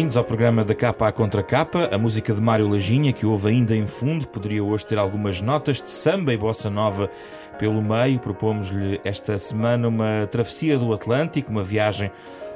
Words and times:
Bem-vindos 0.00 0.16
ao 0.16 0.24
programa 0.24 0.64
da 0.64 0.74
Capa 0.74 1.08
à 1.08 1.12
Contra 1.12 1.42
Capa. 1.42 1.90
A 1.92 1.98
música 1.98 2.32
de 2.32 2.40
Mário 2.40 2.66
Lajinha, 2.66 3.12
que 3.12 3.26
ouve 3.26 3.50
ainda 3.50 3.76
em 3.76 3.86
fundo, 3.86 4.26
poderia 4.26 4.64
hoje 4.64 4.86
ter 4.86 4.98
algumas 4.98 5.42
notas 5.42 5.82
de 5.82 5.90
samba 5.90 6.32
e 6.32 6.38
bossa 6.38 6.70
nova 6.70 7.10
pelo 7.58 7.82
meio. 7.82 8.18
Propomos-lhe 8.18 8.98
esta 9.04 9.36
semana 9.36 9.88
uma 9.88 10.26
travessia 10.30 10.78
do 10.78 10.94
Atlântico, 10.94 11.50
uma 11.50 11.62
viagem 11.62 12.10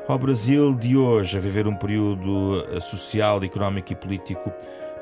ao 0.09 0.18
Brasil 0.18 0.73
de 0.73 0.96
hoje, 0.96 1.37
a 1.37 1.41
viver 1.41 1.66
um 1.66 1.77
período 1.77 2.65
social, 2.80 3.45
económico 3.45 3.92
e 3.92 3.95
político 3.95 4.51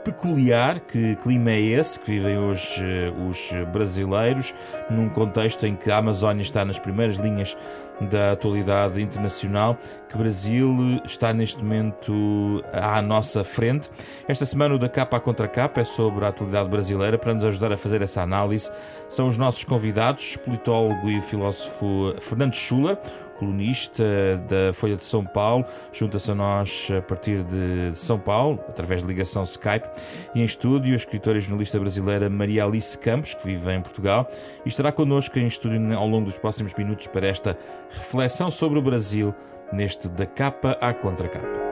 peculiar. 0.02 0.80
Que 0.80 1.14
clima 1.14 1.52
é 1.52 1.60
esse 1.60 2.00
que 2.00 2.10
vivem 2.10 2.38
hoje 2.38 2.84
eh, 2.84 3.12
os 3.24 3.52
brasileiros, 3.72 4.52
num 4.90 5.08
contexto 5.08 5.64
em 5.64 5.76
que 5.76 5.92
a 5.92 5.98
Amazónia 5.98 6.42
está 6.42 6.64
nas 6.64 6.80
primeiras 6.80 7.18
linhas 7.18 7.56
da 8.00 8.32
atualidade 8.32 9.00
internacional, 9.00 9.78
que 10.08 10.16
Brasil 10.16 11.00
está 11.04 11.32
neste 11.32 11.62
momento 11.62 12.62
à 12.72 13.00
nossa 13.00 13.44
frente. 13.44 13.90
Esta 14.28 14.44
semana 14.44 14.74
o 14.74 14.78
da 14.78 14.88
capa 14.88 15.18
contra 15.20 15.48
capa 15.48 15.80
é 15.80 15.84
sobre 15.84 16.24
a 16.24 16.28
atualidade 16.28 16.68
brasileira. 16.68 17.16
Para 17.16 17.34
nos 17.34 17.44
ajudar 17.44 17.72
a 17.72 17.76
fazer 17.76 18.02
essa 18.02 18.22
análise, 18.22 18.70
são 19.08 19.28
os 19.28 19.36
nossos 19.36 19.64
convidados, 19.64 20.36
politólogo 20.36 21.08
e 21.08 21.20
filósofo 21.20 22.14
Fernando 22.20 22.54
Schuller, 22.54 22.98
colunista 23.38 24.04
da 24.48 24.72
Folha 24.72 24.94
de 24.94 25.02
São 25.02 25.24
Paulo, 25.24 25.64
junta-se 25.92 26.30
a 26.30 26.34
nós 26.34 26.88
a 26.96 27.02
partir 27.02 27.42
de 27.42 27.90
São 27.92 28.16
Paulo, 28.16 28.60
através 28.68 29.02
de 29.02 29.08
ligação 29.08 29.42
Skype, 29.42 29.88
e 30.32 30.42
em 30.42 30.44
estúdio 30.44 30.92
a 30.92 30.96
escritora 30.96 31.38
e 31.38 31.40
jornalista 31.40 31.78
brasileira 31.80 32.30
Maria 32.30 32.64
Alice 32.64 32.96
Campos, 32.96 33.34
que 33.34 33.44
vive 33.44 33.72
em 33.72 33.80
Portugal, 33.80 34.28
e 34.64 34.68
estará 34.68 34.92
connosco 34.92 35.40
em 35.40 35.46
estúdio 35.46 35.98
ao 35.98 36.06
longo 36.06 36.26
dos 36.26 36.38
próximos 36.38 36.72
minutos 36.74 37.08
para 37.08 37.26
esta 37.26 37.58
reflexão 37.92 38.50
sobre 38.50 38.78
o 38.78 38.82
Brasil, 38.82 39.34
neste 39.72 40.08
da 40.08 40.26
capa 40.26 40.72
à 40.80 40.92
contracapa. 40.92 41.62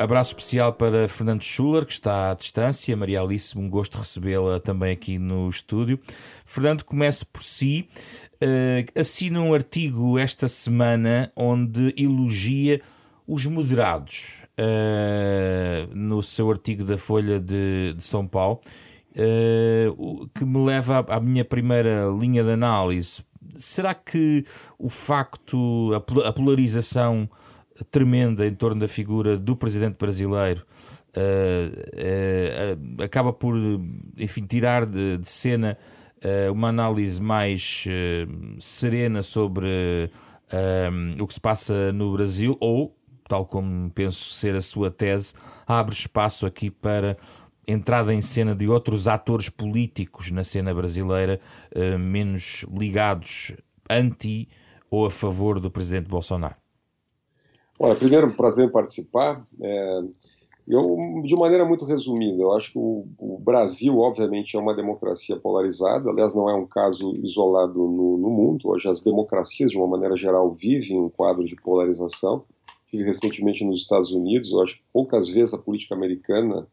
Abraço 0.00 0.30
especial 0.30 0.72
para 0.72 1.06
Fernando 1.10 1.42
Schuller, 1.42 1.84
que 1.84 1.92
está 1.92 2.30
à 2.30 2.34
distância. 2.34 2.96
Maria 2.96 3.20
Alice, 3.20 3.58
um 3.58 3.68
gosto 3.68 3.98
recebê-la 3.98 4.58
também 4.58 4.92
aqui 4.92 5.18
no 5.18 5.46
estúdio. 5.46 6.00
Fernando, 6.46 6.84
comece 6.84 7.22
por 7.26 7.42
si. 7.42 7.86
Uh, 8.36 8.98
assina 8.98 9.42
um 9.42 9.52
artigo 9.52 10.18
esta 10.18 10.48
semana 10.48 11.30
onde 11.36 11.92
elogia 11.98 12.80
os 13.32 13.46
moderados 13.46 14.44
uh, 14.58 15.94
no 15.94 16.20
seu 16.20 16.50
artigo 16.50 16.82
da 16.82 16.98
Folha 16.98 17.38
de, 17.38 17.94
de 17.96 18.02
São 18.02 18.26
Paulo, 18.26 18.60
uh, 19.12 20.28
que 20.34 20.44
me 20.44 20.64
leva 20.64 20.98
à, 20.98 21.16
à 21.16 21.20
minha 21.20 21.44
primeira 21.44 22.08
linha 22.08 22.42
de 22.42 22.50
análise. 22.50 23.22
Será 23.54 23.94
que 23.94 24.44
o 24.76 24.88
facto, 24.88 25.92
a, 25.94 26.28
a 26.28 26.32
polarização 26.32 27.30
tremenda 27.88 28.44
em 28.44 28.54
torno 28.54 28.80
da 28.80 28.88
figura 28.88 29.38
do 29.38 29.54
presidente 29.54 29.96
brasileiro 29.96 30.66
uh, 31.16 32.98
uh, 32.98 33.02
acaba 33.04 33.32
por, 33.32 33.54
enfim, 34.18 34.44
tirar 34.44 34.84
de, 34.84 35.18
de 35.18 35.28
cena 35.28 35.78
uh, 36.16 36.52
uma 36.52 36.70
análise 36.70 37.22
mais 37.22 37.84
serena 38.58 39.22
sobre 39.22 40.10
o 41.16 41.28
que 41.28 41.34
se 41.34 41.40
passa 41.40 41.92
no 41.92 42.12
Brasil, 42.12 42.56
ou, 42.58 42.92
tal 43.30 43.46
como 43.46 43.88
penso 43.92 44.34
ser 44.34 44.56
a 44.56 44.60
sua 44.60 44.90
tese, 44.90 45.34
abre 45.64 45.94
espaço 45.94 46.44
aqui 46.46 46.68
para 46.68 47.16
entrada 47.64 48.12
em 48.12 48.20
cena 48.20 48.56
de 48.56 48.68
outros 48.68 49.06
atores 49.06 49.48
políticos 49.48 50.32
na 50.32 50.42
cena 50.42 50.74
brasileira 50.74 51.40
menos 51.96 52.66
ligados 52.76 53.54
anti 53.88 54.48
ou 54.90 55.06
a 55.06 55.10
favor 55.12 55.60
do 55.60 55.70
presidente 55.70 56.08
Bolsonaro? 56.08 56.56
Olha, 57.78 57.94
primeiro, 57.94 58.34
prazer 58.34 58.72
participar. 58.72 59.46
É, 59.62 60.00
eu, 60.68 61.22
de 61.24 61.34
maneira 61.36 61.64
muito 61.64 61.84
resumida, 61.84 62.42
eu 62.42 62.52
acho 62.52 62.72
que 62.72 62.78
o, 62.78 63.06
o, 63.18 63.38
Brasil, 63.38 63.98
obviamente, 63.98 64.56
é 64.56 64.60
uma 64.60 64.74
democracia 64.74 65.36
polarizada. 65.36 66.10
Aliás, 66.10 66.34
não 66.34 66.50
é 66.50 66.54
um 66.54 66.66
caso 66.66 67.12
isolado 67.24 67.78
no, 67.78 68.18
no, 68.18 68.30
mundo. 68.30 68.68
Hoje, 68.68 68.88
as 68.88 69.00
democracias, 69.00 69.70
de 69.70 69.78
uma 69.78 69.86
maneira 69.86 70.16
geral, 70.16 70.52
vivem 70.52 71.00
um 71.00 71.08
quadro 71.08 71.44
de 71.44 71.56
polarização. 71.56 72.44
Tive 72.90 73.04
recentemente 73.04 73.64
nos 73.64 73.82
Estados 73.82 74.10
Unidos. 74.10 74.52
Eu 74.52 74.62
acho 74.62 74.76
que 74.76 74.82
poucas 74.92 75.28
vezes 75.28 75.54
a 75.54 75.58
política 75.58 75.94
americana 75.94 76.66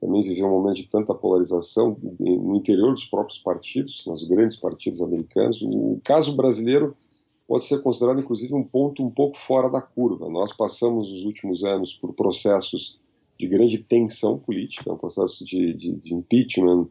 também 0.00 0.22
viveu 0.22 0.46
um 0.46 0.50
momento 0.50 0.76
de 0.76 0.88
tanta 0.88 1.12
polarização 1.12 1.96
no 2.20 2.56
interior 2.56 2.92
dos 2.92 3.04
próprios 3.04 3.38
partidos, 3.38 4.04
nos 4.06 4.22
grandes 4.24 4.56
partidos 4.56 5.02
americanos. 5.02 5.60
O 5.62 6.00
caso 6.04 6.36
brasileiro 6.36 6.96
pode 7.48 7.64
ser 7.64 7.82
considerado, 7.82 8.20
inclusive, 8.20 8.54
um 8.54 8.62
ponto 8.62 9.04
um 9.04 9.10
pouco 9.10 9.36
fora 9.36 9.68
da 9.68 9.80
curva. 9.80 10.28
Nós 10.28 10.52
passamos 10.52 11.10
nos 11.10 11.24
últimos 11.24 11.64
anos 11.64 11.94
por 11.94 12.12
processos 12.12 13.00
de 13.38 13.46
grande 13.46 13.78
tensão 13.78 14.38
política, 14.38 14.92
um 14.92 14.98
processo 14.98 15.44
de, 15.44 15.72
de, 15.72 15.92
de 15.92 16.14
impeachment 16.14 16.88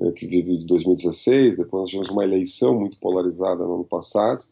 eh, 0.00 0.12
que 0.12 0.26
vive 0.26 0.58
de 0.58 0.66
2016, 0.66 1.56
depois 1.56 1.82
nós 1.82 1.90
tivemos 1.90 2.08
uma 2.08 2.24
eleição 2.24 2.78
muito 2.78 2.98
polarizada 2.98 3.64
no 3.64 3.74
ano 3.74 3.84
passado, 3.84 4.44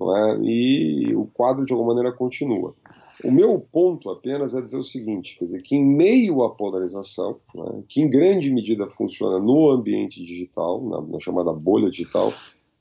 é? 0.00 0.38
e 0.42 1.14
o 1.14 1.26
quadro 1.26 1.64
de 1.64 1.72
alguma 1.72 1.94
maneira 1.94 2.16
continua. 2.16 2.74
O 3.22 3.30
meu 3.30 3.60
ponto 3.60 4.08
apenas 4.10 4.54
é 4.54 4.60
dizer 4.60 4.78
o 4.78 4.84
seguinte, 4.84 5.36
quer 5.38 5.44
dizer, 5.44 5.62
que 5.62 5.76
em 5.76 5.84
meio 5.84 6.42
à 6.42 6.54
polarização, 6.54 7.38
é? 7.56 7.82
que 7.88 8.00
em 8.00 8.08
grande 8.08 8.50
medida 8.50 8.88
funciona 8.88 9.38
no 9.38 9.70
ambiente 9.70 10.22
digital, 10.22 10.82
na, 10.82 11.00
na 11.02 11.20
chamada 11.20 11.52
bolha 11.52 11.90
digital, 11.90 12.32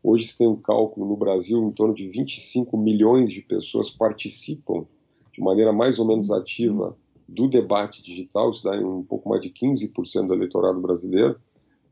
Hoje 0.02 0.28
se 0.28 0.38
tem 0.38 0.48
um 0.48 0.56
cálculo 0.56 1.06
no 1.06 1.18
Brasil 1.18 1.62
em 1.62 1.72
torno 1.72 1.94
de 1.94 2.08
25 2.08 2.78
milhões 2.78 3.32
de 3.32 3.42
pessoas 3.42 3.90
participam 3.90 4.86
de 5.34 5.42
maneira 5.42 5.74
mais 5.74 6.00
ou 6.00 6.08
menos 6.08 6.32
ativa 6.32 6.98
do 7.28 7.48
debate 7.48 8.02
digital, 8.02 8.50
isso 8.50 8.64
dá 8.64 8.72
um 8.72 9.04
pouco 9.04 9.30
mais 9.30 9.42
de 9.42 9.50
15% 9.50 10.28
do 10.28 10.34
eleitorado 10.34 10.80
brasileiro, 10.80 11.40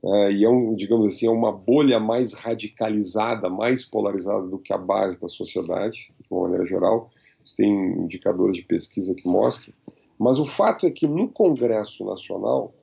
é, 0.04 0.32
e 0.32 0.44
é, 0.44 0.50
um, 0.50 0.74
digamos 0.74 1.08
assim, 1.08 1.28
é 1.28 1.30
uma 1.30 1.52
bolha 1.52 2.00
mais 2.00 2.34
radicalizada, 2.34 3.50
mais 3.50 3.84
polarizada 3.84 4.48
do 4.48 4.58
que 4.58 4.72
a 4.72 4.78
base 4.78 5.20
da 5.20 5.28
sociedade, 5.28 6.14
de 6.20 6.28
uma 6.32 6.44
maneira 6.44 6.66
geral. 6.66 7.12
Tem 7.54 7.70
indicadores 7.70 8.56
de 8.56 8.64
pesquisa 8.64 9.16
que 9.16 9.28
mostram. 9.28 9.74
Mas 10.18 10.40
o 10.40 10.46
fato 10.46 10.86
é 10.86 10.92
que 10.92 11.08
no 11.08 11.28
Congresso 11.30 12.04
Nacional, 12.06 12.74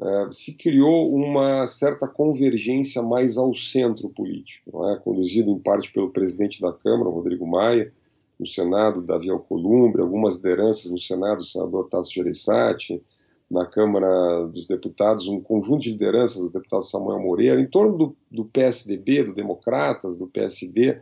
é, 0.00 0.28
se 0.30 0.56
criou 0.56 1.12
uma 1.12 1.66
certa 1.66 2.06
convergência 2.06 3.02
mais 3.02 3.36
ao 3.36 3.52
centro 3.54 4.08
político, 4.08 4.88
é? 4.90 4.96
conduzido 4.96 5.50
em 5.50 5.58
parte 5.58 5.92
pelo 5.92 6.10
presidente 6.10 6.60
da 6.60 6.72
Câmara, 6.72 7.10
Rodrigo 7.10 7.46
Maia, 7.46 7.92
no 8.38 8.46
Senado, 8.46 9.02
Davi 9.02 9.28
Alcolumbre, 9.28 10.00
algumas 10.00 10.36
lideranças 10.36 10.92
no 10.92 10.98
Senado, 10.98 11.40
o 11.40 11.44
senador 11.44 11.88
Tasso 11.88 12.14
Gereissati, 12.14 13.02
na 13.50 13.66
Câmara 13.66 14.46
dos 14.46 14.66
Deputados, 14.66 15.26
um 15.26 15.40
conjunto 15.40 15.80
de 15.80 15.90
lideranças, 15.90 16.36
o 16.36 16.50
deputado 16.50 16.84
Samuel 16.84 17.18
Moreira, 17.18 17.60
em 17.60 17.66
torno 17.66 17.96
do, 17.96 18.16
do 18.30 18.44
PSDB, 18.44 19.24
do 19.24 19.34
Democratas, 19.34 20.16
do 20.16 20.28
PSD, 20.28 21.00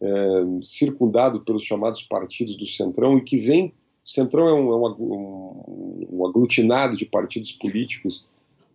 é, 0.00 0.08
circundado 0.62 1.40
pelos 1.40 1.62
chamados 1.62 2.02
partidos 2.02 2.56
do 2.56 2.66
Centrão, 2.66 3.18
e 3.18 3.22
que 3.22 3.36
vem. 3.36 3.72
Centrão 4.04 4.48
é 4.48 4.54
um, 4.54 4.72
é 4.72 4.76
um, 5.00 6.06
um 6.10 6.26
aglutinado 6.26 6.96
de 6.96 7.04
partidos 7.04 7.52
políticos 7.52 8.28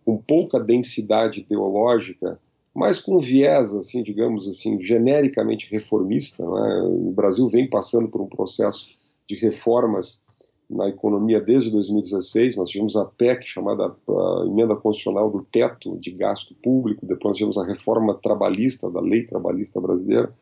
com 0.04 0.18
pouca 0.18 0.60
densidade 0.60 1.40
ideológica, 1.40 2.38
mas 2.74 3.00
com 3.00 3.18
viés, 3.18 3.74
assim, 3.74 4.02
digamos 4.02 4.48
assim, 4.48 4.80
genericamente 4.80 5.70
reformista. 5.70 6.44
Né? 6.44 6.82
O 6.84 7.12
Brasil 7.12 7.48
vem 7.48 7.68
passando 7.68 8.08
por 8.08 8.20
um 8.20 8.26
processo 8.26 8.88
de 9.28 9.36
reformas 9.36 10.26
na 10.68 10.88
economia 10.88 11.40
desde 11.40 11.70
2016. 11.70 12.56
Nós 12.56 12.70
tivemos 12.70 12.96
a 12.96 13.04
PEC, 13.04 13.46
chamada 13.46 13.86
a 13.86 14.44
Emenda 14.46 14.74
Constitucional 14.74 15.30
do 15.30 15.42
Teto 15.42 15.98
de 15.98 16.10
Gasto 16.10 16.54
Público, 16.62 17.06
depois 17.06 17.32
nós 17.32 17.36
tivemos 17.36 17.58
a 17.58 17.66
reforma 17.66 18.14
trabalhista, 18.14 18.90
da 18.90 19.00
lei 19.00 19.24
trabalhista 19.24 19.80
brasileira, 19.80 20.32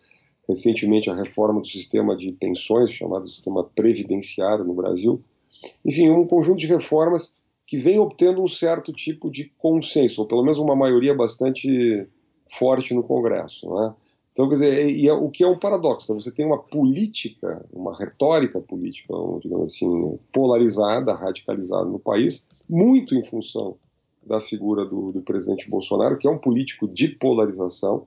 recentemente 0.48 1.10
a 1.10 1.14
reforma 1.14 1.60
do 1.60 1.66
sistema 1.66 2.16
de 2.16 2.32
pensões, 2.32 2.90
chamado 2.90 3.28
sistema 3.28 3.64
previdenciário 3.64 4.64
no 4.64 4.74
Brasil. 4.74 5.22
Enfim, 5.84 6.10
um 6.10 6.26
conjunto 6.26 6.58
de 6.58 6.66
reformas 6.66 7.38
que 7.66 7.76
vem 7.76 7.98
obtendo 7.98 8.42
um 8.42 8.48
certo 8.48 8.92
tipo 8.92 9.30
de 9.30 9.52
consenso, 9.56 10.22
ou 10.22 10.26
pelo 10.26 10.42
menos 10.42 10.58
uma 10.58 10.74
maioria 10.74 11.14
bastante 11.14 12.06
forte 12.48 12.92
no 12.92 13.02
Congresso. 13.02 13.72
Né? 13.72 13.94
Então, 14.32 14.48
quer 14.48 14.54
dizer, 14.54 15.06
é, 15.06 15.12
o 15.12 15.28
que 15.28 15.42
é 15.42 15.46
um 15.46 15.58
paradoxo, 15.58 16.06
então, 16.06 16.20
você 16.20 16.32
tem 16.32 16.46
uma 16.46 16.58
política, 16.58 17.64
uma 17.72 17.96
retórica 17.96 18.60
política, 18.60 19.12
digamos 19.40 19.72
assim, 19.72 20.18
polarizada, 20.32 21.14
radicalizada 21.14 21.84
no 21.84 21.98
país, 21.98 22.48
muito 22.68 23.14
em 23.14 23.24
função 23.24 23.76
da 24.24 24.40
figura 24.40 24.84
do, 24.84 25.12
do, 25.12 25.22
presidente 25.22 25.68
Bolsonaro, 25.68 26.18
que 26.18 26.28
é 26.28 26.30
um 26.30 26.38
político 26.38 26.86
de 26.86 27.08
polarização, 27.08 28.06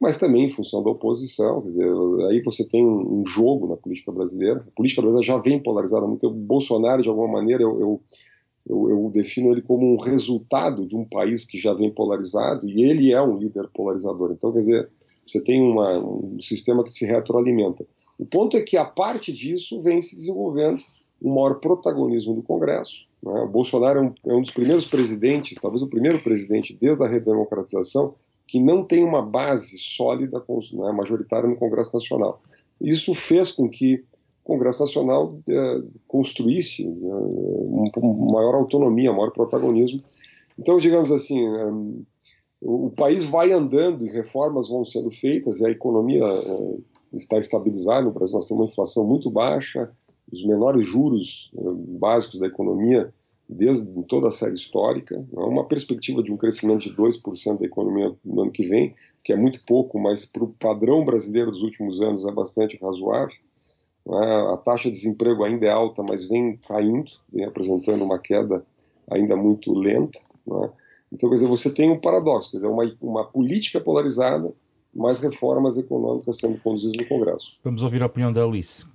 mas 0.00 0.16
também 0.16 0.46
em 0.46 0.50
função 0.50 0.82
da 0.82 0.90
oposição. 0.90 1.60
Quer 1.60 1.68
dizer, 1.68 1.88
aí 2.30 2.40
você 2.42 2.66
tem 2.66 2.84
um, 2.84 3.24
jogo 3.26 3.68
na 3.68 3.76
política 3.76 4.10
brasileira. 4.10 4.64
A 4.66 4.70
política 4.74 5.02
brasileira 5.02 5.26
já 5.26 5.36
vem 5.36 5.62
polarizada 5.62 6.06
muito. 6.06 6.26
O 6.26 6.30
Bolsonaro, 6.30 7.02
de 7.02 7.08
alguma 7.08 7.28
maneira, 7.28 7.62
eu, 7.62 7.78
eu 7.80 8.00
eu, 8.68 8.90
eu, 8.90 9.10
defino 9.10 9.50
ele 9.50 9.62
como 9.62 9.90
um 9.92 9.96
resultado 9.96 10.86
de 10.86 10.94
um 10.94 11.04
país 11.04 11.44
que 11.44 11.58
já 11.58 11.72
vem 11.72 11.90
polarizado 11.90 12.68
e 12.68 12.82
ele 12.82 13.10
é 13.10 13.20
um 13.20 13.36
líder 13.36 13.68
polarizador. 13.74 14.30
Então, 14.32 14.52
quer 14.52 14.58
dizer, 14.58 14.90
Você 15.26 15.42
tem 15.42 15.60
uma, 15.60 15.98
um 15.98 16.38
sistema 16.40 16.84
que 16.84 16.92
se 16.92 17.06
retroalimenta. 17.06 17.86
O 18.18 18.26
ponto 18.26 18.56
é 18.56 18.60
que 18.60 18.76
a 18.76 18.84
parte 18.84 19.32
disso 19.32 19.80
vem 19.80 20.00
se 20.00 20.14
desenvolvendo 20.14 20.82
um 21.22 21.34
maior 21.34 21.54
protagonismo 21.54 22.34
do 22.34 22.42
Congresso. 22.42 23.06
Né? 23.22 23.32
O 23.32 23.48
Bolsonaro 23.48 23.98
é 23.98 24.02
um, 24.02 24.14
é 24.32 24.34
um, 24.34 24.42
dos 24.42 24.50
primeiros 24.50 24.84
presidentes, 24.84 25.58
talvez 25.60 25.82
o 25.82 25.88
primeiro 25.88 26.22
presidente 26.22 26.76
desde 26.78 27.02
a 27.02 27.08
redemocratização, 27.08 28.14
que 28.50 28.58
não 28.58 28.82
tem 28.82 29.04
uma 29.04 29.22
base 29.22 29.78
sólida 29.78 30.44
né, 30.72 30.90
majoritária 30.90 31.48
no 31.48 31.54
Congresso 31.54 31.94
Nacional. 31.94 32.42
Isso 32.80 33.14
fez 33.14 33.52
com 33.52 33.70
que 33.70 34.04
o 34.44 34.48
Congresso 34.48 34.82
Nacional 34.82 35.38
é, 35.48 35.82
construísse 36.08 36.84
é, 36.84 38.00
um, 38.00 38.32
maior 38.32 38.56
autonomia, 38.56 39.12
maior 39.12 39.30
protagonismo. 39.30 40.02
Então, 40.58 40.78
digamos 40.78 41.12
assim, 41.12 41.46
é, 41.46 41.70
o, 42.60 42.90
país 42.90 43.22
vai 43.22 43.52
andando 43.52 44.04
e 44.04 44.10
reformas 44.10 44.68
vão 44.68 44.84
sendo 44.84 45.12
feitas 45.12 45.60
e 45.60 45.66
a 45.66 45.70
economia 45.70 46.24
é, 46.24 46.76
está 47.12 47.38
estabilizada. 47.38 48.02
No 48.02 48.10
Brasil, 48.10 48.34
nós 48.34 48.48
temos 48.48 48.62
uma 48.64 48.68
inflação 48.68 49.06
muito 49.06 49.30
baixa, 49.30 49.92
os 50.32 50.44
menores 50.44 50.84
juros 50.84 51.52
básicos 52.00 52.40
da 52.40 52.48
economia 52.48 53.14
desde 53.52 53.84
toda 54.04 54.28
a 54.28 54.30
série 54.30 54.54
histórica, 54.54 55.26
uma 55.32 55.64
perspectiva 55.64 56.22
de 56.22 56.32
um 56.32 56.36
crescimento 56.36 56.82
de 56.82 56.94
2% 56.94 57.58
da 57.58 57.66
economia 57.66 58.14
no 58.24 58.42
ano 58.42 58.52
que 58.52 58.66
vem, 58.68 58.94
que 59.24 59.32
é 59.32 59.36
muito 59.36 59.60
pouco, 59.66 59.98
mas 59.98 60.24
para 60.24 60.44
o 60.44 60.48
padrão 60.48 61.04
brasileiro 61.04 61.50
dos 61.50 61.62
últimos 61.62 62.00
anos 62.00 62.24
é 62.24 62.30
bastante 62.30 62.78
razoável. 62.80 63.36
A 64.52 64.56
taxa 64.56 64.84
de 64.84 64.96
desemprego 64.96 65.42
ainda 65.44 65.66
é 65.66 65.70
alta, 65.70 66.02
mas 66.02 66.26
vem 66.26 66.56
caindo, 66.68 67.10
vem 67.32 67.44
apresentando 67.44 68.04
uma 68.04 68.18
queda 68.20 68.64
ainda 69.10 69.34
muito 69.36 69.74
lenta. 69.74 70.18
Então, 71.12 71.28
quer 71.28 71.34
dizer, 71.34 71.48
você 71.48 71.74
tem 71.74 71.90
um 71.90 72.00
paradoxo, 72.00 72.52
quer 72.52 72.58
dizer, 72.58 72.68
uma, 72.68 72.84
uma 73.00 73.24
política 73.24 73.80
polarizada, 73.80 74.52
mais 74.94 75.18
reformas 75.18 75.76
econômicas 75.76 76.36
sendo 76.36 76.58
conduzidas 76.60 76.96
no 76.96 77.06
Congresso. 77.06 77.58
Vamos 77.64 77.82
ouvir 77.82 78.02
a 78.02 78.06
opinião 78.06 78.32
da 78.32 78.44
Alice. 78.44 78.86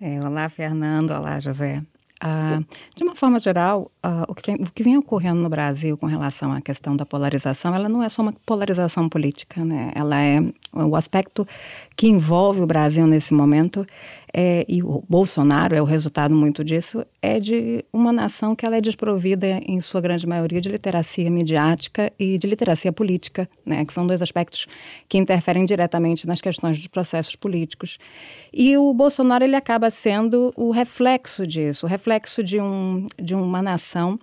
É, 0.00 0.18
olá, 0.20 0.48
Fernando. 0.48 1.10
Olá, 1.10 1.38
José. 1.38 1.82
Ah, 2.24 2.60
de 2.94 3.02
uma 3.02 3.16
forma 3.16 3.40
geral, 3.40 3.90
ah, 4.00 4.24
o, 4.28 4.34
que 4.34 4.44
tem, 4.44 4.54
o, 4.54 4.70
que 4.70 4.84
vem 4.84 4.96
ocorrendo 4.96 5.42
no 5.42 5.48
Brasil 5.48 5.98
com 5.98 6.06
relação 6.06 6.52
à 6.52 6.60
questão 6.60 6.94
da 6.94 7.04
polarização, 7.04 7.74
ela 7.74 7.88
não 7.88 8.00
é 8.00 8.08
só 8.08 8.22
uma 8.22 8.32
polarização 8.46 9.08
política, 9.08 9.64
né? 9.64 9.90
Ela 9.92 10.22
é 10.22 10.40
o 10.72 10.94
aspecto 10.94 11.44
que 11.96 12.06
envolve 12.06 12.60
o 12.60 12.66
Brasil 12.66 13.08
nesse 13.08 13.34
momento 13.34 13.84
é, 14.34 14.64
e 14.66 14.82
o 14.82 15.04
Bolsonaro 15.08 15.74
é 15.74 15.82
o 15.82 15.84
resultado 15.84 16.34
muito 16.34 16.64
disso, 16.64 17.04
é 17.20 17.38
de 17.38 17.84
uma 17.92 18.12
nação 18.12 18.56
que 18.56 18.64
ela 18.64 18.76
é 18.76 18.80
desprovida, 18.80 19.60
em 19.66 19.80
sua 19.80 20.00
grande 20.00 20.26
maioria, 20.26 20.60
de 20.60 20.70
literacia 20.70 21.30
midiática 21.30 22.10
e 22.18 22.38
de 22.38 22.46
literacia 22.46 22.92
política, 22.92 23.48
né, 23.64 23.84
que 23.84 23.92
são 23.92 24.06
dois 24.06 24.22
aspectos 24.22 24.66
que 25.08 25.18
interferem 25.18 25.66
diretamente 25.66 26.26
nas 26.26 26.40
questões 26.40 26.78
dos 26.78 26.86
processos 26.86 27.36
políticos. 27.36 27.98
E 28.52 28.76
o 28.76 28.94
Bolsonaro 28.94 29.44
ele 29.44 29.56
acaba 29.56 29.90
sendo 29.90 30.52
o 30.56 30.70
reflexo 30.70 31.46
disso, 31.46 31.84
o 31.84 31.88
reflexo 31.88 32.42
de, 32.42 32.58
um, 32.58 33.06
de 33.20 33.34
uma 33.34 33.60
nação 33.60 34.18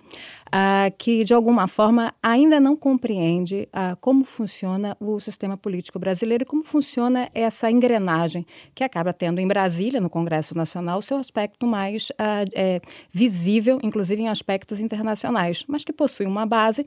uh, 0.50 0.94
que, 0.98 1.24
de 1.24 1.32
alguma 1.32 1.66
forma, 1.66 2.14
ainda 2.22 2.60
não 2.60 2.76
compreende 2.76 3.68
uh, 3.68 3.96
como 4.00 4.24
funciona 4.24 4.96
o 5.00 5.18
sistema 5.20 5.56
político 5.56 5.98
brasileiro 5.98 6.42
e 6.42 6.46
como 6.46 6.62
funciona 6.62 7.30
essa 7.34 7.70
engrenagem 7.70 8.46
que 8.74 8.84
acaba 8.84 9.12
tendo 9.12 9.40
em 9.40 9.46
Brasília, 9.46 10.00
no 10.00 10.10
Congresso 10.10 10.56
Nacional, 10.56 11.00
seu 11.00 11.16
aspecto 11.16 11.66
mais 11.66 12.10
uh, 12.10 12.50
é, 12.54 12.80
visível, 13.12 13.78
inclusive 13.82 14.22
em 14.22 14.28
aspectos 14.28 14.80
internacionais, 14.80 15.64
mas 15.66 15.84
que 15.84 15.92
possui 15.92 16.26
uma 16.26 16.46
base, 16.46 16.86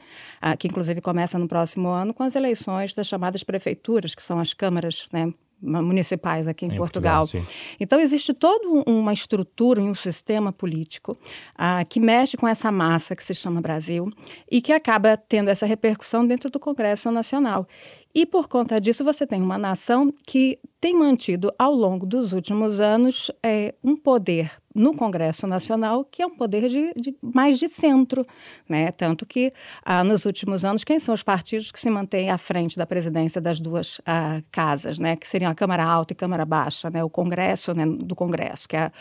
que 0.60 0.68
inclusive 0.68 1.02
começa 1.02 1.38
no 1.40 1.48
próximo 1.48 1.90
ano 1.90 2.14
com 2.14 2.24
as 2.24 2.36
eleições 2.36 2.94
das 2.94 3.08
chamadas 3.08 3.44
prefeituras, 3.44 4.16
que 4.16 4.22
são 4.22 4.40
as 4.40 4.54
câmaras 4.54 5.08
né, 5.12 5.32
municipais 5.64 6.48
aqui 6.48 6.66
em, 6.66 6.74
em 6.74 6.78
Portugal. 6.78 7.22
Portugal 7.22 7.54
então, 7.80 8.00
existe 8.00 8.34
toda 8.34 8.68
uma 8.90 9.14
estrutura 9.14 9.82
e 9.82 9.84
um 9.84 9.96
sistema 9.96 10.52
político 10.52 11.18
ah, 11.58 11.84
que 11.86 12.00
mexe 12.00 12.38
com 12.38 12.48
essa 12.48 12.72
massa 12.72 13.16
que 13.16 13.24
se 13.24 13.34
chama 13.34 13.62
Brasil 13.62 14.10
e 14.52 14.62
que 14.62 14.74
acaba 14.74 15.16
tendo 15.18 15.50
essa 15.50 15.66
repercussão 15.66 16.26
dentro 16.26 16.50
do 16.50 16.60
Congresso 16.60 17.10
Nacional. 17.12 17.68
E 18.16 18.26
por 18.26 18.48
conta 18.48 18.80
disso, 18.80 19.04
você 19.04 19.26
tem 19.26 19.42
uma 19.42 19.58
nação 19.58 20.14
que 20.26 20.60
tem 20.80 20.94
mantido 20.94 21.52
ao 21.58 21.74
longo 21.74 22.06
dos 22.06 22.34
últimos 22.34 22.80
anos 22.80 23.32
é, 23.42 23.74
um 23.84 23.96
poder 23.96 24.52
no 24.76 24.94
Congresso 24.94 25.48
Nacional 25.48 26.04
que 26.04 26.22
é 26.22 26.26
um 26.26 26.36
poder 26.36 26.68
de, 26.68 26.94
de 26.96 27.16
mais 27.22 27.58
de 27.58 27.68
centro, 27.68 28.26
né? 28.68 28.92
Tanto 28.92 29.26
que 29.26 29.54
ah, 29.84 30.04
nos 30.04 30.26
últimos 30.26 30.66
anos 30.66 30.84
quem 30.84 31.00
são 31.00 31.14
os 31.14 31.24
partidos 31.24 31.72
que 31.72 31.80
se 31.80 31.90
mantêm 31.90 32.30
à 32.30 32.38
frente 32.38 32.76
da 32.76 32.86
presidência 32.86 33.40
das 33.40 33.60
duas 33.60 34.02
ah, 34.06 34.42
casas, 34.52 35.00
né? 35.00 35.16
Que 35.16 35.28
seriam 35.28 35.52
a 35.52 35.56
Câmara 35.56 35.84
Alta 35.86 36.14
e 36.14 36.16
Câmara 36.16 36.46
Baixa, 36.46 36.90
né? 36.90 37.04
O 37.04 37.10
Congresso, 37.10 37.74
né? 37.74 37.86
Do 37.86 38.16
Congresso, 38.16 38.68
que 38.68 38.76
é 38.76 38.92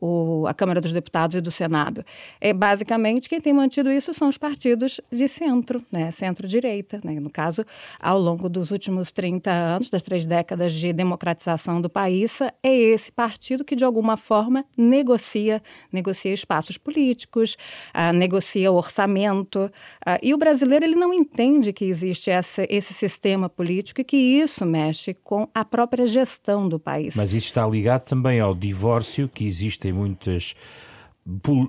o, 0.00 0.46
a 0.46 0.54
Câmara 0.54 0.80
dos 0.80 0.92
Deputados 0.92 1.34
e 1.34 1.40
do 1.40 1.50
Senado. 1.50 2.04
É 2.40 2.52
basicamente 2.52 3.28
quem 3.28 3.40
tem 3.40 3.52
mantido 3.52 3.90
isso 3.90 4.14
são 4.14 4.28
os 4.28 4.38
partidos 4.38 5.00
de 5.10 5.26
centro, 5.26 5.84
né? 5.90 6.10
Centro-direita, 6.12 7.00
né? 7.04 7.18
No 7.18 7.30
caso, 7.30 7.64
ao 8.00 8.18
longo 8.18 8.48
do 8.48 8.60
dos 8.60 8.70
últimos 8.70 9.10
30 9.10 9.50
anos, 9.50 9.88
das 9.88 10.02
três 10.02 10.26
décadas 10.26 10.74
de 10.74 10.92
democratização 10.92 11.80
do 11.80 11.88
país, 11.88 12.40
é 12.62 12.76
esse 12.76 13.10
partido 13.10 13.64
que, 13.64 13.74
de 13.74 13.84
alguma 13.84 14.18
forma, 14.18 14.64
negocia, 14.76 15.62
negocia 15.90 16.32
espaços 16.32 16.76
políticos, 16.76 17.56
uh, 17.94 18.12
negocia 18.12 18.70
orçamento. 18.70 19.70
Uh, 20.06 20.20
e 20.22 20.34
o 20.34 20.38
brasileiro 20.38 20.84
ele 20.84 20.94
não 20.94 21.14
entende 21.14 21.72
que 21.72 21.86
existe 21.86 22.30
essa, 22.30 22.66
esse 22.68 22.92
sistema 22.92 23.48
político 23.48 24.02
e 24.02 24.04
que 24.04 24.16
isso 24.16 24.66
mexe 24.66 25.14
com 25.14 25.48
a 25.54 25.64
própria 25.64 26.06
gestão 26.06 26.68
do 26.68 26.78
país. 26.78 27.16
Mas 27.16 27.32
isso 27.32 27.46
está 27.46 27.66
ligado 27.66 28.04
também 28.04 28.40
ao 28.40 28.54
divórcio 28.54 29.28
que 29.28 29.46
existe 29.46 29.89
em 29.90 29.92
muitas 29.92 30.54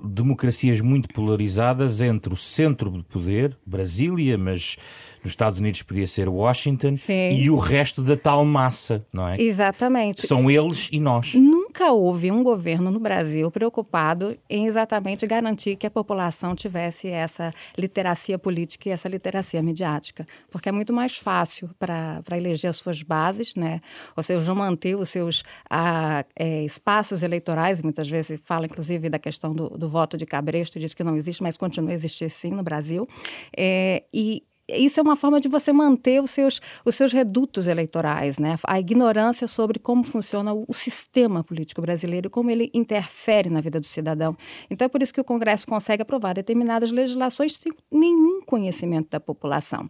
democracias 0.04 0.80
muito 0.80 1.08
polarizadas 1.12 2.00
entre 2.00 2.32
o 2.32 2.36
centro 2.36 2.90
de 2.90 3.04
poder, 3.04 3.56
Brasília, 3.66 4.38
mas 4.38 4.76
nos 5.22 5.32
Estados 5.32 5.60
Unidos 5.60 5.82
podia 5.82 6.06
ser 6.06 6.28
Washington, 6.28 6.96
Sim. 6.96 7.38
e 7.38 7.50
o 7.50 7.56
resto 7.56 8.02
da 8.02 8.16
tal 8.16 8.44
massa, 8.44 9.06
não 9.12 9.28
é? 9.28 9.40
Exatamente. 9.40 10.26
São 10.26 10.50
eles 10.50 10.88
e 10.90 10.98
nós. 10.98 11.34
Nunca 11.82 11.94
houve 11.94 12.30
um 12.30 12.44
governo 12.44 12.92
no 12.92 13.00
Brasil 13.00 13.50
preocupado 13.50 14.38
em 14.48 14.66
exatamente 14.68 15.26
garantir 15.26 15.74
que 15.74 15.84
a 15.84 15.90
população 15.90 16.54
tivesse 16.54 17.08
essa 17.08 17.52
literacia 17.76 18.38
política 18.38 18.88
e 18.88 18.92
essa 18.92 19.08
literacia 19.08 19.60
midiática, 19.60 20.24
porque 20.48 20.68
é 20.68 20.72
muito 20.72 20.92
mais 20.92 21.16
fácil 21.16 21.68
para 21.80 22.22
eleger 22.36 22.70
as 22.70 22.76
suas 22.76 23.02
bases, 23.02 23.56
né? 23.56 23.80
Ou 24.16 24.22
seja, 24.22 24.54
manter 24.54 24.94
os 24.94 25.08
seus 25.08 25.42
é, 26.36 26.62
espaços 26.62 27.20
eleitorais, 27.20 27.82
muitas 27.82 28.08
vezes 28.08 28.38
fala 28.44 28.66
inclusive 28.66 29.10
da 29.10 29.18
questão 29.18 29.52
do, 29.52 29.70
do 29.70 29.88
voto 29.88 30.16
de 30.16 30.24
cabresto, 30.24 30.78
diz 30.78 30.94
que 30.94 31.02
não 31.02 31.16
existe, 31.16 31.42
mas 31.42 31.56
continua 31.56 31.90
a 31.90 31.94
existir 31.94 32.30
sim 32.30 32.52
no 32.52 32.62
Brasil. 32.62 33.08
É, 33.56 34.04
e 34.14 34.44
isso 34.76 35.00
é 35.00 35.02
uma 35.02 35.16
forma 35.16 35.40
de 35.40 35.48
você 35.48 35.72
manter 35.72 36.22
os 36.22 36.30
seus, 36.30 36.60
os 36.84 36.94
seus 36.94 37.12
redutos 37.12 37.66
eleitorais, 37.66 38.38
né? 38.38 38.56
A 38.66 38.78
ignorância 38.78 39.46
sobre 39.46 39.78
como 39.78 40.04
funciona 40.04 40.52
o, 40.52 40.64
o 40.68 40.74
sistema 40.74 41.42
político 41.44 41.80
brasileiro 41.80 42.30
como 42.30 42.50
ele 42.50 42.70
interfere 42.74 43.48
na 43.50 43.60
vida 43.60 43.78
do 43.78 43.86
cidadão. 43.86 44.36
Então 44.70 44.86
é 44.86 44.88
por 44.88 45.02
isso 45.02 45.12
que 45.12 45.20
o 45.20 45.24
Congresso 45.24 45.66
consegue 45.66 46.02
aprovar 46.02 46.34
determinadas 46.34 46.90
legislações 46.90 47.54
sem 47.54 47.72
nenhum 47.90 48.40
conhecimento 48.42 49.10
da 49.10 49.20
população. 49.20 49.88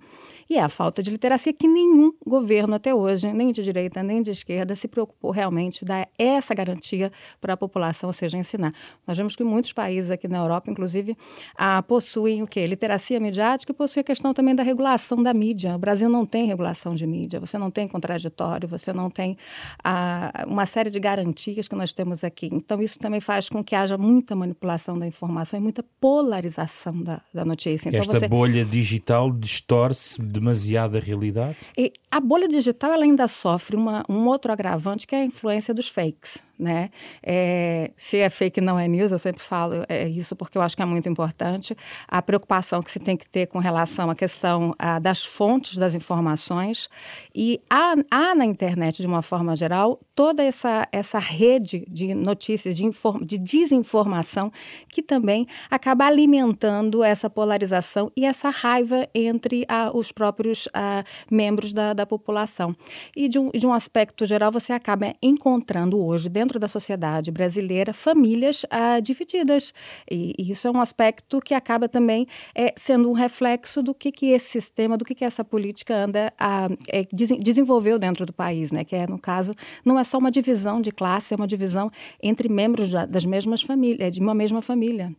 E 0.49 0.57
é 0.57 0.63
a 0.63 0.69
falta 0.69 1.03
de 1.03 1.11
literacia 1.11 1.53
que 1.53 1.69
nenhum 1.69 2.13
governo 2.27 2.75
até 2.75 2.95
hoje, 2.95 3.33
nem 3.33 3.53
de 3.53 3.63
direita 3.63 4.03
nem 4.03 4.23
de 4.23 4.31
esquerda, 4.31 4.75
se 4.77 4.89
preocupou 4.89 5.31
realmente 5.31 5.81
de 5.81 5.87
dar 5.87 6.09
essa 6.19 6.55
garantia 6.55 7.11
para 7.41 7.55
a 7.55 7.57
população, 7.57 8.09
ou 8.09 8.13
seja, 8.13 8.37
ensinar. 8.37 8.75
Nós 9.07 9.17
vemos 9.17 9.37
que 9.37 9.45
muitos 9.45 9.73
países 9.73 10.11
aqui 10.11 10.29
na 10.29 10.39
Europa, 10.39 10.71
inclusive, 10.71 11.17
ah, 11.57 11.83
possuem 11.83 12.43
o 12.43 12.47
quê? 12.47 12.67
Literacia 12.67 13.19
midiática 13.21 13.73
e 13.73 13.75
possuem 13.75 14.03
a 14.03 14.05
questão 14.05 14.35
também 14.35 14.55
da 14.55 14.63
regulação 14.63 15.23
da 15.23 15.33
mídia. 15.35 15.75
O 15.75 15.79
Brasil 15.79 16.09
não 16.09 16.25
tem 16.27 16.47
regulação 16.47 16.95
de 16.95 17.07
mídia, 17.07 17.41
você 17.41 17.59
não 17.59 17.71
tem 17.71 17.87
contraditório, 17.89 18.69
você 18.69 18.93
não 18.93 19.11
tem 19.11 19.37
ah, 19.83 20.45
uma 20.47 20.67
série 20.67 20.91
de 20.91 21.01
garantias 21.01 21.69
que 21.69 21.75
nós 21.75 21.93
temos 21.93 22.25
aqui. 22.25 22.49
Então, 22.53 22.81
isso 22.83 22.99
também 22.99 23.21
faz 23.21 23.49
com 23.49 23.63
que 23.63 23.75
haja 23.75 23.99
muita 23.99 24.35
manipulação 24.35 24.99
da 24.99 25.07
informação 25.07 25.59
e 25.59 25.63
muita 25.63 25.85
polarização 26.01 27.03
da, 27.03 27.21
da 27.33 27.45
notícia. 27.45 27.89
Então, 27.89 28.01
Esta 28.01 28.19
você... 28.19 28.29
bolha 28.29 28.65
digital 28.65 29.31
distorce 29.31 30.21
demasiada 30.33 30.99
realidade? 30.99 31.57
E 31.77 31.93
a 32.11 32.19
bolha 32.19 32.49
digital 32.49 32.93
ela 32.93 33.05
ainda 33.05 33.29
sofre 33.29 33.77
uma, 33.77 34.03
um 34.09 34.27
outro 34.27 34.53
agravante 34.53 35.07
que 35.07 35.15
é 35.15 35.21
a 35.21 35.25
influência 35.25 35.73
dos 35.73 35.89
fakes. 35.89 36.43
Né? 36.63 36.91
É, 37.23 37.91
se 37.97 38.19
é 38.19 38.31
fake 38.31 38.61
não 38.61 38.79
é 38.79 38.87
news, 38.87 39.11
eu 39.11 39.19
sempre 39.19 39.43
falo 39.43 39.85
é 39.89 40.09
isso 40.09 40.37
porque 40.37 40.57
eu 40.57 40.63
acho 40.63 40.77
que 40.77 40.83
é 40.83 40.87
muito 40.87 41.09
importante. 41.09 41.77
A 42.07 42.23
preocupação 42.23 42.83
que 42.83 42.91
se 42.91 43.01
tem 43.01 43.17
que 43.17 43.29
ter 43.29 43.47
com 43.47 43.59
relação 43.59 44.09
à 44.11 44.15
questão 44.15 44.75
a, 44.79 44.99
das 44.99 45.25
fontes 45.25 45.77
das 45.77 45.95
informações 45.95 46.89
e 47.35 47.61
há, 47.69 47.95
há, 48.11 48.35
na 48.35 48.45
internet, 48.45 49.01
de 49.01 49.07
uma 49.07 49.23
forma 49.23 49.57
geral, 49.57 50.01
toda 50.15 50.43
essa, 50.43 50.87
essa 50.93 51.19
rede 51.19 51.85
de 51.89 52.15
notícias, 52.15 52.77
de, 52.77 52.89
de 53.23 53.39
desinformação 53.39 54.51
que 54.89 55.03
também 55.03 55.47
acaba 55.71 56.07
alimentando 56.07 57.03
essa 57.03 57.29
polarização 57.29 58.11
e 58.17 58.25
essa 58.25 58.51
raiva 58.51 59.09
entre 59.15 59.65
a, 59.69 59.91
os 59.95 60.13
próprios 60.13 60.69
a, 60.73 61.05
membros 61.31 61.73
da, 61.73 61.93
da 61.93 62.07
população. 62.07 62.77
E 63.17 63.29
de 63.29 63.39
um, 63.39 63.51
de 63.51 63.67
um 63.67 63.73
aspecto 63.73 64.25
geral, 64.25 64.53
você 64.53 64.73
acaba 64.73 65.15
encontrando 65.23 65.99
hoje, 65.99 66.29
dentro 66.29 66.52
da 66.59 66.69
sociedade 66.69 67.31
brasileira, 67.31 67.93
famílias 67.93 68.65
ah, 68.71 69.01
divididas. 69.01 69.73
E, 70.11 70.35
e, 70.39 70.51
isso 70.51 70.69
é 70.69 70.71
um 70.71 70.81
aspecto 70.81 71.41
que 71.41 71.55
acaba 71.55 71.89
também 71.89 72.27
é, 72.55 72.73
sendo 72.77 73.11
um 73.11 73.13
reflexo 73.13 73.83
do 73.83 73.95
que, 73.95 74.13
que 74.13 74.27
esse 74.27 74.49
sistema, 74.49 74.97
do 74.97 75.05
que, 75.05 75.15
que 75.15 75.25
essa 75.25 75.45
política 75.45 75.95
anda 75.95 76.33
a, 76.39 76.69
é, 76.89 77.07
desenvolveu 77.41 77.99
dentro 77.99 78.27
do 78.27 78.33
país, 78.33 78.73
né? 78.73 78.85
que 78.85 78.97
é, 78.97 79.07
no 79.07 79.19
caso, 79.19 79.55
não 79.85 79.99
é 79.99 80.05
só 80.05 80.19
uma 80.19 80.31
divisão 80.31 80.81
de 80.81 80.91
classe, 80.91 81.35
é 81.35 81.37
uma 81.37 81.47
divisão 81.47 81.91
entre 82.23 82.49
membros 82.49 82.91
da, 82.91 83.07
das 83.07 83.25
mesmas 83.25 83.63
famílias, 83.63 84.15
de 84.15 84.21
uma 84.21 84.35
mesma 84.35 84.63
família. 84.63 85.15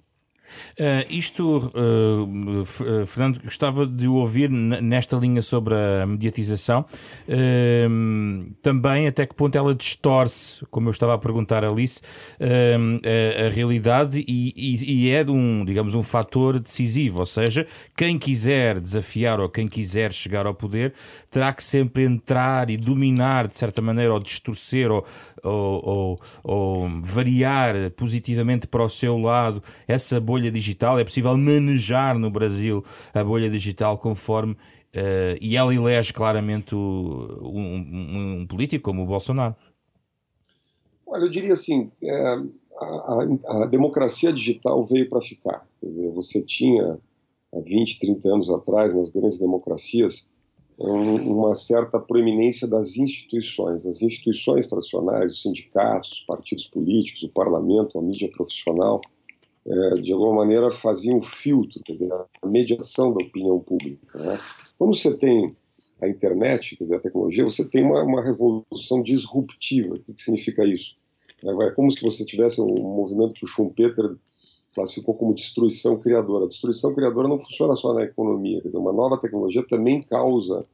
Uh, 0.79 1.05
isto, 1.09 1.71
uh, 1.75 3.05
Fernando, 3.05 3.41
gostava 3.43 3.85
de 3.85 4.07
ouvir 4.07 4.49
nesta 4.49 5.15
linha 5.17 5.41
sobre 5.41 5.75
a 5.75 6.05
mediatização, 6.05 6.85
uh, 7.27 8.51
também 8.61 9.07
até 9.07 9.25
que 9.25 9.35
ponto 9.35 9.57
ela 9.57 9.73
distorce, 9.73 10.65
como 10.71 10.89
eu 10.89 10.91
estava 10.91 11.13
a 11.13 11.17
perguntar 11.17 11.63
a 11.63 11.69
Alice, 11.69 12.01
a, 12.39 13.45
a, 13.45 13.49
realidade 13.49 14.23
e, 14.27 14.53
e, 14.55 15.07
e, 15.07 15.09
é 15.11 15.23
de 15.23 15.31
um, 15.31 15.63
digamos, 15.65 15.95
um 15.95 16.03
fator 16.03 16.59
decisivo, 16.59 17.19
ou 17.19 17.25
seja, 17.25 17.65
quem 17.95 18.17
quiser 18.17 18.79
desafiar 18.79 19.39
ou 19.39 19.49
quem 19.49 19.67
quiser 19.67 20.11
chegar 20.11 20.45
ao 20.45 20.53
poder 20.53 20.93
terá 21.29 21.53
que 21.53 21.63
sempre 21.63 22.03
entrar 22.03 22.69
e 22.69 22.77
dominar 22.77 23.47
de 23.47 23.55
certa 23.55 23.81
maneira 23.81 24.13
ou 24.13 24.19
distorcer 24.19 24.91
ou, 24.91 25.05
ou, 25.43 25.81
ou, 25.83 26.19
ou 26.43 26.89
variar 27.01 27.75
positivamente 27.95 28.67
para 28.67 28.83
o 28.83 28.89
seu 28.89 29.17
lado 29.17 29.61
essa 29.87 30.19
bolha 30.33 30.51
digital. 30.51 30.99
É 30.99 31.03
possível 31.03 31.37
manejar 31.37 32.17
no 32.17 32.29
Brasil 32.31 32.83
a 33.13 33.23
bolha 33.23 33.49
digital 33.49 33.97
conforme. 33.97 34.53
Uh, 34.95 35.37
e 35.41 35.55
ela 35.55 35.73
elege 35.73 36.13
claramente 36.13 36.75
o, 36.75 36.79
um, 37.41 37.61
um, 37.61 38.41
um, 38.41 38.47
político 38.47 38.83
como 38.83 39.03
o 39.03 39.07
Bolsonaro. 39.07 39.55
Olha, 41.05 41.23
eu 41.23 41.29
diria 41.29 41.53
assim: 41.53 41.91
é, 42.03 42.37
a, 42.79 42.85
a, 42.85 43.63
a, 43.63 43.65
democracia 43.65 44.31
digital 44.31 44.85
veio 44.85 45.09
para 45.09 45.21
ficar. 45.21 45.67
Quer 45.79 45.87
dizer, 45.87 46.11
você 46.11 46.43
tinha 46.43 46.99
há 47.53 47.59
20, 47.59 47.99
30 47.99 48.27
anos 48.29 48.49
atrás, 48.49 48.93
nas 48.93 49.09
grandes 49.09 49.39
democracias, 49.39 50.31
uma 50.77 51.53
certa 51.55 51.99
proeminência 51.99 52.67
das 52.67 52.97
instituições. 52.97 53.85
As 53.85 54.01
instituições 54.01 54.67
tradicionais, 54.67 55.31
os 55.31 55.41
sindicatos, 55.41 56.11
os 56.11 56.21
partidos 56.21 56.65
políticos, 56.65 57.23
o 57.23 57.29
parlamento, 57.29 57.97
a 57.97 58.01
mídia 58.01 58.29
profissional, 58.29 59.01
é, 59.65 59.89
de 60.01 60.11
alguma 60.11 60.33
maneira 60.33 60.69
faziam 60.69 61.17
um 61.17 61.21
filtro, 61.21 61.81
quer 61.83 61.93
dizer, 61.93 62.11
a 62.11 62.47
mediação 62.47 63.13
da 63.13 63.23
opinião 63.23 63.59
pública. 63.59 64.17
Né? 64.17 64.39
Quando 64.77 64.95
você 64.95 65.17
tem 65.17 65.55
a 66.01 66.07
internet, 66.07 66.75
quer 66.75 66.83
dizer, 66.83 66.95
a 66.95 66.99
tecnologia, 66.99 67.45
você 67.45 67.67
tem 67.67 67.83
uma, 67.83 68.03
uma 68.03 68.23
revolução 68.23 69.01
disruptiva. 69.01 69.95
O 69.95 69.99
que, 69.99 70.13
que 70.13 70.21
significa 70.21 70.65
isso? 70.65 70.95
É, 71.43 71.65
é 71.65 71.71
como 71.71 71.91
se 71.91 72.01
você 72.01 72.25
tivesse 72.25 72.61
um 72.61 72.81
movimento 72.81 73.33
que 73.33 73.45
o 73.45 73.47
Schumpeter 73.47 74.15
classificou 74.73 75.13
como 75.13 75.33
destruição 75.33 75.97
criadora. 75.99 76.45
A 76.45 76.47
destruição 76.47 76.93
criadora 76.93 77.27
não 77.27 77.39
funciona 77.39 77.75
só 77.75 77.93
na 77.93 78.03
economia, 78.03 78.59
quer 78.61 78.67
dizer, 78.67 78.77
uma 78.77 78.91
nova 78.91 79.19
tecnologia 79.19 79.65
também 79.65 80.01
causa 80.01 80.65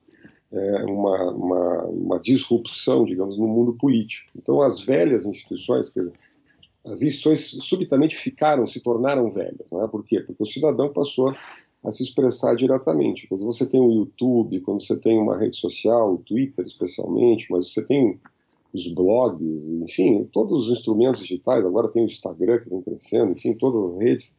é, 0.51 0.83
uma, 0.85 1.31
uma, 1.31 1.83
uma, 1.85 2.19
disrupção, 2.19 3.05
digamos, 3.05 3.37
no 3.37 3.47
mundo 3.47 3.73
político. 3.73 4.31
Então, 4.35 4.61
as 4.61 4.79
velhas 4.79 5.25
instituições, 5.25 5.89
quer 5.89 6.01
dizer, 6.01 6.13
as 6.89 7.01
instituições 7.01 7.63
subitamente 7.63 8.15
ficaram, 8.15 8.65
se 8.65 8.81
tornaram 8.81 9.31
velhas. 9.31 9.71
Né? 9.71 9.87
Por 9.91 10.03
quê? 10.03 10.19
Porque 10.21 10.41
o 10.41 10.45
cidadão 10.45 10.91
passou 10.91 11.33
a 11.83 11.91
se 11.91 12.03
expressar 12.03 12.55
diretamente. 12.55 13.27
Quando 13.27 13.45
você 13.45 13.67
tem 13.67 13.79
o 13.79 13.91
YouTube, 13.91 14.59
quando 14.61 14.81
você 14.81 14.99
tem 14.99 15.17
uma 15.17 15.37
rede 15.37 15.55
social, 15.55 16.13
o 16.13 16.17
Twitter 16.17 16.65
especialmente, 16.65 17.47
mas 17.49 17.71
você 17.71 17.85
tem 17.85 18.19
os 18.73 18.91
blogs, 18.93 19.69
enfim, 19.69 20.27
todos 20.31 20.67
os 20.67 20.77
instrumentos 20.77 21.21
digitais, 21.21 21.65
agora 21.65 21.87
tem 21.87 22.03
o 22.03 22.05
Instagram 22.05 22.59
que 22.59 22.69
vem 22.69 22.81
crescendo, 22.81 23.31
enfim, 23.31 23.53
todas 23.53 23.81
as 23.81 23.99
redes, 23.99 24.37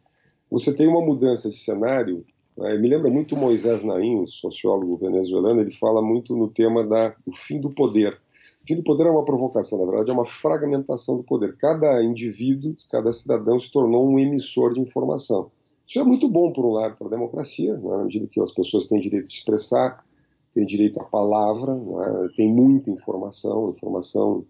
você 0.51 0.75
tem 0.75 0.87
uma 0.87 1.01
mudança 1.01 1.49
de 1.49 1.57
cenário. 1.57 2.25
Né? 2.57 2.77
Me 2.79 2.89
lembra 2.89 3.11
muito 3.11 3.37
Moisés 3.37 3.83
Naim, 3.83 4.27
sociólogo 4.27 4.97
venezuelano, 4.97 5.61
ele 5.61 5.73
fala 5.73 6.01
muito 6.03 6.37
no 6.37 6.49
tema 6.49 6.87
da, 6.87 7.15
do 7.27 7.33
fim 7.33 7.61
do 7.61 7.71
poder. 7.71 8.21
Do 8.69 8.83
poder 8.85 9.07
é 9.07 9.11
uma 9.11 9.25
provocação, 9.25 9.79
na 9.79 9.87
verdade, 9.87 10.11
é 10.11 10.13
uma 10.13 10.27
fragmentação 10.27 11.17
do 11.17 11.25
poder. 11.25 11.57
Cada 11.57 12.03
indivíduo, 12.05 12.75
cada 12.91 13.11
cidadão 13.11 13.59
se 13.59 13.71
tornou 13.73 14.09
um 14.09 14.19
emissor 14.19 14.75
de 14.75 14.81
informação. 14.81 15.51
Isso 15.87 15.99
é 15.99 16.05
muito 16.05 16.29
bom, 16.29 16.53
por 16.53 16.65
um 16.65 16.71
lado, 16.71 16.97
para 16.97 17.09
a 17.09 17.11
democracia, 17.11 17.77
né? 17.77 17.89
na 17.89 18.05
medida 18.05 18.29
que 18.29 18.41
as 18.41 18.53
pessoas 18.53 18.87
têm 18.87 19.01
direito 19.01 19.27
de 19.27 19.35
expressar, 19.35 20.05
tem 20.53 20.65
direito 20.65 21.01
à 21.01 21.05
palavra, 21.05 21.73
é? 21.73 22.29
tem 22.37 22.49
muita 22.49 22.91
informação, 22.91 23.71
informação, 23.71 24.45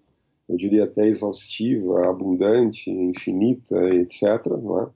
eu 0.47 0.57
diria 0.57 0.85
até 0.85 1.07
exaustiva, 1.07 2.07
abundante, 2.07 2.91
infinita, 2.91 3.79
etc. 3.95 4.47
Não 4.63 4.83
é? 4.83 4.89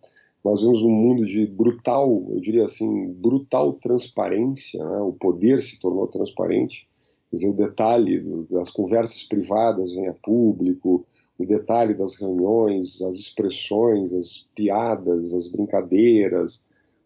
Nós 0.44 0.60
vemos 0.60 0.82
um 0.82 0.90
mundo 0.90 1.24
de 1.24 1.46
brutal, 1.46 2.10
eu 2.28 2.40
diria 2.40 2.64
assim, 2.64 3.10
brutal 3.12 3.72
transparência, 3.72 4.82
é? 4.82 5.00
o 5.00 5.12
poder 5.12 5.62
se 5.62 5.80
tornou 5.80 6.06
transparente, 6.08 6.86
quer 7.34 7.36
dizer, 7.36 7.48
o 7.48 7.52
detalhe 7.52 8.20
das 8.50 8.70
conversas 8.70 9.24
privadas 9.24 9.92
vem 9.92 10.06
a 10.08 10.14
público, 10.14 11.04
o 11.36 11.44
detalhe 11.44 11.94
das 11.94 12.14
reuniões, 12.14 13.02
as 13.02 13.16
expressões, 13.16 14.12
as 14.12 14.48
piadas, 14.54 15.34
as 15.34 15.50
brincadeiras, 15.50 16.64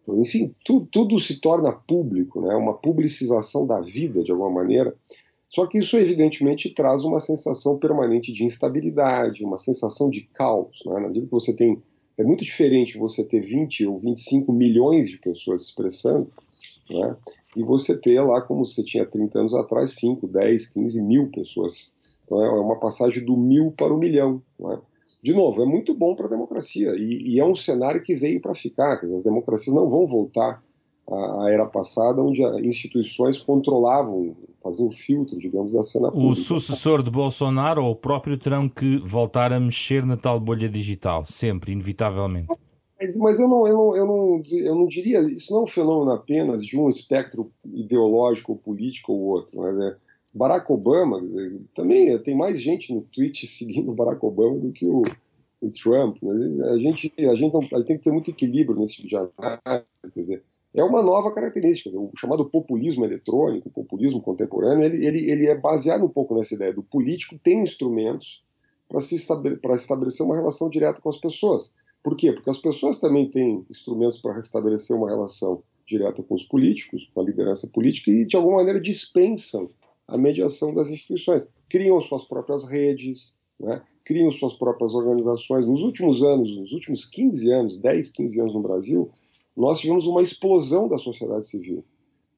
enfim, 0.08 0.54
tu, 0.64 0.86
tudo 0.90 1.18
se 1.18 1.40
torna 1.40 1.72
público, 1.72 2.40
né? 2.40 2.54
uma 2.54 2.74
publicização 2.74 3.66
da 3.66 3.80
vida, 3.80 4.22
de 4.22 4.30
alguma 4.30 4.50
maneira. 4.50 4.94
Só 5.48 5.66
que 5.66 5.78
isso, 5.78 5.96
evidentemente, 5.96 6.70
traz 6.70 7.04
uma 7.04 7.20
sensação 7.20 7.78
permanente 7.78 8.32
de 8.32 8.44
instabilidade, 8.44 9.44
uma 9.44 9.58
sensação 9.58 10.10
de 10.10 10.22
caos. 10.22 10.82
Né? 10.86 10.94
Na 10.94 11.08
medida 11.08 11.26
que 11.26 11.32
você 11.32 11.54
tem. 11.54 11.82
É 12.18 12.24
muito 12.24 12.44
diferente 12.44 12.98
você 12.98 13.24
ter 13.24 13.40
20 13.40 13.86
ou 13.86 13.98
25 14.00 14.52
milhões 14.52 15.08
de 15.08 15.18
pessoas 15.18 15.62
expressando, 15.62 16.32
né? 16.90 17.16
E 17.58 17.62
você 17.64 17.98
ter 17.98 18.20
lá, 18.20 18.40
como 18.40 18.64
você 18.64 18.82
tinha 18.82 19.04
30 19.04 19.40
anos 19.40 19.54
atrás, 19.54 19.96
5, 19.96 20.26
10, 20.28 20.68
15 20.68 21.02
mil 21.02 21.30
pessoas. 21.30 21.94
Então 22.24 22.42
é 22.42 22.50
uma 22.60 22.76
passagem 22.76 23.24
do 23.24 23.36
mil 23.36 23.72
para 23.72 23.92
o 23.92 23.98
milhão. 23.98 24.40
Né? 24.58 24.78
de 25.22 25.34
novo, 25.34 25.62
é 25.62 25.66
muito 25.66 25.94
bom 25.94 26.14
para 26.14 26.26
a 26.26 26.30
democracia 26.30 26.94
e, 26.96 27.34
e, 27.34 27.40
é 27.40 27.44
um 27.44 27.54
cenário 27.54 28.02
que 28.02 28.14
veio 28.14 28.40
para 28.40 28.54
ficar. 28.54 29.04
As 29.12 29.24
democracias 29.24 29.74
não 29.74 29.88
vão 29.88 30.06
voltar 30.06 30.62
à, 31.10 31.44
à 31.44 31.50
era 31.50 31.66
passada, 31.66 32.22
onde 32.22 32.42
instituições 32.64 33.38
controlavam, 33.38 34.36
faziam 34.62 34.90
filtro, 34.92 35.38
digamos, 35.38 35.72
da 35.72 35.82
cena 35.82 36.10
pública. 36.10 36.30
O 36.30 36.34
sucessor 36.34 37.02
de 37.02 37.10
Bolsonaro 37.10 37.84
ou 37.84 37.92
o 37.92 37.96
próprio 37.96 38.38
terão 38.38 38.68
que 38.68 38.98
voltar 38.98 39.52
a 39.52 39.58
mexer 39.58 40.06
na 40.06 40.16
tal 40.16 40.38
bolha 40.38 40.68
digital, 40.68 41.24
sempre, 41.24 41.72
inevitavelmente. 41.72 42.48
Mas, 43.00 43.16
mas 43.18 43.40
eu, 43.40 43.48
não, 43.48 43.66
eu, 43.66 43.74
não, 43.74 43.96
eu, 43.96 44.06
não, 44.06 44.42
eu 44.52 44.74
não 44.74 44.86
diria, 44.86 45.20
isso 45.20 45.52
não 45.52 45.60
é 45.60 45.62
um 45.64 45.66
fenômeno 45.66 46.10
apenas 46.10 46.64
de 46.64 46.76
um 46.76 46.88
espectro 46.88 47.52
ideológico 47.64 48.56
político 48.56 49.12
ou 49.12 49.20
outro. 49.20 49.62
Né? 49.62 49.96
Barack 50.34 50.70
Obama, 50.72 51.20
também 51.74 52.18
tem 52.18 52.36
mais 52.36 52.60
gente 52.60 52.92
no 52.92 53.02
Twitch 53.02 53.44
seguindo 53.50 53.94
Barack 53.94 54.24
Obama 54.24 54.58
do 54.58 54.72
que 54.72 54.86
o, 54.86 55.02
o 55.60 55.70
Trump. 55.70 56.16
Né? 56.22 56.64
A 56.70 56.78
gente, 56.78 57.12
a 57.18 57.34
gente 57.36 57.52
não, 57.52 57.84
tem 57.84 57.96
que 57.96 58.02
ter 58.02 58.12
muito 58.12 58.30
equilíbrio 58.30 58.78
nesse 58.78 58.96
tipo 58.96 59.08
de 59.08 59.16
análise. 59.16 59.86
Quer 60.12 60.20
dizer, 60.20 60.44
é 60.74 60.82
uma 60.82 61.02
nova 61.02 61.32
característica. 61.32 61.90
O 61.96 62.10
chamado 62.16 62.44
populismo 62.48 63.04
eletrônico, 63.04 63.68
o 63.68 63.72
populismo 63.72 64.20
contemporâneo, 64.20 64.84
ele, 64.84 65.06
ele, 65.06 65.30
ele 65.30 65.46
é 65.46 65.54
baseado 65.54 66.04
um 66.04 66.08
pouco 66.08 66.34
nessa 66.34 66.54
ideia 66.54 66.72
do 66.72 66.82
político 66.82 67.38
ter 67.38 67.54
instrumentos 67.54 68.44
para 68.88 69.00
se 69.00 69.14
estabelecer 69.14 70.24
uma 70.24 70.36
relação 70.36 70.68
direta 70.68 71.00
com 71.00 71.08
as 71.08 71.18
pessoas. 71.18 71.74
Por 72.08 72.16
quê? 72.16 72.32
Porque 72.32 72.48
as 72.48 72.56
pessoas 72.56 72.98
também 72.98 73.28
têm 73.28 73.66
instrumentos 73.68 74.16
para 74.16 74.32
restabelecer 74.32 74.96
uma 74.96 75.10
relação 75.10 75.62
direta 75.86 76.22
com 76.22 76.36
os 76.36 76.42
políticos, 76.42 77.06
com 77.12 77.20
a 77.20 77.24
liderança 77.24 77.66
política, 77.66 78.10
e 78.10 78.24
de 78.24 78.34
alguma 78.34 78.56
maneira 78.56 78.80
dispensam 78.80 79.68
a 80.06 80.16
mediação 80.16 80.72
das 80.72 80.88
instituições. 80.88 81.46
Criam 81.68 82.00
suas 82.00 82.24
próprias 82.24 82.64
redes, 82.64 83.36
né? 83.60 83.82
criam 84.06 84.30
suas 84.30 84.54
próprias 84.54 84.94
organizações. 84.94 85.66
Nos 85.66 85.82
últimos 85.82 86.22
anos, 86.22 86.56
nos 86.56 86.72
últimos 86.72 87.04
15 87.04 87.52
anos, 87.52 87.76
10, 87.76 88.10
15 88.12 88.40
anos 88.40 88.54
no 88.54 88.62
Brasil, 88.62 89.10
nós 89.54 89.78
tivemos 89.78 90.06
uma 90.06 90.22
explosão 90.22 90.88
da 90.88 90.96
sociedade 90.96 91.46
civil. 91.46 91.84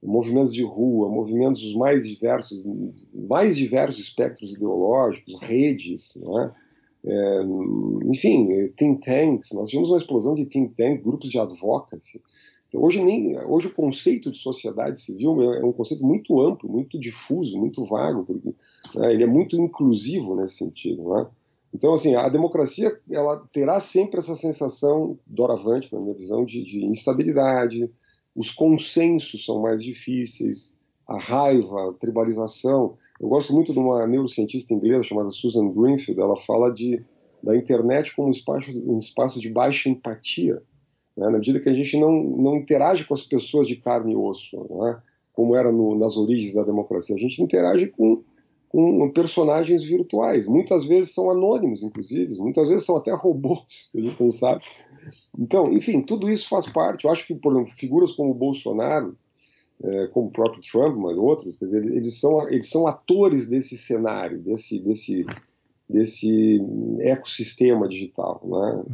Movimentos 0.02 0.52
de 0.52 0.64
rua, 0.64 1.08
movimentos 1.08 1.72
mais 1.74 2.08
diversos, 2.08 2.66
mais 3.14 3.56
diversos 3.56 4.00
espectros 4.00 4.52
ideológicos, 4.52 5.38
redes, 5.40 6.16
né? 6.16 6.52
É, 7.04 7.42
enfim, 8.04 8.68
think 8.76 9.04
tanks, 9.04 9.52
nós 9.52 9.68
tivemos 9.68 9.90
uma 9.90 9.98
explosão 9.98 10.34
de 10.34 10.44
think 10.44 10.74
tanks, 10.74 11.02
grupos 11.02 11.30
de 11.30 11.38
advocacy. 11.38 12.20
Então, 12.68 12.82
hoje, 12.82 13.02
nem, 13.02 13.36
hoje 13.46 13.66
o 13.66 13.74
conceito 13.74 14.30
de 14.30 14.38
sociedade 14.38 15.00
civil 15.00 15.42
é, 15.42 15.60
é 15.60 15.64
um 15.64 15.72
conceito 15.72 16.06
muito 16.06 16.40
amplo, 16.40 16.70
muito 16.70 16.98
difuso, 17.00 17.58
muito 17.58 17.84
vago, 17.84 18.24
porque 18.24 18.54
né, 18.94 19.12
ele 19.12 19.24
é 19.24 19.26
muito 19.26 19.56
inclusivo 19.56 20.36
nesse 20.36 20.58
sentido. 20.58 21.02
Né? 21.08 21.26
Então, 21.74 21.92
assim, 21.92 22.14
a 22.14 22.28
democracia 22.28 22.96
ela 23.10 23.44
terá 23.52 23.80
sempre 23.80 24.18
essa 24.18 24.36
sensação 24.36 25.18
doravante, 25.26 25.92
na 25.92 26.00
minha 26.00 26.14
visão, 26.14 26.44
de, 26.44 26.62
de 26.62 26.84
instabilidade, 26.84 27.90
os 28.36 28.52
consensos 28.52 29.44
são 29.44 29.60
mais 29.60 29.82
difíceis, 29.82 30.76
a 31.10 31.18
raiva, 31.18 31.90
a 31.90 31.92
tribalização. 31.94 32.94
Eu 33.20 33.28
gosto 33.28 33.52
muito 33.52 33.72
de 33.72 33.78
uma 33.80 34.06
neurocientista 34.06 34.72
inglesa 34.72 35.02
chamada 35.02 35.30
Susan 35.30 35.68
Greenfield, 35.68 36.20
ela 36.20 36.36
fala 36.36 36.72
de, 36.72 37.04
da 37.42 37.56
internet 37.56 38.14
como 38.14 38.28
um 38.28 38.30
espaço, 38.30 38.70
um 38.88 38.96
espaço 38.96 39.40
de 39.40 39.50
baixa 39.50 39.88
empatia, 39.88 40.62
né? 41.16 41.26
na 41.28 41.32
medida 41.38 41.58
que 41.58 41.68
a 41.68 41.74
gente 41.74 41.98
não, 41.98 42.12
não 42.12 42.56
interage 42.56 43.04
com 43.04 43.12
as 43.12 43.22
pessoas 43.22 43.66
de 43.66 43.74
carne 43.74 44.12
e 44.12 44.16
osso, 44.16 44.56
né? 44.70 45.02
como 45.32 45.56
era 45.56 45.72
no, 45.72 45.98
nas 45.98 46.16
origens 46.16 46.54
da 46.54 46.62
democracia, 46.62 47.16
a 47.16 47.18
gente 47.18 47.42
interage 47.42 47.88
com, 47.88 48.22
com 48.68 49.10
personagens 49.10 49.82
virtuais, 49.82 50.46
muitas 50.46 50.84
vezes 50.84 51.12
são 51.12 51.28
anônimos, 51.28 51.82
inclusive, 51.82 52.36
muitas 52.36 52.68
vezes 52.68 52.86
são 52.86 52.96
até 52.96 53.12
robôs, 53.12 53.88
que 53.90 53.98
a 53.98 54.00
gente 54.00 54.22
não 54.22 54.30
sabe. 54.30 54.62
Então, 55.36 55.72
enfim, 55.72 56.02
tudo 56.02 56.30
isso 56.30 56.48
faz 56.48 56.68
parte. 56.68 57.04
Eu 57.04 57.10
acho 57.10 57.26
que, 57.26 57.34
por 57.34 57.52
exemplo, 57.52 57.72
figuras 57.72 58.12
como 58.12 58.30
o 58.30 58.34
Bolsonaro, 58.34 59.16
é, 59.82 60.06
como 60.08 60.28
o 60.28 60.30
próprio 60.30 60.62
Trump, 60.62 60.96
mas 60.96 61.16
outros, 61.16 61.56
quer 61.56 61.64
dizer, 61.64 61.84
eles 61.84 62.18
são, 62.18 62.48
eles 62.48 62.68
são 62.68 62.86
atores 62.86 63.48
desse 63.48 63.76
cenário, 63.76 64.38
desse, 64.38 64.78
desse, 64.80 65.24
desse 65.88 66.60
ecossistema 67.00 67.88
digital. 67.88 68.40
Né? 68.44 68.84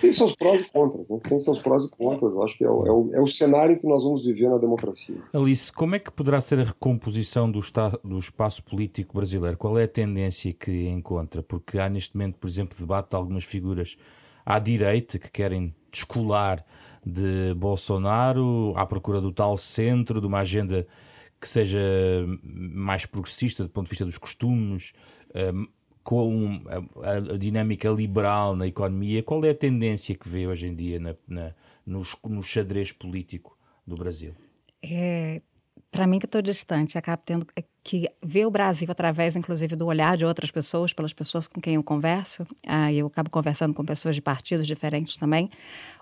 Tem 0.00 0.12
seus 0.12 0.34
prós 0.34 0.62
e 0.62 0.70
contras, 0.70 1.10
né? 1.10 1.18
tem 1.28 1.38
seus 1.38 1.58
prós 1.58 1.84
e 1.84 1.90
contras. 1.90 2.36
Acho 2.38 2.56
que 2.56 2.64
é 2.64 2.70
o, 2.70 2.86
é, 2.86 2.90
o, 2.90 3.10
é 3.14 3.20
o 3.20 3.26
cenário 3.26 3.78
que 3.78 3.86
nós 3.86 4.02
vamos 4.02 4.24
viver 4.24 4.48
na 4.48 4.58
democracia. 4.58 5.16
Alice, 5.32 5.72
como 5.72 5.94
é 5.94 5.98
que 5.98 6.10
poderá 6.10 6.40
ser 6.40 6.58
a 6.58 6.64
recomposição 6.64 7.50
do, 7.50 7.60
do 8.02 8.18
espaço 8.18 8.62
político 8.62 9.14
brasileiro? 9.14 9.58
Qual 9.58 9.78
é 9.78 9.84
a 9.84 9.88
tendência 9.88 10.52
que 10.52 10.88
encontra? 10.88 11.42
Porque 11.42 11.78
há 11.78 11.88
neste 11.88 12.16
momento, 12.16 12.36
por 12.36 12.48
exemplo, 12.48 12.78
debate 12.78 13.10
de 13.10 13.16
algumas 13.16 13.44
figuras 13.44 13.96
à 14.44 14.58
direita 14.58 15.18
que 15.18 15.30
querem 15.30 15.74
descolar 15.90 16.64
de 17.04 17.54
Bolsonaro 17.54 18.74
à 18.76 18.86
procura 18.86 19.20
do 19.20 19.32
tal 19.32 19.56
centro, 19.56 20.20
de 20.20 20.26
uma 20.26 20.40
agenda 20.40 20.86
que 21.40 21.48
seja 21.48 21.78
mais 22.42 23.06
progressista 23.06 23.62
do 23.62 23.70
ponto 23.70 23.86
de 23.86 23.90
vista 23.90 24.04
dos 24.04 24.18
costumes, 24.18 24.92
hum, 25.34 25.66
com 26.02 26.60
a, 27.02 27.36
dinâmica 27.36 27.88
liberal 27.88 28.56
na 28.56 28.66
economia. 28.66 29.22
Qual 29.22 29.44
é 29.44 29.50
a 29.50 29.54
tendência 29.54 30.14
que 30.14 30.28
vê 30.28 30.46
hoje 30.46 30.66
em 30.66 30.74
dia 30.74 30.98
na, 30.98 31.14
na, 31.26 31.54
no, 31.86 32.02
no 32.24 32.42
xadrez 32.42 32.92
político 32.92 33.56
do 33.86 33.96
Brasil? 33.96 34.34
É, 34.82 35.42
para 35.90 36.06
mim 36.06 36.18
que 36.18 36.26
estou 36.26 36.42
distante, 36.42 36.98
acabo 36.98 37.22
tendo 37.24 37.46
que 37.82 38.08
ver 38.22 38.46
o 38.46 38.50
Brasil 38.50 38.86
através, 38.90 39.36
inclusive, 39.36 39.74
do 39.74 39.86
olhar 39.86 40.16
de 40.16 40.24
outras 40.24 40.50
pessoas, 40.50 40.92
pelas 40.92 41.12
pessoas 41.12 41.46
com 41.46 41.60
quem 41.60 41.74
eu 41.74 41.82
converso, 41.82 42.46
ah, 42.66 42.92
eu 42.92 43.06
acabo 43.06 43.30
conversando 43.30 43.72
com 43.72 43.84
pessoas 43.84 44.14
de 44.14 44.22
partidos 44.22 44.66
diferentes 44.66 45.16
também, 45.16 45.50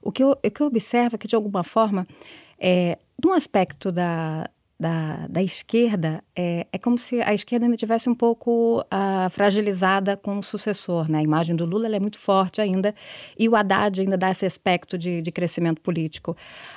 o 0.02 0.10
que 0.10 0.22
eu, 0.22 0.30
o 0.30 0.50
que 0.50 0.60
eu 0.60 0.66
observo 0.66 1.14
é 1.14 1.18
que, 1.18 1.28
de 1.28 1.36
alguma 1.36 1.62
forma, 1.62 2.06
é, 2.58 2.98
num 3.22 3.32
aspecto 3.32 3.92
da, 3.92 4.48
da, 4.78 5.26
da 5.28 5.42
esquerda, 5.42 6.22
é, 6.36 6.64
é 6.72 6.78
como 6.78 6.96
se 6.96 7.20
a 7.20 7.34
esquerda 7.34 7.66
ainda 7.66 7.76
tivesse 7.76 8.08
um 8.08 8.14
pouco 8.14 8.80
uh, 8.82 9.28
fragilizada 9.30 10.16
com 10.16 10.38
o 10.38 10.42
sucessor. 10.42 11.10
Né? 11.10 11.18
A 11.18 11.22
imagem 11.22 11.56
do 11.56 11.64
Lula 11.64 11.88
é 11.94 11.98
muito 11.98 12.18
forte 12.18 12.60
ainda 12.60 12.94
e 13.36 13.48
o 13.48 13.56
Haddad 13.56 14.00
ainda 14.00 14.16
dá 14.16 14.30
esse 14.30 14.46
aspecto 14.46 14.96
de, 14.96 15.20
de 15.20 15.32
crescimento 15.32 15.80
político. 15.80 16.36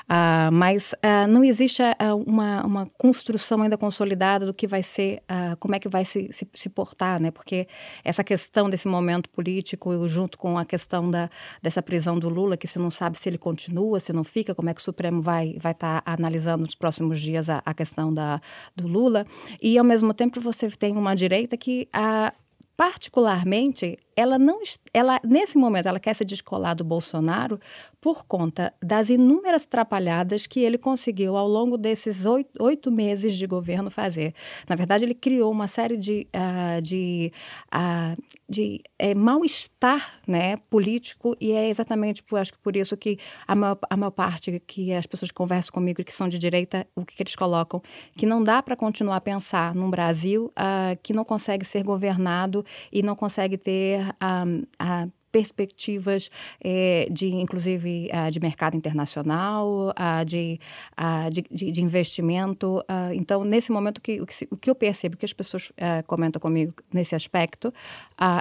Uh, 0.10 0.52
mas 0.52 0.94
uh, 0.94 1.28
não 1.30 1.44
existe 1.44 1.84
uma, 2.26 2.66
uma 2.66 2.86
construção 2.98 3.62
ainda 3.62 3.78
consolidada 3.78 4.46
do 4.46 4.54
que 4.54 4.66
vai 4.66 4.82
ser, 4.82 5.22
como 5.60 5.76
é 5.76 5.80
que 5.80 5.90
vai 5.90 6.06
se, 6.06 6.30
se, 6.32 6.48
se, 6.54 6.70
portar, 6.70 7.20
né? 7.20 7.32
porque 7.32 7.68
essa 8.04 8.24
questão 8.24 8.70
desse 8.70 8.88
momento 8.88 9.30
político, 9.30 10.08
junto 10.08 10.38
com 10.38 10.58
a 10.58 10.66
questão 10.66 11.10
da, 11.10 11.30
dessa 11.62 11.82
prisão 11.82 12.18
do 12.18 12.30
Lula, 12.30 12.58
que 12.58 12.68
se 12.68 12.80
não 12.80 12.90
sabe 12.90 13.18
se 13.18 13.30
ele 13.30 13.38
continua, 13.38 14.00
se 14.00 14.14
não 14.14 14.24
fica, 14.24 14.56
como 14.56 14.70
é 14.70 14.74
que 14.74 14.82
o 14.82 14.84
Supremo 14.84 15.22
vai 15.22 15.50
estar 15.50 15.62
vai 15.62 15.74
tá 15.74 16.04
analisando 16.06 16.66
nos 16.66 16.76
próximos 16.76 17.20
dias 17.20 17.50
a, 17.50 17.62
a 17.66 17.74
questão 17.74 17.91
questão 17.92 18.14
da, 18.14 18.42
do 18.76 18.88
Lula, 18.88 19.28
e 19.62 19.78
ao 19.78 19.84
mesmo 19.84 20.14
tempo 20.14 20.40
você 20.40 20.70
tem 20.70 20.96
uma 20.96 21.14
direita 21.14 21.58
que, 21.58 21.88
a, 21.92 22.34
particularmente, 22.78 23.98
ela 24.22 24.38
não 24.38 24.62
ela 24.94 25.20
nesse 25.24 25.58
momento 25.58 25.88
ela 25.88 26.00
quer 26.00 26.14
se 26.14 26.24
descolar 26.24 26.76
do 26.76 26.84
Bolsonaro 26.84 27.60
por 28.02 28.26
conta 28.26 28.74
das 28.82 29.10
inúmeras 29.10 29.66
trapalhadas 29.66 30.48
que 30.48 30.60
ele 30.62 30.78
conseguiu 30.78 31.38
ao 31.38 31.48
longo 31.48 31.78
desses 31.78 32.26
oito, 32.26 32.52
oito 32.60 32.92
meses 32.92 33.38
de 33.38 33.46
governo 33.46 33.92
fazer. 33.92 34.34
Na 34.68 34.76
verdade, 34.76 35.06
ele 35.06 35.14
criou 35.14 35.52
uma 35.52 35.68
série 35.68 35.96
de, 35.96 36.28
uh, 36.36 36.82
de, 36.82 37.32
uh, 37.74 38.20
de 38.50 38.82
é, 38.98 39.14
mal-estar 39.14 40.20
né, 40.28 40.58
político 40.70 41.38
e 41.40 41.52
é 41.52 41.70
exatamente, 41.70 42.24
por, 42.24 42.40
acho 42.40 42.54
que 42.54 42.60
por 42.60 42.76
isso 42.76 42.98
que 42.98 43.20
a 43.48 43.54
maior, 43.54 43.78
a 43.88 43.96
maior 43.96 44.12
parte 44.12 44.60
que 44.66 44.92
as 44.94 45.06
pessoas 45.06 45.30
conversam 45.30 45.72
comigo 45.72 46.04
que 46.04 46.14
são 46.14 46.28
de 46.28 46.40
direita, 46.40 46.88
o 46.96 47.06
que, 47.06 47.16
que 47.16 47.22
eles 47.22 47.36
colocam? 47.36 47.84
Que 48.18 48.26
não 48.26 48.44
dá 48.44 48.64
para 48.64 48.76
continuar 48.76 49.18
a 49.18 49.22
pensar 49.22 49.76
num 49.76 49.92
Brasil 49.92 50.52
uh, 50.58 50.98
que 51.04 51.14
não 51.14 51.24
consegue 51.24 51.66
ser 51.66 51.84
governado 51.84 52.66
e 52.92 53.04
não 53.04 53.16
consegue 53.16 53.58
ter 53.58 54.11
a, 54.20 54.68
a 54.80 55.10
perspectivas 55.32 56.30
é, 56.64 57.08
de, 57.12 57.28
inclusive, 57.28 58.10
de 58.32 58.40
mercado 58.40 58.76
internacional, 58.76 59.94
de, 60.26 60.60
de, 61.32 61.44
de, 61.50 61.72
de, 61.72 61.82
investimento. 61.82 62.84
então, 63.14 63.44
nesse 63.44 63.72
momento, 63.72 64.02
que, 64.02 64.22
o, 64.22 64.26
que, 64.26 64.48
o 64.52 64.58
que 64.58 64.70
eu 64.70 64.76
percebo 64.76 65.18
que 65.18 65.26
as 65.26 65.34
pessoas 65.34 65.72
comentam 66.08 66.40
comigo 66.40 66.74
nesse 66.94 67.16
aspecto 67.16 67.74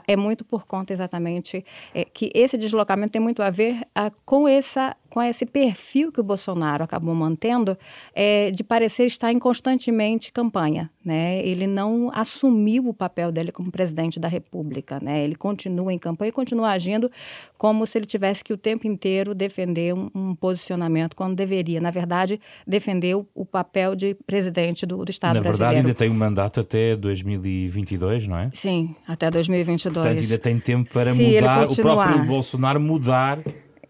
é 0.07 0.17
muito 0.17 0.45
por 0.45 0.67
conta 0.67 0.93
exatamente 0.93 1.65
é, 1.95 2.05
que 2.05 2.31
esse 2.35 2.59
deslocamento 2.59 3.13
tem 3.13 3.21
muito 3.21 3.43
a 3.43 3.51
ver 3.51 3.81
com 4.25 4.47
essa 4.47 4.97
com 5.11 5.21
esse 5.21 5.45
perfil 5.45 6.13
que 6.13 6.21
o 6.21 6.23
Bolsonaro 6.23 6.85
acabou 6.85 7.13
mantendo 7.15 7.77
é, 8.15 8.53
de 8.53 8.63
parecer 8.63 9.07
estar 9.07 9.33
em 9.33 9.41
constantemente 9.41 10.33
campanha. 10.33 10.89
Né? 11.05 11.45
Ele 11.45 11.67
não 11.67 12.13
assumiu 12.15 12.89
o 12.89 12.95
papel 12.95 13.33
dele 13.33 13.51
como 13.51 13.73
presidente 13.73 14.21
da 14.21 14.29
República. 14.29 15.01
Né? 15.03 15.25
Ele 15.25 15.35
continua 15.35 15.93
em 15.93 15.99
campanha 15.99 16.29
e 16.29 16.33
continua 16.33 16.71
agindo 16.81 17.11
como 17.57 17.87
se 17.87 17.99
ele 17.99 18.07
tivesse 18.07 18.43
que 18.43 18.53
o 18.53 18.57
tempo 18.57 18.87
inteiro 18.87 19.35
defender 19.35 19.95
um, 19.95 20.11
um 20.15 20.35
posicionamento, 20.35 21.15
quando 21.15 21.37
deveria, 21.37 21.81
na 21.81 21.91
verdade, 21.91 22.41
defender 22.67 23.15
o, 23.15 23.27
o 23.35 23.45
papel 23.45 23.95
de 23.95 24.15
presidente 24.27 24.87
do, 24.87 25.05
do 25.05 25.11
Estado 25.11 25.35
na 25.35 25.41
brasileiro. 25.41 25.59
Na 25.59 25.67
verdade, 25.67 25.87
ainda 25.87 25.95
tem 25.95 26.11
um 26.11 26.15
mandato 26.15 26.61
até 26.61 26.97
2022, 26.97 28.27
não 28.27 28.39
é? 28.39 28.51
Sim, 28.53 28.95
até 29.07 29.31
2022. 29.31 29.95
Portanto, 29.95 30.23
ainda 30.23 30.39
tem 30.39 30.59
tempo 30.59 30.91
para 30.91 31.15
se 31.15 31.23
mudar, 31.23 31.69
o 31.69 31.77
próprio 31.77 32.25
Bolsonaro 32.25 32.81
mudar 32.81 33.39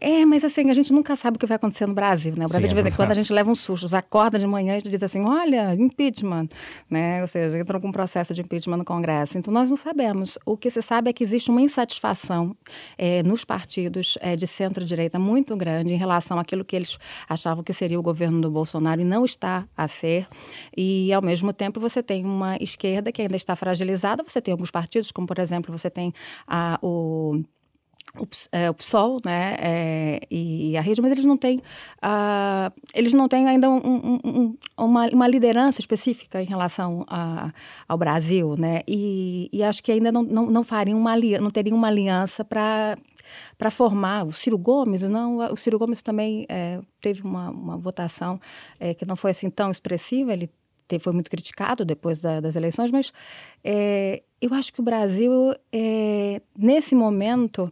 é, 0.00 0.24
mas 0.24 0.44
assim, 0.44 0.70
a 0.70 0.74
gente 0.74 0.92
nunca 0.92 1.14
sabe 1.14 1.36
o 1.36 1.38
que 1.38 1.46
vai 1.46 1.56
acontecer 1.56 1.86
no 1.86 1.94
Brasil, 1.94 2.32
né? 2.36 2.46
O 2.46 2.48
Brasil, 2.48 2.68
Sim, 2.68 2.74
de 2.74 2.82
vez 2.82 2.94
em 2.94 2.96
quando, 2.96 3.10
a 3.10 3.14
gente 3.14 3.32
leva 3.32 3.50
um 3.50 3.54
susto. 3.54 3.94
Acorda 3.94 4.38
de 4.38 4.46
manhã 4.46 4.78
e 4.78 4.82
diz 4.82 5.02
assim, 5.02 5.22
olha, 5.24 5.74
impeachment, 5.74 6.48
né? 6.88 7.20
Ou 7.20 7.28
seja, 7.28 7.58
entrou 7.58 7.80
com 7.80 7.88
um 7.88 7.92
processo 7.92 8.32
de 8.32 8.40
impeachment 8.40 8.78
no 8.78 8.84
Congresso. 8.84 9.36
Então, 9.36 9.52
nós 9.52 9.68
não 9.68 9.76
sabemos. 9.76 10.38
O 10.46 10.56
que 10.56 10.70
se 10.70 10.80
sabe 10.80 11.10
é 11.10 11.12
que 11.12 11.22
existe 11.22 11.50
uma 11.50 11.60
insatisfação 11.60 12.56
é, 12.96 13.22
nos 13.22 13.44
partidos 13.44 14.16
é, 14.22 14.36
de 14.36 14.46
centro-direita 14.46 15.18
muito 15.18 15.54
grande 15.56 15.92
em 15.92 15.96
relação 15.96 16.38
àquilo 16.38 16.64
que 16.64 16.74
eles 16.74 16.96
achavam 17.28 17.62
que 17.62 17.72
seria 17.72 17.98
o 17.98 18.02
governo 18.02 18.40
do 18.40 18.50
Bolsonaro 18.50 19.02
e 19.02 19.04
não 19.04 19.24
está 19.24 19.66
a 19.76 19.86
ser. 19.86 20.26
E, 20.74 21.12
ao 21.12 21.20
mesmo 21.20 21.52
tempo, 21.52 21.78
você 21.78 22.02
tem 22.02 22.24
uma 22.24 22.56
esquerda 22.56 23.12
que 23.12 23.20
ainda 23.20 23.36
está 23.36 23.54
fragilizada. 23.54 24.22
Você 24.26 24.40
tem 24.40 24.52
alguns 24.52 24.70
partidos, 24.70 25.10
como, 25.10 25.26
por 25.26 25.38
exemplo, 25.38 25.76
você 25.76 25.90
tem 25.90 26.14
a, 26.46 26.78
o 26.82 27.42
o, 28.18 28.26
é, 28.52 28.72
PSOL 28.72 29.18
né, 29.24 29.56
é, 29.58 30.20
e 30.30 30.76
a 30.76 30.80
rede, 30.80 31.00
mas 31.00 31.12
eles 31.12 31.24
não 31.24 31.36
têm, 31.36 31.58
uh, 31.58 32.72
eles 32.94 33.12
não 33.12 33.28
têm 33.28 33.46
ainda 33.48 33.68
um, 33.68 33.76
um, 33.76 34.18
um, 34.24 34.56
uma, 34.76 35.08
uma 35.08 35.28
liderança 35.28 35.80
específica 35.80 36.42
em 36.42 36.46
relação 36.46 37.04
a, 37.08 37.52
ao 37.86 37.96
Brasil, 37.96 38.56
né? 38.56 38.82
E, 38.86 39.48
e 39.52 39.62
acho 39.62 39.82
que 39.82 39.92
ainda 39.92 40.10
não, 40.10 40.22
não, 40.22 40.46
não 40.46 40.64
fariam 40.64 40.98
uma 40.98 41.16
não 41.40 41.50
teriam 41.50 41.76
uma 41.76 41.88
aliança 41.88 42.44
para 42.44 42.96
para 43.58 43.70
formar 43.70 44.24
o 44.24 44.32
Ciro 44.32 44.58
Gomes 44.58 45.02
não 45.02 45.38
o 45.52 45.56
Ciro 45.56 45.78
Gomes 45.78 46.02
também 46.02 46.46
é, 46.48 46.80
teve 47.00 47.22
uma, 47.22 47.50
uma 47.50 47.76
votação 47.76 48.40
é, 48.78 48.94
que 48.94 49.04
não 49.04 49.14
foi 49.14 49.32
assim 49.32 49.50
tão 49.50 49.70
expressiva 49.70 50.32
ele 50.32 50.50
foi 50.98 51.12
muito 51.12 51.30
criticado 51.30 51.84
depois 51.84 52.20
da, 52.20 52.40
das 52.40 52.56
eleições 52.56 52.90
mas 52.90 53.12
é, 53.62 54.22
eu 54.40 54.54
acho 54.54 54.72
que 54.72 54.80
o 54.80 54.82
Brasil 54.82 55.54
é, 55.72 56.40
nesse 56.56 56.94
momento 56.94 57.70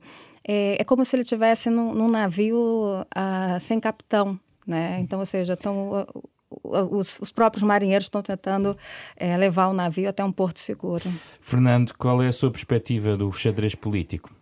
é, 0.48 0.80
é 0.80 0.84
como 0.84 1.04
se 1.04 1.14
ele 1.14 1.22
estivesse 1.22 1.68
num, 1.68 1.94
num 1.94 2.08
navio 2.08 2.56
uh, 2.56 3.60
sem 3.60 3.78
capitão, 3.78 4.40
né? 4.66 4.98
Então, 5.00 5.18
ou 5.20 5.26
seja, 5.26 5.52
estão 5.52 6.06
os, 6.50 7.20
os, 7.20 7.30
próprios 7.30 7.62
marinheiros 7.62 8.06
estão 8.06 8.22
tentando 8.22 8.76
é, 9.16 9.36
levar 9.36 9.68
o 9.68 9.74
navio 9.74 10.08
até 10.08 10.24
um 10.24 10.32
porto 10.32 10.58
seguro. 10.58 11.04
Fernando, 11.40 11.92
qual 11.98 12.22
é 12.22 12.28
a 12.28 12.32
sua 12.32 12.50
perspectiva 12.50 13.16
do 13.16 13.30
xadrez 13.30 13.74
político? 13.74 14.34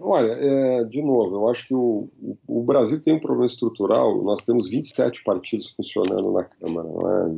Olha, 0.00 0.32
é, 0.32 0.84
de 0.84 1.02
novo, 1.02 1.34
eu 1.36 1.48
acho 1.48 1.66
que 1.66 1.74
o, 1.74 2.08
o, 2.46 2.62
Brasil 2.62 3.02
tem 3.02 3.14
um 3.14 3.20
problema 3.20 3.46
estrutural. 3.46 4.22
Nós 4.22 4.40
temos 4.40 4.70
27 4.70 5.22
partidos 5.22 5.70
funcionando 5.70 6.32
na 6.32 6.44
Câmara. 6.44 6.88
É? 6.88 7.36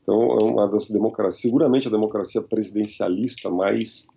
Então, 0.00 0.38
é 0.38 0.44
uma 0.44 0.66
das 0.68 0.88
democracias, 0.88 1.42
seguramente 1.42 1.88
a 1.88 1.90
democracia 1.90 2.40
presidencialista 2.40 3.50
mais 3.50 4.08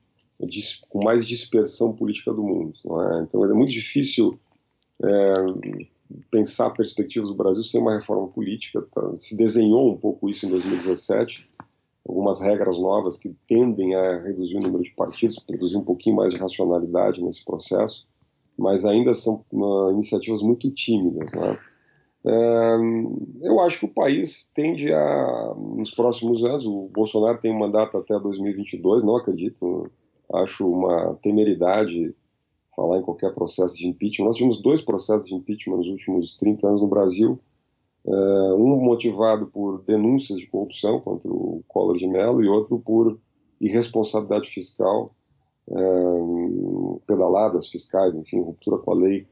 com 0.89 1.03
mais 1.03 1.25
dispersão 1.25 1.93
política 1.93 2.33
do 2.33 2.43
mundo. 2.43 2.73
É? 2.85 3.23
Então, 3.23 3.45
é 3.45 3.53
muito 3.53 3.71
difícil 3.71 4.39
é, 5.03 5.33
pensar 6.29 6.69
perspectivas 6.71 7.29
do 7.29 7.35
Brasil 7.35 7.63
sem 7.63 7.81
uma 7.81 7.95
reforma 7.95 8.27
política. 8.27 8.81
Tá? 8.91 9.17
Se 9.17 9.35
desenhou 9.35 9.91
um 9.91 9.97
pouco 9.97 10.29
isso 10.29 10.45
em 10.45 10.49
2017 10.49 11.49
algumas 12.07 12.41
regras 12.41 12.77
novas 12.77 13.17
que 13.17 13.33
tendem 13.47 13.95
a 13.95 14.19
reduzir 14.19 14.57
o 14.57 14.59
número 14.59 14.83
de 14.83 14.91
partidos, 14.91 15.39
produzir 15.39 15.77
um 15.77 15.83
pouquinho 15.83 16.15
mais 16.15 16.33
de 16.33 16.39
racionalidade 16.39 17.23
nesse 17.23 17.45
processo, 17.45 18.07
mas 18.57 18.85
ainda 18.85 19.13
são 19.13 19.45
uh, 19.51 19.91
iniciativas 19.91 20.41
muito 20.41 20.69
tímidas. 20.71 21.31
Né? 21.31 21.57
É, 22.25 22.77
eu 23.41 23.59
acho 23.61 23.79
que 23.79 23.85
o 23.85 23.93
país 23.93 24.51
tende 24.53 24.91
a, 24.91 25.53
nos 25.55 25.91
próximos 25.91 26.43
anos, 26.43 26.65
o 26.65 26.89
Bolsonaro 26.89 27.39
tem 27.39 27.51
um 27.51 27.59
mandato 27.59 27.97
até 27.97 28.19
2022, 28.19 29.03
não 29.03 29.15
acredito, 29.15 29.83
acho 30.33 30.67
uma 30.67 31.15
temeridade 31.21 32.15
falar 32.75 32.99
em 32.99 33.03
qualquer 33.03 33.33
processo 33.33 33.75
de 33.75 33.87
impeachment. 33.87 34.27
Nós 34.27 34.37
tivemos 34.37 34.61
dois 34.61 34.81
processos 34.81 35.27
de 35.27 35.35
impeachment 35.35 35.77
nos 35.77 35.87
últimos 35.87 36.35
30 36.37 36.67
anos 36.67 36.81
no 36.81 36.87
Brasil, 36.87 37.39
Uh, 38.03 38.55
um 38.55 38.77
motivado 38.81 39.45
por 39.45 39.83
denúncias 39.83 40.39
de 40.39 40.47
corrupção 40.47 40.99
contra 40.99 41.31
o 41.31 41.63
Collor 41.67 41.95
de 41.97 42.07
Mello 42.07 42.43
e 42.43 42.47
outro 42.47 42.79
por 42.79 43.19
irresponsabilidade 43.59 44.49
fiscal, 44.49 45.13
uh, 45.67 46.99
pedaladas 47.05 47.67
fiscais, 47.67 48.15
enfim, 48.15 48.41
ruptura 48.41 48.79
com 48.79 48.91
a 48.91 48.95
lei 48.95 49.27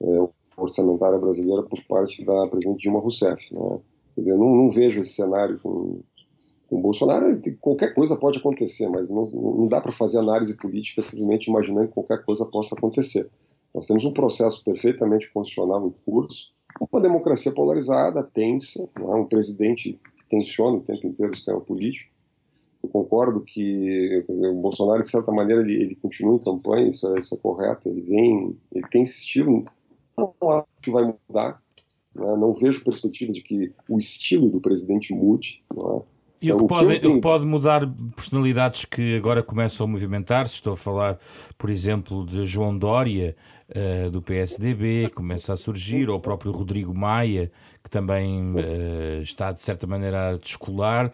uh, 0.00 0.32
orçamentária 0.56 1.18
brasileira 1.18 1.64
por 1.64 1.82
parte 1.88 2.24
da 2.24 2.46
presidente 2.46 2.82
Dilma 2.82 3.00
Rousseff. 3.00 3.52
Né? 3.52 3.80
Quer 4.14 4.20
dizer, 4.20 4.32
eu 4.32 4.38
não, 4.38 4.54
não, 4.54 4.70
vejo 4.70 5.00
esse 5.00 5.14
cenário 5.14 5.58
com, 5.58 6.00
com 6.72 6.80
Bolsonaro. 6.80 7.38
Qualquer 7.60 7.92
coisa 7.92 8.16
pode 8.16 8.38
acontecer, 8.38 8.88
mas 8.88 9.10
não, 9.10 9.24
não 9.24 9.68
dá 9.68 9.78
para 9.78 9.92
fazer 9.92 10.18
análise 10.18 10.56
política 10.56 11.02
simplesmente 11.02 11.50
imaginando 11.50 11.88
que 11.88 11.94
qualquer 11.94 12.24
coisa 12.24 12.46
possa 12.46 12.74
acontecer. 12.74 13.30
Nós 13.74 13.86
temos 13.86 14.04
um 14.06 14.12
processo 14.12 14.64
perfeitamente 14.64 15.30
constitucional 15.32 15.86
em 15.86 15.94
curso, 16.10 16.50
uma 16.90 17.00
democracia 17.02 17.52
polarizada, 17.52 18.22
tensa, 18.22 18.88
é? 18.98 19.02
um 19.02 19.26
presidente 19.26 20.00
que 20.16 20.26
tensiona 20.26 20.78
o 20.78 20.80
tempo 20.80 21.06
inteiro 21.06 21.32
o 21.32 21.36
sistema 21.36 21.60
político. 21.60 22.10
Eu 22.82 22.88
concordo 22.88 23.42
que 23.42 24.24
dizer, 24.28 24.48
o 24.48 24.54
Bolsonaro, 24.54 25.02
de 25.02 25.10
certa 25.10 25.30
maneira, 25.30 25.60
ele, 25.60 25.74
ele 25.74 25.94
continua 25.96 26.36
em 26.36 26.38
campanha, 26.38 26.88
isso 26.88 27.06
é, 27.06 27.20
isso 27.20 27.34
é, 27.34 27.38
correto, 27.38 27.88
ele 27.88 28.00
vem, 28.00 28.56
ele 28.72 28.88
tem 28.88 29.02
insistido, 29.02 29.64
não 30.16 30.34
acho 30.50 30.66
que 30.80 30.90
vai 30.90 31.04
mudar, 31.04 31.62
né? 32.14 32.36
não 32.36 32.54
vejo 32.54 32.82
perspectiva 32.82 33.30
de 33.30 33.42
que 33.42 33.72
o 33.88 33.98
estilo 33.98 34.50
do 34.50 34.60
presidente 34.60 35.14
mude. 35.14 35.62
Não 35.72 35.98
é? 35.98 36.11
E 36.42 36.50
o, 36.50 36.56
que 36.56 36.66
pode, 36.66 37.06
o 37.06 37.14
que 37.14 37.20
pode 37.20 37.46
mudar 37.46 37.88
personalidades 38.16 38.84
que 38.84 39.16
agora 39.16 39.44
começam 39.44 39.84
a 39.84 39.88
movimentar-se, 39.88 40.54
estou 40.54 40.72
a 40.72 40.76
falar, 40.76 41.18
por 41.56 41.70
exemplo, 41.70 42.26
de 42.26 42.44
João 42.44 42.76
Dória, 42.76 43.36
uh, 43.70 44.10
do 44.10 44.20
PSDB, 44.20 45.08
começa 45.14 45.52
a 45.52 45.56
surgir, 45.56 46.10
ou 46.10 46.16
o 46.16 46.20
próprio 46.20 46.50
Rodrigo 46.50 46.92
Maia, 46.92 47.52
que 47.80 47.88
também 47.88 48.54
uh, 48.54 49.22
está 49.22 49.52
de 49.52 49.62
certa 49.62 49.86
maneira 49.86 50.30
a 50.30 50.36
descolar, 50.36 51.06
uh, 51.06 51.12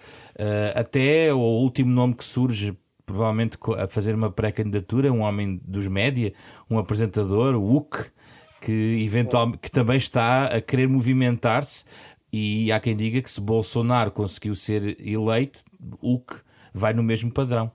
até 0.74 1.32
o 1.32 1.38
último 1.38 1.90
nome 1.90 2.14
que 2.14 2.24
surge 2.24 2.74
provavelmente 3.04 3.58
a 3.78 3.86
fazer 3.86 4.14
uma 4.14 4.30
pré-candidatura, 4.30 5.12
um 5.12 5.20
homem 5.20 5.60
dos 5.62 5.88
média, 5.88 6.32
um 6.70 6.78
apresentador, 6.78 7.54
o 7.54 7.76
UC, 7.76 8.10
que 8.60 9.02
eventualmente 9.04 9.58
que 9.58 9.70
também 9.70 9.96
está 9.96 10.46
a 10.46 10.60
querer 10.60 10.88
movimentar-se 10.88 11.84
e 12.32 12.70
há 12.72 12.80
quem 12.80 12.96
diga 12.96 13.22
que 13.22 13.30
se 13.30 13.40
Bolsonaro 13.40 14.10
conseguiu 14.10 14.54
ser 14.54 15.00
eleito, 15.00 15.62
o 16.00 16.18
que 16.18 16.34
vai 16.72 16.92
no 16.92 17.02
mesmo 17.02 17.32
padrão. 17.32 17.70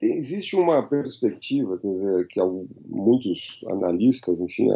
Existe 0.00 0.56
uma 0.56 0.82
perspectiva, 0.82 1.78
quer 1.78 1.88
dizer, 1.88 2.26
que 2.26 2.40
muitos 2.88 3.64
analistas, 3.68 4.40
enfim, 4.40 4.68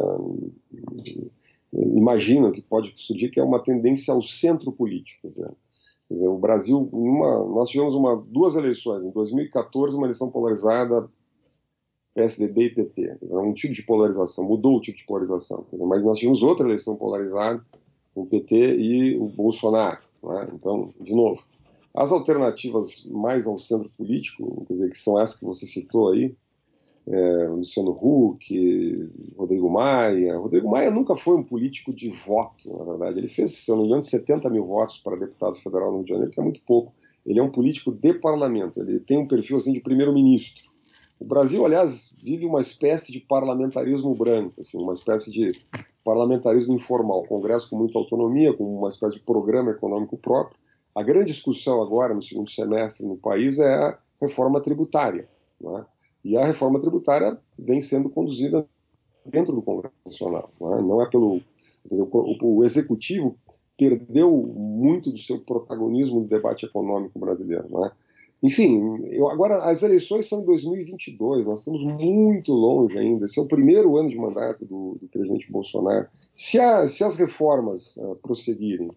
imaginam 1.73 2.53
que 2.53 2.62
pode 2.62 2.93
surgir, 2.97 3.31
que 3.31 3.41
é 3.41 3.43
uma 3.43 3.61
tendência 3.61 4.15
ao 4.15 4.23
centro 4.23 4.71
político. 4.71 5.23
Quer 5.23 5.29
dizer, 5.29 5.51
quer 6.09 6.15
dizer 6.15 6.29
o 6.29 6.39
Brasil, 6.39 6.89
uma, 6.93 7.45
nós 7.45 7.69
tivemos 7.69 7.97
uma, 7.97 8.17
duas 8.29 8.55
eleições, 8.55 9.03
em 9.03 9.11
2014, 9.11 9.97
uma 9.97 10.07
eleição 10.07 10.31
polarizada 10.31 11.09
PSDB 12.15 12.62
e 12.67 12.75
PT. 12.75 13.19
Um 13.23 13.53
tipo 13.53 13.75
de 13.75 13.83
polarização, 13.83 14.45
mudou 14.45 14.77
o 14.77 14.81
tipo 14.81 14.97
de 14.97 15.05
polarização. 15.05 15.67
Mas 15.73 16.03
nós 16.03 16.19
tivemos 16.19 16.43
outra 16.43 16.67
eleição 16.67 16.97
polarizada 16.97 17.62
o 18.16 18.26
PT 18.26 18.76
e 18.76 19.16
o 19.16 19.26
Bolsonaro. 19.26 20.00
Né? 20.22 20.48
Então, 20.55 20.92
de 21.00 21.14
novo, 21.14 21.42
as 21.94 22.12
alternativas 22.12 23.05
mais 23.07 23.46
ao 23.46 23.59
centro 23.59 23.90
político, 23.96 24.64
quer 24.66 24.74
dizer, 24.74 24.90
que 24.90 24.98
são 24.98 25.20
essas 25.20 25.38
que 25.38 25.44
você 25.44 25.66
citou 25.66 26.12
aí, 26.12 26.35
é, 27.07 27.48
Luciano 27.48 27.90
Huck, 27.90 29.11
Rodrigo 29.37 29.70
Maia. 29.70 30.37
Rodrigo 30.37 30.68
Maia 30.68 30.90
nunca 30.90 31.14
foi 31.14 31.37
um 31.37 31.42
político 31.42 31.94
de 31.94 32.11
voto, 32.11 32.76
na 32.76 32.85
verdade. 32.85 33.18
Ele 33.18 33.29
fez, 33.29 33.52
se 33.52 33.70
eu 33.70 33.76
não 33.76 33.83
me 33.83 33.88
engano, 33.88 34.02
70 34.02 34.50
mil 34.50 34.64
votos 34.64 34.98
para 34.98 35.16
deputado 35.16 35.55
federal 35.57 35.90
no 35.90 35.98
Rio 35.98 36.05
de 36.05 36.11
Janeiro, 36.11 36.33
que 36.33 36.40
é 36.40 36.42
muito 36.42 36.61
pouco. 36.62 36.92
Ele 37.24 37.38
é 37.38 37.42
um 37.42 37.50
político 37.50 37.92
de 37.92 38.14
parlamento, 38.14 38.81
ele 38.81 39.00
tem 39.00 39.18
um 39.18 39.26
perfil 39.26 39.57
assim 39.57 39.72
de 39.72 39.81
primeiro-ministro. 39.81 40.70
O 41.18 41.24
Brasil, 41.24 41.64
aliás, 41.64 42.16
vive 42.22 42.44
uma 42.44 42.61
espécie 42.61 43.11
de 43.11 43.20
parlamentarismo 43.20 44.14
branco, 44.14 44.61
assim, 44.61 44.76
uma 44.79 44.92
espécie 44.92 45.31
de 45.31 45.52
parlamentarismo 46.07 46.73
informal, 46.73 47.25
Congresso 47.25 47.69
com 47.69 47.77
muita 47.77 47.99
autonomia, 47.99 48.53
com 48.53 48.79
uma 48.79 48.88
espécie 48.88 49.16
de 49.16 49.23
programa 49.25 49.73
econômico 49.73 50.16
próprio. 50.16 50.57
A 50.95 51.03
grande 51.03 51.33
discussão 51.33 51.83
agora, 51.83 52.14
no 52.14 52.23
segundo 52.23 52.49
semestre 52.49 53.05
no 53.05 53.16
país, 53.16 53.59
é 53.59 53.75
a 53.75 53.99
reforma 54.23 54.61
tributária. 54.61 55.29
Né? 55.61 55.85
E 56.25 56.37
a 56.37 56.47
reforma 56.47 56.79
tributária 56.79 57.37
vem 57.59 57.81
sendo 57.81 58.09
conduzida 58.09 58.64
dentro 59.25 59.53
do 59.53 59.61
Congresso 59.61 59.97
Nacional. 60.07 60.49
Não 60.61 60.79
é, 60.79 60.83
não 60.83 61.03
é 61.03 61.11
pelo. 61.11 61.40
O, 61.90 62.59
o 62.59 62.64
Executivo 62.64 63.37
perdeu 63.77 64.31
muito 64.31 65.11
do 65.11 65.19
seu 65.19 65.40
protagonismo 65.40 66.21
no 66.21 66.27
debate 66.29 66.66
econômico 66.66 67.19
brasileiro. 67.19 67.66
Não 67.69 67.85
é? 67.85 67.90
Enfim, 68.42 68.99
eu, 69.11 69.29
agora 69.29 69.64
as 69.64 69.83
eleições 69.83 70.29
são 70.29 70.42
em 70.42 70.44
2022, 70.44 71.46
nós 71.46 71.61
estamos 71.61 71.83
muito 71.83 72.53
longe 72.53 72.96
ainda. 72.99 73.25
Esse 73.25 73.40
é 73.40 73.42
o 73.42 73.49
primeiro 73.49 73.96
ano 73.96 74.09
de 74.09 74.16
mandato 74.16 74.64
do, 74.66 74.99
do 75.01 75.09
presidente 75.09 75.51
Bolsonaro. 75.51 76.07
Se, 76.35 76.61
a, 76.61 76.87
se 76.87 77.03
as 77.03 77.16
reformas 77.16 77.96
uh, 77.96 78.16
prosseguirem, 78.16 78.90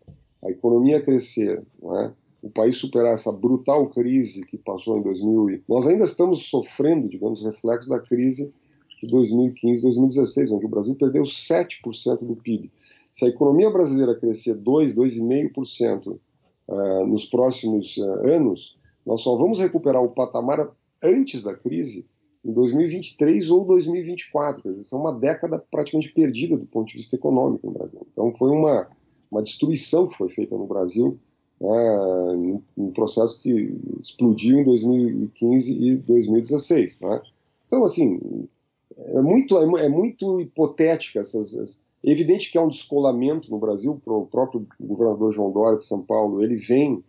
a 0.44 0.52
economia 0.52 1.02
crescer, 1.02 1.64
é? 1.84 2.12
o 2.42 2.50
país 2.50 2.78
superar 2.78 3.14
essa 3.14 3.32
brutal 3.32 3.88
crise 3.90 4.46
que 4.46 4.58
passou 4.58 4.98
em 4.98 5.02
2000, 5.02 5.62
nós 5.68 5.88
ainda 5.88 6.04
estamos 6.04 6.50
sofrendo, 6.50 7.10
digamos, 7.10 7.44
reflexos 7.44 7.90
da 7.90 8.00
crise 8.00 8.54
de 9.02 9.08
2015, 9.08 9.82
2016, 9.82 10.52
onde 10.52 10.66
o 10.66 10.70
Brasil 10.70 10.96
perdeu 10.96 11.24
7% 11.24 12.26
do 12.26 12.36
PIB. 12.36 12.72
Se 13.12 13.26
a 13.26 13.30
economia 13.30 13.70
brasileira 13.70 14.16
crescer 14.16 14.56
2, 14.56 14.96
2,5% 14.96 16.20
uh, 16.68 17.08
nos 17.08 17.26
próximos 17.26 17.98
uh, 17.98 18.28
anos, 18.28 18.78
nós 19.10 19.22
só 19.22 19.36
vamos 19.36 19.60
recuperar 19.60 20.04
o 20.04 20.10
patamar 20.10 20.72
antes 21.04 21.42
da 21.42 21.56
crise 21.56 22.06
em 22.46 22.54
2023 22.54 23.50
ou 23.50 23.66
2024. 23.66 24.62
Quer 24.62 24.70
dizer, 24.70 24.84
são 24.84 25.00
uma 25.00 25.12
década 25.12 25.58
praticamente 25.72 26.14
perdida 26.14 26.56
do 26.56 26.68
ponto 26.68 26.90
de 26.90 26.98
vista 26.98 27.16
econômico 27.16 27.66
no 27.66 27.74
Brasil. 27.74 28.06
Então, 28.12 28.32
foi 28.32 28.52
uma, 28.52 28.88
uma 29.32 29.42
destruição 29.42 30.08
que 30.08 30.16
foi 30.16 30.30
feita 30.30 30.56
no 30.56 30.68
Brasil, 30.68 31.18
né, 31.60 32.62
um 32.78 32.92
processo 32.92 33.42
que 33.42 33.76
explodiu 34.00 34.60
em 34.60 34.64
2015 34.64 35.74
e 35.74 35.96
2016. 35.96 37.02
Né? 37.02 37.22
Então, 37.66 37.84
assim, 37.84 38.48
é 38.96 39.22
muito, 39.22 39.58
é 39.58 39.90
muito 39.90 40.40
hipotética 40.40 41.20
essas. 41.20 41.82
É 42.04 42.12
evidente 42.12 42.52
que 42.52 42.60
há 42.60 42.62
um 42.62 42.70
descolamento 42.70 43.50
no 43.50 43.58
Brasil, 43.58 44.00
o 44.06 44.26
próprio 44.28 44.68
governador 44.80 45.34
João 45.34 45.52
Dória 45.52 45.80
de 45.80 45.84
São 45.84 46.04
Paulo, 46.04 46.44
ele 46.44 46.58
vem 46.58 47.04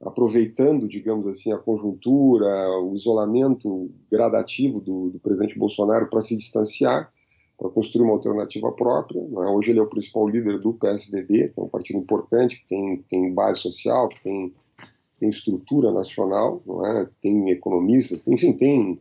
aproveitando, 0.00 0.88
digamos 0.88 1.26
assim, 1.26 1.52
a 1.52 1.58
conjuntura, 1.58 2.48
o 2.80 2.94
isolamento 2.94 3.90
gradativo 4.10 4.80
do, 4.80 5.10
do 5.10 5.20
presidente 5.20 5.58
Bolsonaro 5.58 6.08
para 6.08 6.22
se 6.22 6.36
distanciar, 6.36 7.12
para 7.58 7.68
construir 7.68 8.04
uma 8.04 8.14
alternativa 8.14 8.72
própria. 8.72 9.20
É? 9.20 9.50
Hoje 9.50 9.70
ele 9.70 9.78
é 9.78 9.82
o 9.82 9.88
principal 9.88 10.26
líder 10.26 10.58
do 10.58 10.72
PSDB, 10.72 11.50
que 11.50 11.60
é 11.60 11.62
um 11.62 11.68
partido 11.68 11.98
importante, 11.98 12.60
que 12.60 12.66
tem, 12.66 13.04
tem 13.08 13.34
base 13.34 13.60
social, 13.60 14.08
que 14.08 14.22
tem, 14.22 14.54
tem 15.18 15.28
estrutura 15.28 15.92
nacional, 15.92 16.62
é? 16.86 17.06
tem 17.20 17.50
economistas, 17.50 18.22
tem, 18.22 18.34
enfim, 18.34 18.54
tem, 18.54 18.98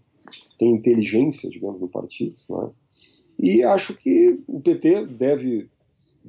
tem 0.58 0.72
inteligência, 0.74 1.50
digamos, 1.50 1.80
no 1.80 1.88
partido. 1.88 2.34
É? 2.52 2.70
E 3.40 3.64
acho 3.64 3.94
que 3.94 4.38
o 4.46 4.60
PT 4.60 5.06
deve 5.06 5.70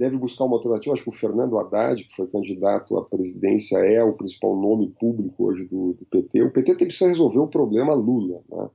deve 0.00 0.16
buscar 0.16 0.46
uma 0.46 0.56
alternativa. 0.56 0.94
Acho 0.94 1.02
que 1.02 1.10
o 1.10 1.12
Fernando 1.12 1.58
Haddad, 1.58 2.02
que 2.04 2.16
foi 2.16 2.26
candidato 2.26 2.96
à 2.96 3.04
presidência, 3.04 3.76
é 3.80 4.02
o 4.02 4.14
principal 4.14 4.56
nome 4.56 4.88
público 4.98 5.44
hoje 5.44 5.66
do, 5.66 5.92
do 5.92 6.06
PT. 6.06 6.42
O 6.42 6.50
PT 6.50 6.74
tem 6.74 6.88
que 6.88 7.04
resolver 7.04 7.38
o 7.38 7.46
problema 7.46 7.92
Lula. 7.92 8.40
Né? 8.50 8.66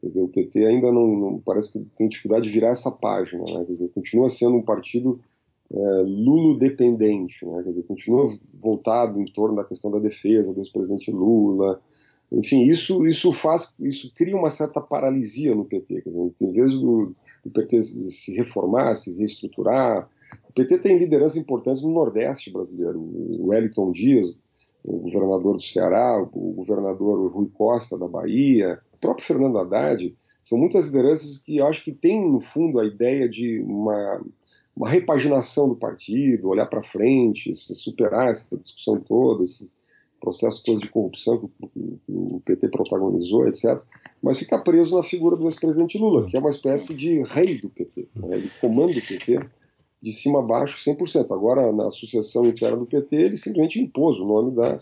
Quer 0.00 0.06
dizer, 0.08 0.22
o 0.22 0.28
PT 0.28 0.66
ainda 0.66 0.90
não, 0.90 1.06
não, 1.06 1.38
parece 1.38 1.72
que 1.72 1.86
tem 1.96 2.08
dificuldade 2.08 2.48
de 2.48 2.50
virar 2.50 2.70
essa 2.70 2.90
página, 2.90 3.44
né? 3.44 3.64
Quer 3.64 3.72
dizer, 3.72 3.88
continua 3.90 4.28
sendo 4.28 4.56
um 4.56 4.62
partido 4.62 5.20
é, 5.72 6.02
Lulo-dependente, 6.04 7.46
né? 7.46 7.62
Quer 7.62 7.68
dizer, 7.68 7.84
continua 7.84 8.36
voltado 8.52 9.20
em 9.20 9.26
torno 9.26 9.54
da 9.54 9.64
questão 9.64 9.88
da 9.88 10.00
defesa 10.00 10.52
do 10.52 10.58
ex-presidente 10.58 11.12
Lula. 11.12 11.80
Enfim, 12.32 12.64
isso, 12.64 13.06
isso 13.06 13.30
faz, 13.30 13.76
isso 13.78 14.12
cria 14.16 14.36
uma 14.36 14.50
certa 14.50 14.80
paralisia 14.80 15.54
no 15.54 15.64
PT. 15.64 16.02
Quer 16.02 16.08
dizer, 16.08 16.32
em 16.42 16.52
vez 16.52 16.74
do, 16.74 17.14
do 17.44 17.50
PT 17.52 17.82
se 17.82 18.34
reformar, 18.34 18.96
se 18.96 19.16
reestruturar, 19.16 20.10
o 20.48 20.52
PT 20.52 20.78
tem 20.78 20.98
liderança 20.98 21.38
importante 21.38 21.82
no 21.82 21.90
Nordeste 21.90 22.52
brasileiro. 22.52 22.98
O 22.98 23.48
Wellington 23.48 23.92
Dias, 23.92 24.36
o 24.84 24.98
governador 24.98 25.56
do 25.56 25.62
Ceará, 25.62 26.20
o 26.20 26.52
governador 26.52 27.30
Rui 27.32 27.48
Costa 27.52 27.98
da 27.98 28.08
Bahia, 28.08 28.78
próprio 29.00 29.26
Fernando 29.26 29.58
Haddad, 29.58 30.14
são 30.40 30.58
muitas 30.58 30.86
lideranças 30.86 31.38
que 31.38 31.58
eu 31.58 31.66
acho 31.66 31.84
que 31.84 31.92
têm, 31.92 32.20
no 32.30 32.40
fundo, 32.40 32.80
a 32.80 32.84
ideia 32.84 33.28
de 33.28 33.60
uma, 33.60 34.24
uma 34.74 34.88
repaginação 34.88 35.68
do 35.68 35.76
partido, 35.76 36.48
olhar 36.48 36.66
para 36.66 36.82
frente, 36.82 37.54
superar 37.54 38.30
essa 38.30 38.58
discussão 38.58 38.98
toda, 39.00 39.42
esses 39.42 39.76
processos 40.20 40.62
todos 40.62 40.80
de 40.80 40.88
corrupção 40.88 41.38
que 41.38 41.48
o 42.08 42.40
PT 42.44 42.68
protagonizou, 42.68 43.46
etc. 43.48 43.80
Mas 44.22 44.38
fica 44.38 44.58
preso 44.58 44.96
na 44.96 45.02
figura 45.02 45.36
do 45.36 45.46
ex-presidente 45.46 45.98
Lula, 45.98 46.28
que 46.28 46.36
é 46.36 46.40
uma 46.40 46.50
espécie 46.50 46.94
de 46.94 47.22
rei 47.22 47.60
do 47.60 47.68
PT. 47.68 48.08
Né? 48.14 48.36
Ele 48.36 48.50
comanda 48.60 48.92
o 48.92 49.06
PT 49.06 49.38
de 50.02 50.12
cima 50.12 50.40
a 50.40 50.42
baixo 50.42 50.78
100%. 50.90 51.32
Agora, 51.32 51.72
na 51.72 51.86
associação 51.86 52.44
interna 52.46 52.76
do 52.76 52.86
PT, 52.86 53.16
ele 53.16 53.36
simplesmente 53.36 53.80
impôs 53.80 54.18
o 54.18 54.26
nome 54.26 54.50
da 54.50 54.80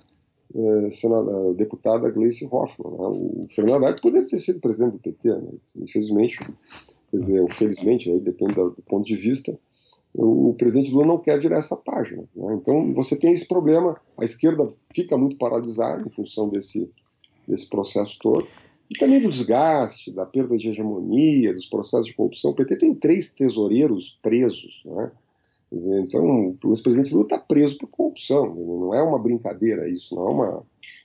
senadora, 0.91 1.55
deputada 1.55 2.11
Gleice 2.11 2.49
Hoffmann. 2.51 2.93
Né? 2.93 2.99
O 2.99 3.47
Fernando 3.51 3.85
Haddad 3.85 4.01
poderia 4.01 4.27
ter 4.27 4.39
sido 4.39 4.61
presidente 4.61 4.93
do 4.93 4.99
PT, 4.99 5.29
mas 5.51 5.77
infelizmente, 5.77 6.39
quer 6.39 7.17
dizer, 7.17 7.41
ou 7.41 7.49
felizmente, 7.49 8.11
aí 8.11 8.19
depende 8.19 8.55
do 8.55 8.83
ponto 8.89 9.07
de 9.07 9.17
vista, 9.17 9.57
o, 10.13 10.51
o 10.51 10.55
presidente 10.55 10.91
Lula 10.91 11.07
não 11.07 11.19
quer 11.19 11.39
virar 11.39 11.59
essa 11.59 11.77
página. 11.77 12.25
Né? 12.35 12.55
Então 12.61 12.93
você 12.95 13.17
tem 13.17 13.33
esse 13.33 13.47
problema, 13.47 14.01
a 14.19 14.25
esquerda 14.25 14.69
fica 14.93 15.17
muito 15.17 15.37
paralisada 15.37 16.03
em 16.03 16.11
função 16.11 16.49
desse, 16.49 16.91
desse 17.47 17.69
processo 17.69 18.19
todo, 18.21 18.47
e 18.91 18.99
também 18.99 19.23
do 19.23 19.29
desgaste, 19.29 20.11
da 20.11 20.27
perda 20.27 20.57
de 20.57 20.69
hegemonia, 20.69 21.55
dos 21.55 21.67
processos 21.67 22.07
de 22.07 22.15
corrupção. 22.15 22.51
O 22.51 22.55
PT 22.55 22.77
tem 22.77 22.95
três 22.95 23.33
tesoureiros 23.33 24.19
presos, 24.21 24.83
né? 24.85 25.13
Dizer, 25.73 26.01
então, 26.01 26.57
o 26.65 26.73
ex-presidente 26.73 27.13
Lula 27.13 27.27
está 27.27 27.39
preso 27.39 27.79
por 27.79 27.87
corrupção. 27.87 28.53
Não 28.53 28.93
é 28.93 29.01
uma 29.01 29.21
brincadeira 29.21 29.89
isso, 29.89 30.17
não 30.17 30.29
é 30.29 30.33
uma, 30.33 30.63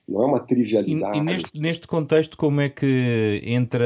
não 0.10 0.24
é 0.24 0.26
uma 0.26 0.40
trivialidade. 0.40 1.20
E, 1.20 1.22
e 1.22 1.24
neste, 1.24 1.60
neste, 1.60 1.88
contexto, 1.88 2.36
como 2.36 2.60
é 2.60 2.70
que 2.70 3.42
entra 3.46 3.86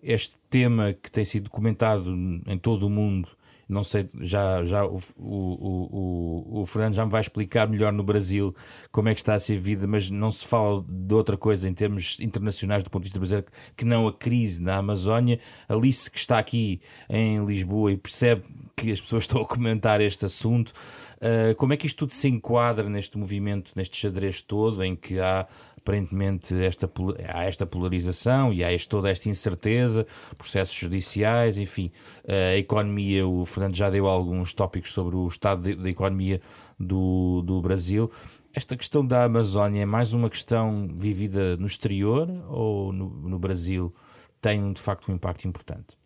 este 0.00 0.36
tema 0.48 0.92
que 0.92 1.10
tem 1.10 1.24
sido 1.24 1.44
documentado 1.44 2.14
em 2.46 2.56
todo 2.56 2.86
o 2.86 2.90
mundo? 2.90 3.30
Não 3.68 3.82
sei, 3.82 4.08
já, 4.20 4.62
já 4.64 4.84
o, 4.84 5.00
o, 5.18 6.52
o, 6.52 6.60
o 6.60 6.66
Fernando 6.66 6.94
já 6.94 7.04
me 7.04 7.10
vai 7.10 7.20
explicar 7.20 7.68
melhor 7.68 7.92
no 7.92 8.04
Brasil 8.04 8.54
como 8.92 9.08
é 9.08 9.14
que 9.14 9.20
está 9.20 9.34
a 9.34 9.38
ser 9.38 9.58
vida, 9.58 9.86
mas 9.88 10.08
não 10.08 10.30
se 10.30 10.46
fala 10.46 10.84
de 10.88 11.14
outra 11.14 11.36
coisa 11.36 11.68
em 11.68 11.74
termos 11.74 12.20
internacionais 12.20 12.84
do 12.84 12.90
ponto 12.90 13.02
de 13.02 13.08
vista 13.08 13.18
brasileiro 13.18 13.46
que 13.76 13.84
não 13.84 14.06
a 14.06 14.12
crise 14.12 14.62
na 14.62 14.76
Amazónia. 14.76 15.40
Alice, 15.68 16.08
que 16.08 16.18
está 16.18 16.38
aqui 16.38 16.80
em 17.08 17.44
Lisboa 17.44 17.90
e 17.90 17.96
percebe 17.96 18.42
que 18.76 18.92
as 18.92 19.00
pessoas 19.00 19.24
estão 19.24 19.42
a 19.42 19.46
comentar 19.46 20.00
este 20.00 20.24
assunto. 20.24 20.72
Uh, 21.16 21.54
como 21.56 21.72
é 21.72 21.76
que 21.76 21.86
isto 21.86 21.98
tudo 21.98 22.12
se 22.12 22.28
enquadra 22.28 22.88
neste 22.88 23.18
movimento, 23.18 23.72
neste 23.74 23.96
xadrez 23.96 24.40
todo, 24.40 24.84
em 24.84 24.94
que 24.94 25.18
há 25.18 25.46
aparentemente 25.86 26.52
esta, 26.64 26.90
há 27.32 27.44
esta 27.44 27.64
polarização 27.64 28.52
e 28.52 28.64
há 28.64 28.72
este, 28.72 28.88
toda 28.88 29.08
esta 29.08 29.28
incerteza, 29.28 30.04
processos 30.36 30.74
judiciais, 30.74 31.56
enfim, 31.56 31.92
a 32.26 32.56
economia, 32.56 33.24
o 33.24 33.44
Fernando 33.44 33.76
já 33.76 33.88
deu 33.88 34.08
alguns 34.08 34.52
tópicos 34.52 34.92
sobre 34.92 35.14
o 35.14 35.28
estado 35.28 35.76
da 35.76 35.88
economia 35.88 36.40
do, 36.78 37.40
do 37.42 37.62
Brasil. 37.62 38.10
Esta 38.52 38.76
questão 38.76 39.06
da 39.06 39.24
Amazónia 39.24 39.82
é 39.82 39.86
mais 39.86 40.12
uma 40.12 40.28
questão 40.28 40.88
vivida 40.92 41.56
no 41.56 41.66
exterior 41.66 42.28
ou 42.48 42.92
no, 42.92 43.08
no 43.08 43.38
Brasil 43.38 43.94
tem 44.40 44.72
de 44.72 44.80
facto 44.80 45.10
um 45.10 45.14
impacto 45.14 45.46
importante? 45.46 45.96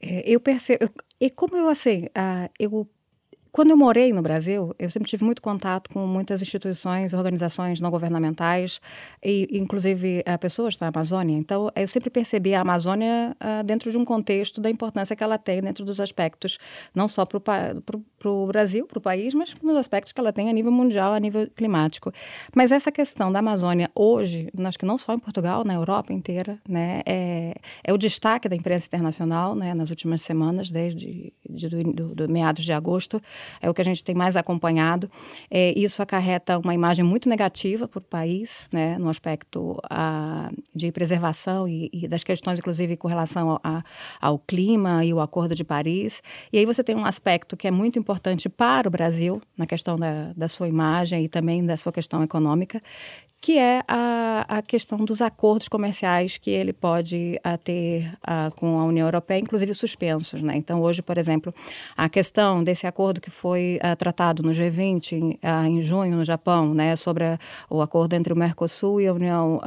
É, 0.00 0.22
eu 0.28 0.40
percebo, 0.40 0.90
e 1.20 1.30
como 1.30 1.56
eu 1.56 1.68
assim, 1.68 2.04
uh, 2.06 2.50
eu 2.58 2.88
quando 3.56 3.70
eu 3.70 3.76
morei 3.78 4.12
no 4.12 4.20
Brasil, 4.20 4.74
eu 4.78 4.90
sempre 4.90 5.08
tive 5.08 5.24
muito 5.24 5.40
contato 5.40 5.88
com 5.88 6.06
muitas 6.06 6.42
instituições, 6.42 7.14
organizações 7.14 7.80
não 7.80 7.90
governamentais, 7.90 8.82
e 9.24 9.48
inclusive 9.50 10.22
uh, 10.28 10.38
pessoas 10.38 10.76
da 10.76 10.88
Amazônia. 10.88 11.38
Então, 11.38 11.72
eu 11.74 11.88
sempre 11.88 12.10
percebi 12.10 12.54
a 12.54 12.60
Amazônia 12.60 13.34
uh, 13.40 13.64
dentro 13.64 13.90
de 13.90 13.96
um 13.96 14.04
contexto 14.04 14.60
da 14.60 14.68
importância 14.68 15.16
que 15.16 15.24
ela 15.24 15.38
tem 15.38 15.62
dentro 15.62 15.86
dos 15.86 16.00
aspectos, 16.00 16.58
não 16.94 17.08
só 17.08 17.24
para 17.24 17.38
o 17.38 18.04
Brasil, 18.46 18.86
para 18.86 18.98
o 18.98 19.00
país, 19.00 19.34
mas 19.34 19.54
nos 19.62 19.76
aspectos 19.76 20.12
que 20.12 20.20
ela 20.20 20.32
tem 20.32 20.48
a 20.48 20.52
nível 20.52 20.72
mundial, 20.72 21.12
a 21.12 21.20
nível 21.20 21.48
climático. 21.54 22.12
Mas 22.54 22.72
essa 22.72 22.90
questão 22.90 23.30
da 23.30 23.38
Amazônia 23.38 23.90
hoje, 23.94 24.48
acho 24.64 24.78
que 24.78 24.86
não 24.86 24.98
só 24.98 25.14
em 25.14 25.18
Portugal, 25.18 25.64
na 25.64 25.74
Europa 25.74 26.12
inteira, 26.12 26.58
né, 26.68 27.02
é, 27.06 27.54
é 27.84 27.92
o 27.92 27.98
destaque 27.98 28.48
da 28.48 28.56
imprensa 28.56 28.86
internacional 28.86 29.54
né, 29.54 29.74
nas 29.74 29.90
últimas 29.90 30.22
semanas, 30.22 30.70
desde 30.70 31.32
de, 31.48 31.68
do, 31.68 31.92
do, 31.92 32.14
do 32.14 32.28
meados 32.28 32.64
de 32.64 32.72
agosto 32.72 33.20
é 33.60 33.68
o 33.68 33.74
que 33.74 33.80
a 33.80 33.84
gente 33.84 34.02
tem 34.02 34.14
mais 34.14 34.36
acompanhado. 34.36 35.10
É, 35.50 35.72
isso 35.78 36.02
acarreta 36.02 36.58
uma 36.58 36.74
imagem 36.74 37.04
muito 37.04 37.28
negativa 37.28 37.88
para 37.88 37.98
o 37.98 38.02
país, 38.02 38.68
né, 38.72 38.98
no 38.98 39.08
aspecto 39.08 39.80
a, 39.88 40.50
de 40.74 40.90
preservação 40.92 41.68
e, 41.68 41.90
e, 41.92 42.08
das 42.08 42.24
questões, 42.24 42.58
inclusive, 42.58 42.96
com 42.96 43.08
relação 43.08 43.50
ao, 43.50 43.60
a, 43.62 43.82
ao 44.20 44.38
clima 44.38 45.04
e 45.04 45.12
o 45.12 45.20
Acordo 45.20 45.54
de 45.54 45.64
Paris. 45.64 46.22
E 46.52 46.58
aí 46.58 46.66
você 46.66 46.82
tem 46.82 46.94
um 46.94 47.04
aspecto 47.04 47.56
que 47.56 47.66
é 47.66 47.70
muito 47.70 47.98
importante 47.98 48.15
para 48.56 48.88
o 48.88 48.90
Brasil, 48.90 49.40
na 49.56 49.66
questão 49.66 49.98
da, 49.98 50.32
da 50.36 50.48
sua 50.48 50.68
imagem 50.68 51.24
e 51.24 51.28
também 51.28 51.64
da 51.64 51.76
sua 51.76 51.92
questão 51.92 52.22
econômica, 52.22 52.82
que 53.40 53.58
é 53.58 53.82
a, 53.86 54.44
a 54.48 54.62
questão 54.62 54.98
dos 55.04 55.20
acordos 55.20 55.68
comerciais 55.68 56.36
que 56.36 56.50
ele 56.50 56.72
pode 56.72 57.38
a, 57.44 57.56
ter 57.56 58.12
a, 58.22 58.50
com 58.56 58.80
a 58.80 58.84
União 58.84 59.06
Europeia, 59.06 59.38
inclusive 59.38 59.72
suspensos. 59.74 60.42
Né? 60.42 60.56
Então, 60.56 60.80
hoje, 60.80 61.00
por 61.00 61.16
exemplo, 61.16 61.54
a 61.96 62.08
questão 62.08 62.64
desse 62.64 62.86
acordo 62.86 63.20
que 63.20 63.30
foi 63.30 63.78
tratado 63.98 64.42
no 64.42 64.50
G20 64.50 65.12
em, 65.12 65.38
em, 65.68 65.82
junho, 65.82 66.16
no 66.16 66.24
Japão, 66.24 66.74
né, 66.74 66.96
sobre 66.96 67.24
o 67.70 67.80
acordo 67.80 68.14
entre 68.14 68.32
o 68.32 68.36
Mercosul 68.36 69.00
e 69.00 69.06
a 69.06 69.12
União 69.12 69.60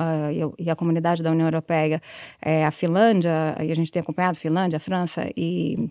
e, 0.57 0.69
a 0.69 0.75
comunidade 0.75 1.23
da 1.23 1.31
União 1.31 1.47
Europeia, 1.47 2.01
é, 2.41 2.65
a 2.65 2.71
Finlândia, 2.71 3.55
e 3.61 3.71
a 3.71 3.75
gente 3.75 3.91
tem 3.91 4.01
acompanhado 4.01 4.37
Finlândia, 4.37 4.77
a 4.77 4.79
França 4.79 5.29
e 5.37 5.89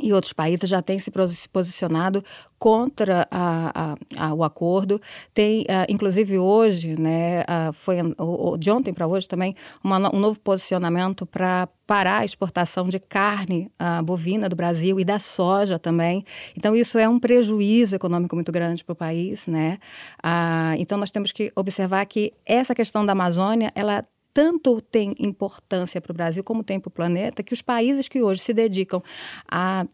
e 0.00 0.12
outros 0.12 0.32
países 0.32 0.68
já 0.68 0.82
têm 0.82 0.98
se 0.98 1.10
posicionado 1.48 2.22
contra 2.58 3.26
a, 3.30 3.94
a, 4.18 4.26
a, 4.26 4.34
o 4.34 4.44
acordo. 4.44 5.00
Tem, 5.32 5.62
uh, 5.62 5.86
inclusive 5.88 6.38
hoje, 6.38 6.94
né, 6.98 7.40
uh, 7.40 7.72
foi 7.72 7.96
uh, 8.02 8.58
de 8.58 8.70
ontem 8.70 8.92
para 8.92 9.06
hoje 9.06 9.26
também, 9.26 9.54
uma, 9.82 10.14
um 10.14 10.20
novo 10.20 10.38
posicionamento 10.40 11.24
para 11.24 11.68
parar 11.86 12.18
a 12.18 12.24
exportação 12.24 12.88
de 12.88 13.00
carne 13.00 13.68
bovina 14.04 14.48
do 14.48 14.54
Brasil 14.54 15.00
e 15.00 15.04
da 15.04 15.18
soja 15.18 15.76
também. 15.76 16.24
Então, 16.56 16.76
isso 16.76 16.96
é 16.98 17.08
um 17.08 17.18
prejuízo 17.18 17.96
econômico 17.96 18.36
muito 18.36 18.52
grande 18.52 18.84
para 18.84 18.92
o 18.92 18.96
país. 18.96 19.48
Né? 19.48 19.76
então, 20.78 20.96
nós 20.96 21.10
temos 21.10 21.32
que 21.32 21.50
observar 21.56 22.06
que 22.06 22.32
essa 22.46 22.76
questão 22.76 23.04
da 23.04 23.10
Amazônia, 23.10 23.72
ela 23.74 24.04
tanto 24.32 24.80
tem 24.80 25.14
importância 25.18 26.00
para 26.00 26.12
o 26.12 26.14
Brasil 26.14 26.42
como 26.44 26.62
tem 26.62 26.78
para 26.80 26.88
o 26.88 26.92
planeta, 26.92 27.42
que 27.42 27.52
os 27.52 27.62
países 27.62 28.08
que 28.08 28.22
hoje 28.22 28.40
se 28.40 28.52
dedicam 28.52 29.02
a 29.48 29.86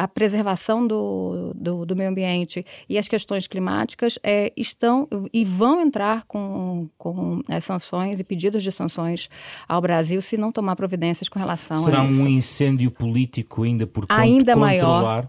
a 0.00 0.08
preservação 0.08 0.86
do, 0.86 1.52
do, 1.54 1.84
do, 1.84 1.94
meio 1.94 2.08
ambiente 2.08 2.64
e 2.88 2.96
as 2.96 3.06
questões 3.06 3.46
climáticas 3.46 4.18
é, 4.22 4.50
estão 4.56 5.06
e 5.30 5.44
vão 5.44 5.78
entrar 5.78 6.24
com, 6.24 6.88
com 6.96 7.42
é, 7.46 7.60
sanções 7.60 8.18
e 8.18 8.24
pedidos 8.24 8.62
de 8.62 8.72
sanções 8.72 9.28
ao 9.68 9.78
Brasil 9.78 10.22
se 10.22 10.38
não 10.38 10.50
tomar 10.50 10.74
providências 10.74 11.28
com 11.28 11.38
relação 11.38 11.76
Será 11.76 12.00
a 12.00 12.06
isso. 12.06 12.16
Será 12.16 12.30
um 12.30 12.32
incêndio 12.32 12.90
político 12.90 13.62
ainda 13.62 13.86
por 13.86 14.06
ainda 14.08 14.54
controlar? 14.54 15.02
Maior 15.02 15.28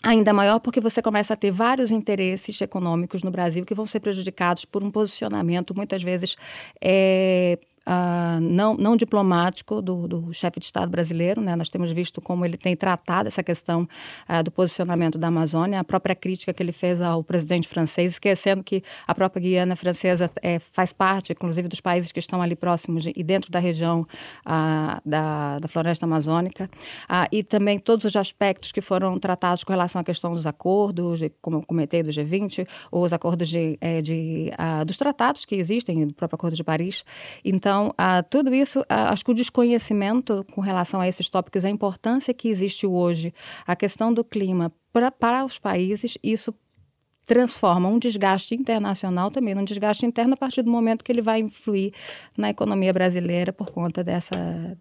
ainda 0.00 0.32
maior 0.32 0.60
porque 0.60 0.80
você 0.80 1.00
começa 1.02 1.32
a 1.32 1.36
ter 1.36 1.50
vários 1.50 1.90
interesses 1.90 2.60
econômicos 2.60 3.22
no 3.22 3.30
Brasil 3.30 3.64
que 3.64 3.74
vão 3.74 3.86
ser 3.86 4.00
prejudicados 4.00 4.64
por 4.64 4.84
um 4.84 4.90
posicionamento 4.90 5.74
muitas 5.74 6.02
vezes 6.02 6.36
é, 6.80 7.58
uh, 7.86 8.40
não, 8.40 8.76
não 8.76 8.96
diplomático 8.96 9.80
do, 9.80 10.08
do 10.08 10.32
chefe 10.32 10.58
de 10.58 10.66
Estado 10.66 10.90
brasileiro. 10.90 11.40
Né? 11.40 11.54
Nós 11.56 11.68
temos 11.68 11.90
visto 11.92 12.20
como 12.20 12.44
ele 12.44 12.56
tem 12.56 12.76
tratado 12.76 13.28
essa 13.28 13.42
questão 13.42 13.88
uh, 14.28 14.42
do 14.42 14.50
posicionamento 14.50 15.18
da 15.18 15.28
Amazônia, 15.28 15.80
a 15.80 15.84
própria 15.84 16.14
crítica 16.14 16.52
que 16.52 16.62
ele 16.62 16.72
fez 16.72 17.00
ao 17.00 17.22
presidente 17.22 17.68
francês, 17.68 18.12
esquecendo 18.12 18.62
que 18.62 18.82
a 19.06 19.14
própria 19.14 19.40
Guiana 19.40 19.76
Francesa 19.76 20.30
é, 20.42 20.58
faz 20.58 20.92
parte, 20.92 21.32
inclusive, 21.32 21.68
dos 21.68 21.80
países 21.80 22.12
que 22.12 22.18
estão 22.18 22.40
ali 22.40 22.56
próximos 22.56 23.06
e 23.06 23.22
dentro 23.22 23.50
da 23.50 23.58
região 23.58 24.02
uh, 24.02 25.00
da, 25.04 25.58
da 25.58 25.68
floresta 25.68 26.06
amazônica, 26.06 26.70
e 27.30 27.42
também 27.42 27.78
todos 27.78 28.04
os 28.04 28.16
aspectos 28.16 28.72
que 28.72 28.80
foram 28.80 29.18
tratados 29.18 29.64
com 29.64 29.72
relação 29.72 30.00
à 30.00 30.04
questão 30.04 30.32
dos 30.32 30.46
acordos, 30.46 31.20
como 31.40 31.58
eu 31.58 31.62
comentei, 31.62 32.02
do 32.02 32.10
G20, 32.10 32.66
ou 32.90 33.04
os 33.04 33.12
acordos 33.12 33.48
de, 33.48 33.78
é, 33.80 34.00
de 34.00 34.50
dos 34.86 34.96
tratados 34.96 35.44
que 35.44 35.54
existem, 35.54 36.06
do 36.06 36.14
próprio 36.14 36.36
Acordo 36.36 36.56
de 36.56 36.64
Paris. 36.64 37.04
Então, 37.44 37.73
Então, 37.74 37.92
a, 37.98 38.22
tudo 38.22 38.54
isso, 38.54 38.84
acho 38.88 39.24
que 39.24 39.32
o 39.32 39.34
desconhecimento 39.34 40.46
com 40.52 40.60
relação 40.60 41.00
a 41.00 41.08
esses 41.08 41.28
tópicos, 41.28 41.64
a 41.64 41.68
importância 41.68 42.32
que 42.32 42.48
existe 42.48 42.86
hoje, 42.86 43.34
a 43.66 43.74
questão 43.74 44.14
do 44.14 44.22
clima 44.22 44.72
pra, 44.92 45.10
para 45.10 45.44
os 45.44 45.58
países, 45.58 46.16
isso 46.22 46.54
transforma 47.26 47.88
um 47.88 47.98
desgaste 47.98 48.54
internacional 48.54 49.30
também 49.30 49.54
num 49.54 49.64
desgaste 49.64 50.04
interno 50.04 50.34
a 50.34 50.36
partir 50.36 50.62
do 50.62 50.70
momento 50.70 51.02
que 51.02 51.10
ele 51.10 51.22
vai 51.22 51.40
influir 51.40 51.92
na 52.36 52.50
economia 52.50 52.92
brasileira 52.92 53.52
por 53.52 53.70
conta 53.70 54.04
dessa 54.04 54.36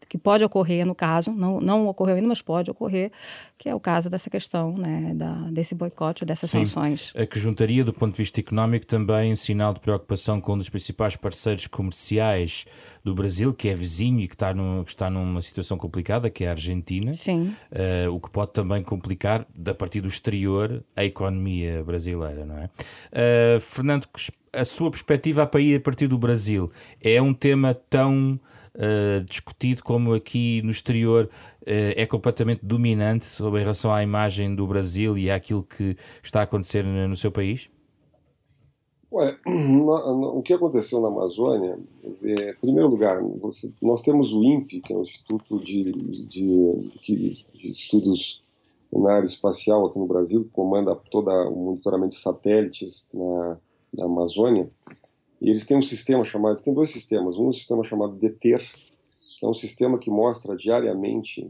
que 0.09 0.17
pode 0.17 0.43
ocorrer 0.43 0.85
no 0.85 0.95
caso 0.95 1.31
não 1.31 1.59
não 1.59 1.87
ocorreu 1.87 2.15
ainda 2.15 2.27
mas 2.27 2.41
pode 2.41 2.69
ocorrer 2.69 3.11
que 3.57 3.69
é 3.69 3.75
o 3.75 3.79
caso 3.79 4.09
dessa 4.09 4.29
questão 4.29 4.77
né 4.77 5.13
da, 5.15 5.33
desse 5.51 5.73
boicote 5.73 6.25
dessas 6.25 6.49
Sim, 6.49 6.65
sanções. 6.65 7.13
A 7.15 7.25
que 7.25 7.39
juntaria 7.39 7.83
do 7.83 7.93
ponto 7.93 8.13
de 8.13 8.17
vista 8.17 8.39
económico 8.39 8.85
também 8.85 9.35
sinal 9.35 9.73
de 9.73 9.79
preocupação 9.79 10.41
com 10.41 10.53
um 10.53 10.57
dos 10.57 10.69
principais 10.69 11.15
parceiros 11.15 11.67
comerciais 11.67 12.65
do 13.03 13.13
Brasil 13.13 13.53
que 13.53 13.69
é 13.69 13.75
vizinho 13.75 14.19
e 14.19 14.27
que 14.27 14.35
está 14.35 14.53
no, 14.53 14.83
que 14.83 14.91
está 14.91 15.09
numa 15.09 15.41
situação 15.41 15.77
complicada 15.77 16.29
que 16.29 16.43
é 16.43 16.47
a 16.47 16.51
Argentina. 16.51 17.15
Sim. 17.15 17.55
Uh, 17.71 18.11
o 18.13 18.19
que 18.19 18.29
pode 18.29 18.53
também 18.53 18.83
complicar 18.83 19.47
a 19.65 19.73
partir 19.73 20.01
do 20.01 20.07
exterior 20.07 20.83
a 20.95 21.03
economia 21.03 21.83
brasileira 21.83 22.32
não 22.45 22.57
é? 22.57 22.65
Uh, 22.65 23.59
Fernando, 23.59 24.07
a 24.51 24.65
sua 24.65 24.89
perspectiva 24.91 25.43
a 25.43 25.47
partir 25.47 26.07
do 26.07 26.17
Brasil 26.17 26.71
é 27.01 27.21
um 27.21 27.33
tema 27.33 27.73
tão 27.73 28.39
uh, 28.75 29.23
discutido 29.23 29.83
como 29.83 30.13
aqui 30.13 30.61
no 30.63 30.71
exterior 30.71 31.29
uh, 31.61 31.93
é 31.95 32.05
completamente 32.05 32.65
dominante 32.65 33.25
sobre 33.25 33.59
em 33.59 33.63
relação 33.63 33.93
à 33.93 34.03
imagem 34.03 34.53
do 34.53 34.65
Brasil 34.67 35.17
e 35.17 35.29
àquilo 35.29 35.63
que 35.63 35.97
está 36.21 36.41
a 36.41 36.43
acontecer 36.43 36.83
no 36.83 37.15
seu 37.15 37.31
país? 37.31 37.69
Ué, 39.11 39.37
o 39.45 40.41
que 40.41 40.53
aconteceu 40.53 40.99
na 41.01 41.07
Amazônia, 41.07 41.77
é, 42.23 42.51
em 42.51 42.55
primeiro 42.55 42.89
lugar, 42.89 43.21
você, 43.21 43.71
nós 43.79 44.01
temos 44.01 44.33
o 44.33 44.43
INPE, 44.43 44.81
que 44.81 44.91
é 44.91 44.95
o 44.95 45.03
Instituto 45.03 45.59
de, 45.59 45.91
de, 45.91 46.27
de, 46.27 47.45
de 47.53 47.67
Estudos 47.67 48.42
na 48.99 49.13
área 49.13 49.25
espacial 49.25 49.85
aqui 49.85 49.97
no 49.97 50.05
Brasil, 50.05 50.49
comanda 50.53 50.95
todo 50.95 51.29
o 51.29 51.65
monitoramento 51.65 52.15
de 52.15 52.21
satélites 52.21 53.09
na, 53.13 53.57
na 53.93 54.05
Amazônia. 54.05 54.69
E 55.41 55.49
eles 55.49 55.65
têm 55.65 55.77
um 55.77 55.81
sistema 55.81 56.23
chamado, 56.23 56.51
eles 56.51 56.63
têm 56.63 56.73
dois 56.73 56.89
sistemas, 56.89 57.37
um 57.37 57.51
sistema 57.51 57.83
chamado 57.83 58.15
DETER, 58.15 58.61
que 59.39 59.45
é 59.45 59.49
um 59.49 59.53
sistema 59.53 59.97
que 59.97 60.09
mostra 60.09 60.55
diariamente 60.55 61.49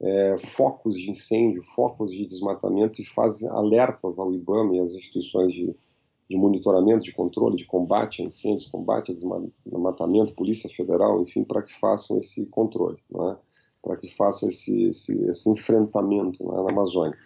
é, 0.00 0.36
focos 0.38 0.96
de 0.96 1.10
incêndio, 1.10 1.62
focos 1.62 2.12
de 2.12 2.24
desmatamento 2.24 3.00
e 3.00 3.04
faz 3.04 3.42
alertas 3.44 4.18
ao 4.18 4.32
IBAMA 4.32 4.76
e 4.76 4.80
às 4.80 4.92
instituições 4.92 5.52
de, 5.52 5.74
de 6.28 6.36
monitoramento, 6.36 7.04
de 7.04 7.12
controle, 7.12 7.56
de 7.56 7.66
combate 7.66 8.22
a 8.22 8.24
incêndios, 8.24 8.68
combate 8.68 9.10
a 9.10 9.14
desmatamento, 9.14 10.34
Polícia 10.34 10.70
Federal, 10.70 11.20
enfim, 11.22 11.44
para 11.44 11.62
que 11.62 11.72
façam 11.78 12.18
esse 12.18 12.46
controle. 12.46 12.98
Não 13.10 13.32
é? 13.32 13.36
Para 13.86 13.96
que 13.96 14.12
façam 14.16 14.48
esse, 14.48 14.86
esse, 14.86 15.16
esse 15.30 15.48
enfrentamento 15.48 16.44
né, 16.44 16.56
na 16.56 16.72
Amazônia. 16.72 17.16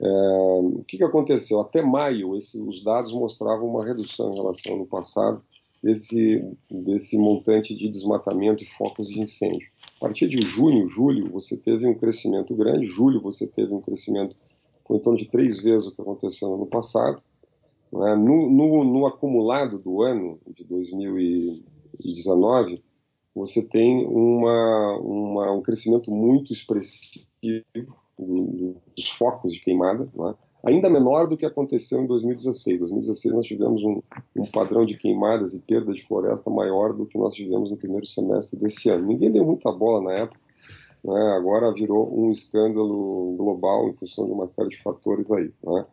É, 0.00 0.08
o 0.08 0.82
que, 0.88 0.96
que 0.96 1.04
aconteceu? 1.04 1.60
Até 1.60 1.82
maio, 1.82 2.34
esse, 2.34 2.58
os 2.62 2.82
dados 2.82 3.12
mostravam 3.12 3.68
uma 3.68 3.84
redução 3.84 4.30
em 4.30 4.36
relação 4.36 4.72
ao 4.72 4.78
ano 4.78 4.86
passado 4.86 5.42
desse, 5.82 6.42
desse 6.70 7.18
montante 7.18 7.74
de 7.74 7.90
desmatamento 7.90 8.64
e 8.64 8.66
focos 8.66 9.08
de 9.08 9.20
incêndio. 9.20 9.68
A 9.98 10.00
partir 10.00 10.28
de 10.28 10.40
junho, 10.40 10.86
julho, 10.86 11.30
você 11.30 11.58
teve 11.58 11.86
um 11.86 11.94
crescimento 11.94 12.54
grande, 12.54 12.86
julho 12.86 13.20
você 13.20 13.46
teve 13.46 13.74
um 13.74 13.82
crescimento 13.82 14.34
com 14.82 14.96
em 14.96 15.00
torno 15.00 15.18
de 15.18 15.26
três 15.26 15.60
vezes 15.60 15.88
o 15.88 15.94
que 15.94 16.00
aconteceu 16.00 16.48
no 16.48 16.54
ano 16.54 16.66
passado. 16.66 17.22
Né? 17.92 18.16
No, 18.16 18.48
no, 18.48 18.82
no 18.82 19.06
acumulado 19.06 19.78
do 19.78 20.00
ano 20.00 20.40
de 20.46 20.64
2019, 20.64 22.82
você 23.34 23.62
tem 23.62 24.06
uma, 24.06 24.98
uma, 24.98 25.52
um 25.52 25.62
crescimento 25.62 26.10
muito 26.10 26.52
expressivo 26.52 27.24
dos 28.96 29.10
focos 29.10 29.52
de 29.52 29.60
queimada, 29.60 30.08
é? 30.28 30.34
ainda 30.64 30.90
menor 30.90 31.28
do 31.28 31.36
que 31.36 31.46
aconteceu 31.46 32.00
em 32.02 32.06
2016. 32.06 32.76
Em 32.76 32.78
2016 32.80 33.34
nós 33.34 33.46
tivemos 33.46 33.82
um, 33.82 34.02
um, 34.36 34.46
padrão 34.46 34.84
de 34.84 34.96
queimadas 34.96 35.54
e 35.54 35.60
perda 35.60 35.92
de 35.92 36.04
floresta 36.04 36.50
maior 36.50 36.92
do 36.92 37.06
que 37.06 37.16
nós 37.16 37.34
tivemos 37.34 37.70
no 37.70 37.76
primeiro 37.76 38.06
semestre 38.06 38.58
desse 38.58 38.90
ano. 38.90 39.06
Ninguém 39.06 39.30
deu 39.30 39.44
muita 39.44 39.70
bola 39.70 40.02
na 40.02 40.12
época, 40.22 40.40
né? 41.04 41.36
agora 41.36 41.72
virou 41.72 42.12
um 42.18 42.30
escândalo 42.30 43.34
global 43.36 43.88
em 43.88 43.94
função 43.94 44.26
de 44.26 44.32
uma 44.32 44.46
série 44.46 44.70
de 44.70 44.82
fatores 44.82 45.30
aí. 45.30 45.52
Né? 45.62 45.86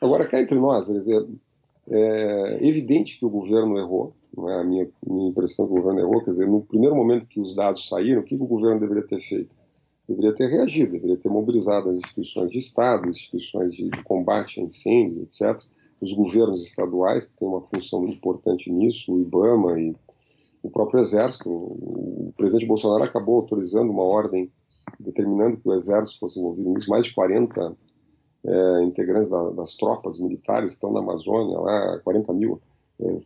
Agora, 0.00 0.26
cá 0.26 0.40
entre 0.40 0.58
nós, 0.58 0.90
é, 0.90 1.26
é 1.90 2.66
evidente 2.66 3.18
que 3.18 3.26
o 3.26 3.30
governo 3.30 3.78
errou, 3.78 4.12
é 4.12 4.17
a 4.36 4.64
minha, 4.64 4.88
minha 5.06 5.30
impressão 5.30 5.66
que 5.66 5.72
o 5.72 5.76
governo 5.76 6.00
errou, 6.00 6.22
quer 6.22 6.30
dizer, 6.30 6.46
no 6.46 6.62
primeiro 6.62 6.94
momento 6.94 7.28
que 7.28 7.40
os 7.40 7.54
dados 7.54 7.88
saíram, 7.88 8.20
o 8.20 8.24
que, 8.24 8.34
o 8.34 8.46
governo 8.46 8.80
deveria 8.80 9.06
ter 9.06 9.20
feito? 9.20 9.56
Deveria 10.08 10.34
ter 10.34 10.48
reagido, 10.48 10.92
deveria 10.92 11.16
ter 11.16 11.28
mobilizado 11.28 11.90
as 11.90 11.96
instituições 11.96 12.50
de 12.50 12.58
Estado, 12.58 13.08
as 13.08 13.16
instituições 13.16 13.74
de, 13.74 13.88
de 13.88 14.02
combate 14.02 14.60
a 14.60 14.64
incêndios, 14.64 15.18
etc., 15.18 15.60
os 16.00 16.12
governos 16.12 16.64
estaduais, 16.64 17.26
que 17.26 17.36
têm 17.38 17.48
uma 17.48 17.60
função 17.60 18.00
muito 18.00 18.14
importante 18.14 18.70
nisso, 18.70 19.12
o 19.12 19.20
IBAMA 19.20 19.80
e 19.80 19.96
o 20.62 20.70
próprio 20.70 21.00
Exército. 21.00 21.50
O 21.50 22.32
presidente 22.36 22.66
Bolsonaro 22.66 23.02
acabou 23.02 23.36
autorizando 23.36 23.90
uma 23.90 24.04
ordem 24.04 24.50
determinando 24.98 25.56
que 25.56 25.68
o 25.68 25.74
Exército 25.74 26.20
fosse 26.20 26.38
envolvido 26.38 26.70
nisso, 26.70 26.88
mais 26.88 27.04
de 27.04 27.14
40 27.14 27.76
é, 28.44 28.82
integrantes 28.84 29.28
da, 29.28 29.50
das 29.50 29.74
tropas 29.74 30.18
militares 30.18 30.72
estão 30.72 30.92
na 30.92 31.00
Amazônia, 31.00 31.58
lá 31.58 31.98
40 32.04 32.32
mil 32.32 32.54
é, 32.56 32.77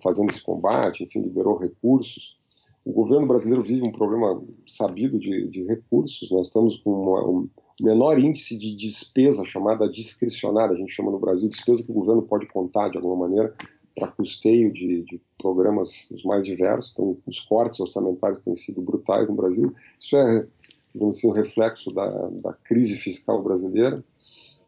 fazendo 0.03 0.31
esse 0.31 0.43
combate, 0.43 1.05
enfim, 1.05 1.21
liberou 1.21 1.57
recursos. 1.57 2.37
O 2.85 2.93
governo 2.93 3.27
brasileiro 3.27 3.63
vive 3.63 3.87
um 3.87 3.93
problema 3.93 4.43
sabido 4.67 5.19
de, 5.19 5.49
de 5.49 5.63
recursos. 5.65 6.31
Nós 6.31 6.49
estamos 6.49 6.77
com 6.79 6.91
uma, 6.91 7.29
um 7.29 7.49
menor 7.81 8.19
índice 8.19 8.59
de 8.59 8.77
despesa 8.77 9.45
chamada 9.45 9.89
discricionária, 9.89 10.75
a 10.75 10.79
gente 10.79 10.93
chama 10.93 11.11
no 11.11 11.19
Brasil 11.19 11.49
despesa 11.49 11.85
que 11.85 11.91
o 11.91 11.95
governo 11.95 12.23
pode 12.23 12.47
contar 12.47 12.89
de 12.89 12.97
alguma 12.97 13.17
maneira 13.17 13.55
para 13.95 14.09
custeio 14.09 14.73
de, 14.73 15.03
de, 15.03 15.21
programas 15.39 16.11
os 16.11 16.25
mais 16.25 16.45
diversos. 16.45 16.93
Então, 16.93 17.17
os 17.27 17.41
cortes 17.41 17.79
orçamentários 17.81 18.41
têm 18.41 18.55
sido 18.55 18.81
brutais 18.81 19.29
no 19.29 19.35
Brasil. 19.35 19.75
Isso 20.01 20.17
é, 20.17 20.47
digamos 20.95 21.19
assim, 21.19 21.29
um 21.29 21.33
reflexo 21.33 21.93
da, 21.93 22.09
da 22.31 22.53
crise 22.53 22.97
fiscal 22.97 23.43
brasileira, 23.43 24.03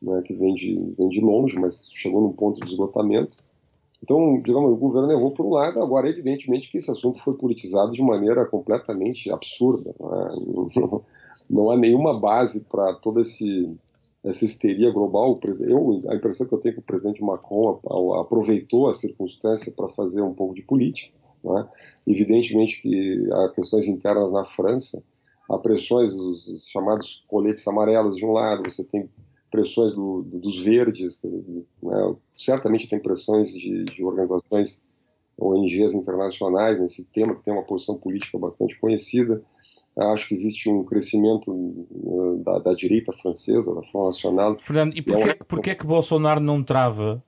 né, 0.03 0.23
que 0.23 0.35
vem 0.35 0.55
de, 0.55 0.79
vem 0.99 1.09
de 1.09 1.21
longe, 1.21 1.59
mas 1.59 1.91
chegou 1.95 2.21
num 2.21 2.33
ponto 2.33 2.61
de 2.61 2.71
esgotamento. 2.71 3.39
Então, 4.05 4.39
digamos, 4.43 4.71
o 4.71 4.77
governo 4.77 5.11
errou 5.11 5.31
por 5.31 5.47
um 5.47 5.51
lado, 5.51 5.81
agora, 5.81 6.07
evidentemente, 6.07 6.71
que 6.71 6.77
esse 6.77 6.91
assunto 6.91 7.19
foi 7.19 7.33
politizado 7.39 7.91
de 7.91 8.03
maneira 8.03 8.45
completamente 8.45 9.31
absurda. 9.31 9.95
Não, 9.99 11.03
não 11.49 11.71
há 11.71 11.77
nenhuma 11.79 12.21
base 12.21 12.67
para 12.67 12.93
toda 12.97 13.23
esse, 13.23 13.75
essa 14.23 14.45
histeria 14.45 14.91
global. 14.91 15.41
Eu, 15.61 16.03
a 16.11 16.17
impressão 16.17 16.47
que 16.47 16.55
eu 16.55 16.59
tenho 16.59 16.73
é 16.73 16.75
que 16.75 16.81
o 16.81 16.85
presidente 16.85 17.25
Macron 17.25 17.81
aproveitou 18.21 18.91
a 18.91 18.95
circunstância 18.95 19.73
para 19.75 19.89
fazer 19.89 20.21
um 20.21 20.35
pouco 20.35 20.55
de 20.55 20.61
política. 20.61 21.11
É? 21.43 22.11
Evidentemente 22.11 22.83
que 22.83 23.27
há 23.33 23.53
questões 23.55 23.89
internas 23.89 24.31
na 24.31 24.45
França, 24.45 25.03
há 25.51 25.57
pressões 25.57 26.15
dos 26.15 26.67
chamados 26.67 27.25
coletes 27.27 27.67
amarelos 27.67 28.17
de 28.17 28.27
um 28.27 28.33
lado, 28.33 28.71
você 28.71 28.85
tem 28.85 29.09
pressões 29.55 29.95
do, 29.95 30.23
do, 30.23 30.41
dos 30.41 30.59
verdes, 30.59 31.21
dizer, 31.23 31.45
né, 31.81 32.17
certamente 32.33 32.89
tem 32.89 32.99
pressões 32.99 33.53
de, 33.55 33.85
de, 33.85 34.05
organizações 34.05 34.85
ONGs 35.39 35.95
internacionais 35.95 36.81
nesse 36.81 37.05
tema, 37.05 37.37
que 37.37 37.45
tem 37.45 37.55
uma 37.55 37.63
posição 37.63 37.97
política 37.97 38.37
bastante 38.37 38.77
conhecida. 38.81 39.45
Acho 39.97 40.27
que 40.27 40.35
existe 40.35 40.69
um 40.69 40.83
crescimento 40.83 41.53
uh, 41.53 42.43
da, 42.45 42.59
da, 42.59 42.75
direita 42.75 43.13
francesa, 43.13 43.73
da 43.73 43.83
Front 43.83 44.07
Nacional. 44.07 44.57
Fernando, 44.59 44.97
e 44.97 45.03
porquê, 45.03 45.23
é 45.23 45.27
uma... 45.27 45.35
porquê 45.47 45.75
que 45.75 45.87
Bolsonaro 45.87 46.41
não 46.41 46.65
trava 46.65 47.23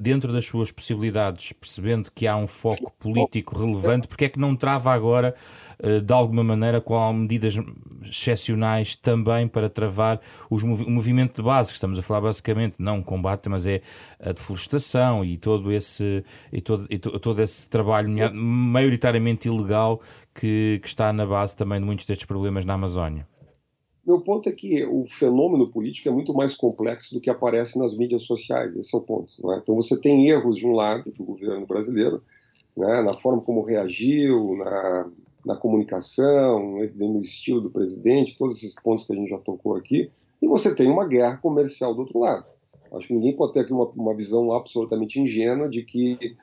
dentro 0.00 0.32
das 0.32 0.46
suas 0.46 0.72
possibilidades, 0.72 1.52
percebendo 1.52 2.10
que 2.14 2.26
há 2.26 2.36
um 2.36 2.46
foco 2.46 2.90
político 2.98 3.58
relevante, 3.58 4.08
porquê 4.08 4.26
é 4.26 4.28
que 4.28 4.38
não 4.38 4.56
trava 4.56 4.92
agora 4.92 5.34
eh, 5.78 6.00
de 6.00 6.12
alguma 6.12 6.42
maneira 6.42 6.80
com 6.80 7.12
medidas 7.12 7.54
excepcionais 8.02 8.96
também 8.96 9.46
para 9.46 9.68
travar 9.68 10.20
os 10.48 10.62
movi 10.62 10.84
o 10.84 10.90
movimento 10.90 11.36
de 11.36 11.42
base, 11.42 11.70
que 11.70 11.74
estamos 11.74 11.98
a 11.98 12.02
falar 12.02 12.22
basicamente, 12.22 12.76
não 12.78 13.02
combate, 13.02 13.48
mas 13.50 13.66
é 13.66 13.82
a 14.18 14.32
deflorestação 14.32 15.22
e 15.22 15.36
todo 15.36 15.70
esse, 15.70 16.24
e 16.50 16.62
todo, 16.62 16.86
e 16.88 16.98
to 16.98 17.18
todo 17.18 17.42
esse 17.42 17.68
trabalho 17.68 18.08
maioritariamente 18.34 19.48
ilegal 19.48 20.00
que, 20.40 20.78
que 20.80 20.88
está 20.88 21.12
na 21.12 21.26
base 21.26 21.54
também 21.54 21.78
de 21.78 21.84
muitos 21.84 22.06
destes 22.06 22.26
problemas 22.26 22.64
na 22.64 22.72
Amazónia. 22.72 23.28
Meu 24.06 24.22
ponto 24.22 24.48
é 24.48 24.52
que 24.52 24.82
o 24.86 25.04
fenômeno 25.06 25.70
político 25.70 26.08
é 26.08 26.12
muito 26.12 26.32
mais 26.32 26.54
complexo 26.54 27.14
do 27.14 27.20
que 27.20 27.28
aparece 27.28 27.78
nas 27.78 27.94
mídias 27.94 28.22
sociais, 28.22 28.74
esse 28.74 28.96
é 28.96 28.98
o 28.98 29.02
ponto. 29.02 29.32
É? 29.52 29.58
Então 29.58 29.76
você 29.76 30.00
tem 30.00 30.28
erros 30.28 30.56
de 30.56 30.66
um 30.66 30.72
lado 30.72 31.12
do 31.12 31.24
governo 31.24 31.66
brasileiro, 31.66 32.22
né, 32.74 33.02
na 33.02 33.12
forma 33.12 33.42
como 33.42 33.62
reagiu, 33.62 34.56
na, 34.56 35.10
na 35.44 35.56
comunicação, 35.56 36.78
no 36.98 37.20
estilo 37.20 37.60
do 37.60 37.70
presidente, 37.70 38.38
todos 38.38 38.56
esses 38.56 38.74
pontos 38.80 39.04
que 39.04 39.12
a 39.12 39.16
gente 39.16 39.28
já 39.28 39.38
tocou 39.38 39.76
aqui, 39.76 40.10
e 40.40 40.48
você 40.48 40.74
tem 40.74 40.90
uma 40.90 41.06
guerra 41.06 41.36
comercial 41.36 41.94
do 41.94 42.00
outro 42.00 42.18
lado. 42.18 42.46
Acho 42.92 43.08
que 43.08 43.14
ninguém 43.14 43.36
pode 43.36 43.52
ter 43.52 43.60
aqui 43.60 43.72
uma, 43.72 43.86
uma 43.90 44.14
visão 44.14 44.52
absolutamente 44.52 45.20
ingênua 45.20 45.68
de 45.68 45.82
que 45.82 46.36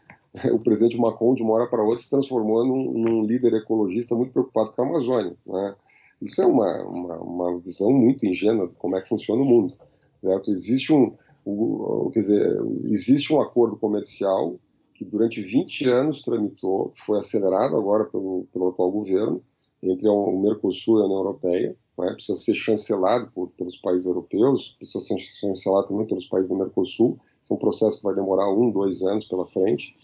o 0.52 0.60
presidente 0.60 0.98
Macron, 0.98 1.34
de 1.34 1.44
uma 1.44 1.54
hora 1.54 1.68
para 1.68 1.84
outra, 1.84 2.04
se 2.04 2.10
transformou 2.10 2.66
num, 2.66 2.92
num 2.94 3.24
líder 3.24 3.54
ecologista 3.54 4.16
muito 4.16 4.32
preocupado 4.32 4.72
com 4.72 4.82
a 4.82 4.86
Amazônia. 4.86 5.36
Né? 5.46 5.76
Isso 6.22 6.42
é 6.42 6.46
uma, 6.46 6.84
uma, 6.84 7.18
uma, 7.18 7.60
visão 7.60 7.92
muito 7.92 8.26
ingênua 8.26 8.68
de 8.68 8.76
como 8.76 8.96
é 8.96 9.02
que 9.02 9.10
funciona 9.10 9.42
o 9.42 9.46
mundo. 9.46 9.74
Certo? 10.22 10.52
Existe 10.52 10.94
um, 10.94 11.14
um, 11.46 12.10
quer 12.12 12.20
dizer, 12.22 12.62
existe 12.86 13.34
um 13.34 13.42
acordo 13.42 13.78
comercial 13.78 14.56
que 14.96 15.06
durante 15.06 15.42
20 15.42 15.90
anos 15.90 16.22
tramitou, 16.22 16.92
foi 16.96 17.20
acelerado 17.20 17.78
agora 17.78 18.06
pelo, 18.06 18.48
pelo 18.52 18.70
atual 18.70 18.92
governo, 18.92 19.44
entre 19.82 20.10
o 20.10 20.40
Mercosul 20.40 20.98
e 20.98 21.02
a 21.04 21.06
União 21.06 21.20
Europeia, 21.20 21.76
né? 22.00 22.14
precisa 22.14 22.40
ser 22.40 22.56
chancelado 22.56 23.30
por, 23.32 23.50
pelos 23.50 23.78
países 23.78 24.08
europeus, 24.08 24.76
precisa 24.80 25.04
ser 25.04 25.20
chancelado 25.20 25.90
também 25.90 26.08
pelos 26.08 26.26
países 26.26 26.50
do 26.50 26.58
Mercosul, 26.58 27.20
esse 27.40 27.54
é 27.54 27.56
um 27.56 27.60
processo 27.60 27.98
que 27.98 28.04
vai 28.04 28.16
demorar 28.16 28.52
um, 28.52 28.70
dois 28.72 29.02
anos 29.04 29.26
pela 29.26 29.46
frente. 29.46 29.96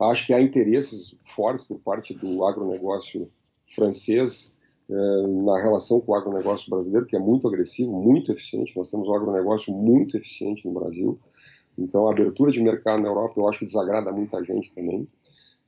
Acho 0.00 0.26
que 0.26 0.32
há 0.32 0.40
interesses 0.40 1.18
fortes 1.24 1.64
por 1.64 1.78
parte 1.80 2.14
do 2.14 2.44
agronegócio 2.44 3.30
francês 3.66 4.56
eh, 4.88 5.26
na 5.44 5.60
relação 5.60 6.00
com 6.00 6.12
o 6.12 6.14
agronegócio 6.14 6.70
brasileiro, 6.70 7.06
que 7.06 7.14
é 7.14 7.18
muito 7.18 7.46
agressivo, 7.46 7.92
muito 7.92 8.32
eficiente. 8.32 8.76
Nós 8.76 8.90
temos 8.90 9.08
um 9.08 9.14
agronegócio 9.14 9.74
muito 9.74 10.16
eficiente 10.16 10.66
no 10.66 10.72
Brasil. 10.72 11.18
Então, 11.78 12.08
a 12.08 12.12
abertura 12.12 12.50
de 12.50 12.62
mercado 12.62 13.02
na 13.02 13.08
Europa 13.08 13.34
eu 13.36 13.48
acho 13.48 13.60
que 13.60 13.64
desagrada 13.64 14.10
muita 14.10 14.42
gente 14.42 14.74
também. 14.74 15.06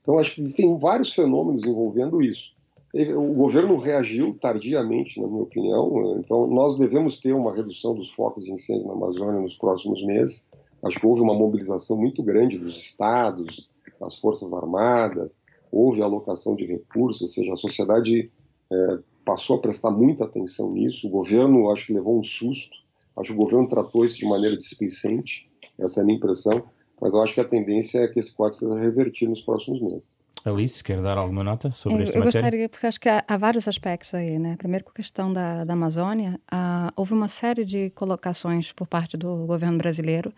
Então, 0.01 0.19
acho 0.19 0.35
que 0.35 0.41
existem 0.41 0.77
vários 0.77 1.13
fenômenos 1.13 1.63
envolvendo 1.63 2.21
isso. 2.21 2.53
O 2.93 3.33
governo 3.33 3.77
reagiu 3.77 4.37
tardiamente, 4.39 5.19
na 5.19 5.27
minha 5.27 5.41
opinião. 5.41 6.17
Então, 6.19 6.45
nós 6.45 6.77
devemos 6.77 7.19
ter 7.19 7.33
uma 7.33 7.55
redução 7.55 7.95
dos 7.95 8.11
focos 8.11 8.43
de 8.45 8.51
incêndio 8.51 8.87
na 8.87 8.93
Amazônia 8.93 9.39
nos 9.39 9.55
próximos 9.55 10.05
meses. 10.05 10.49
Acho 10.83 10.99
que 10.99 11.05
houve 11.07 11.21
uma 11.21 11.33
mobilização 11.33 11.97
muito 11.97 12.21
grande 12.21 12.59
dos 12.59 12.77
estados, 12.77 13.67
das 14.03 14.15
forças 14.15 14.53
armadas, 14.53 15.43
houve 15.71 16.01
alocação 16.01 16.55
de 16.55 16.65
recursos, 16.65 17.21
ou 17.21 17.27
seja, 17.27 17.53
a 17.53 17.55
sociedade 17.55 18.31
é, 18.71 18.99
passou 19.25 19.57
a 19.57 19.59
prestar 19.59 19.91
muita 19.91 20.25
atenção 20.25 20.71
nisso. 20.71 21.07
O 21.07 21.09
governo, 21.09 21.71
acho 21.71 21.85
que 21.85 21.93
levou 21.93 22.19
um 22.19 22.23
susto. 22.23 22.77
Acho 23.15 23.31
que 23.31 23.35
o 23.35 23.41
governo 23.41 23.67
tratou 23.67 24.05
isso 24.05 24.17
de 24.17 24.25
maneira 24.25 24.57
displicente. 24.57 25.49
Essa 25.77 25.99
é 25.99 26.03
a 26.03 26.05
minha 26.05 26.17
impressão. 26.17 26.63
Mas 27.01 27.13
eu 27.13 27.21
acho 27.21 27.33
que 27.33 27.41
a 27.41 27.45
tendência 27.45 27.99
é 27.99 28.07
que 28.07 28.19
esse 28.19 28.35
quadro 28.35 28.55
seja 28.55 28.75
revertido 28.75 29.31
nos 29.31 29.41
próximos 29.41 29.81
meses. 29.81 30.17
Alice, 30.45 30.83
quer 30.83 31.01
dar 31.01 31.17
alguma 31.17 31.41
nota 31.41 31.71
sobre 31.71 31.99
eu, 31.99 32.03
esta 32.03 32.17
eu 32.17 32.25
matéria? 32.25 32.39
Eu 32.39 32.41
gostaria, 32.41 32.69
porque 32.69 32.85
acho 32.85 32.99
que 32.99 33.07
há, 33.07 33.23
há, 33.25 33.37
vários 33.37 33.65
aspectos 33.65 34.13
aí, 34.13 34.37
né? 34.37 34.57
Primeiro, 34.57 34.83
com 34.83 34.91
a 34.91 34.93
questão 34.93 35.31
da, 35.31 35.63
da 35.63 35.71
Amazônia, 35.71 36.37
ah, 36.51 36.91
houve 36.97 37.13
uma 37.13 37.29
série 37.29 37.63
de 37.63 37.91
colocações 37.91 38.73
por 38.73 38.85
parte 38.85 39.15
do 39.15 39.45
governo 39.45 39.77
brasileiro, 39.77 40.33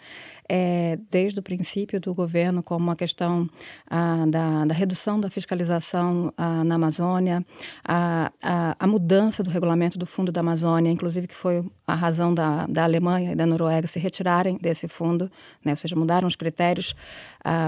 é, 0.47 0.99
desde 1.09 1.39
o 1.39 1.41
princípio 1.41 1.99
do 1.99 2.13
governo, 2.13 2.61
como 2.61 2.91
a 2.91 2.95
questão 2.95 3.49
ah, 3.89 4.25
da, 4.27 4.65
da, 4.65 4.75
redução 4.75 5.19
da 5.19 5.27
fiscalização 5.27 6.31
ah, 6.37 6.63
na 6.63 6.75
Amazônia, 6.75 7.43
a, 7.83 8.31
a, 8.43 8.75
a, 8.77 8.85
mudança 8.87 9.41
do 9.41 9.49
regulamento 9.49 9.97
do 9.97 10.05
Fundo 10.05 10.31
da 10.31 10.41
Amazônia, 10.41 10.91
inclusive 10.91 11.25
que 11.25 11.35
foi 11.35 11.65
a 11.87 11.95
razão 11.95 12.31
da, 12.31 12.67
da 12.67 12.83
Alemanha 12.83 13.31
e 13.31 13.35
da 13.35 13.47
Noruega 13.47 13.87
se 13.87 13.97
retirarem 13.97 14.59
desse 14.61 14.87
fundo, 14.87 15.31
né? 15.63 15.71
ou 15.71 15.77
seja, 15.77 15.95
mudaram 15.95 16.27
os 16.27 16.35
critérios 16.35 16.95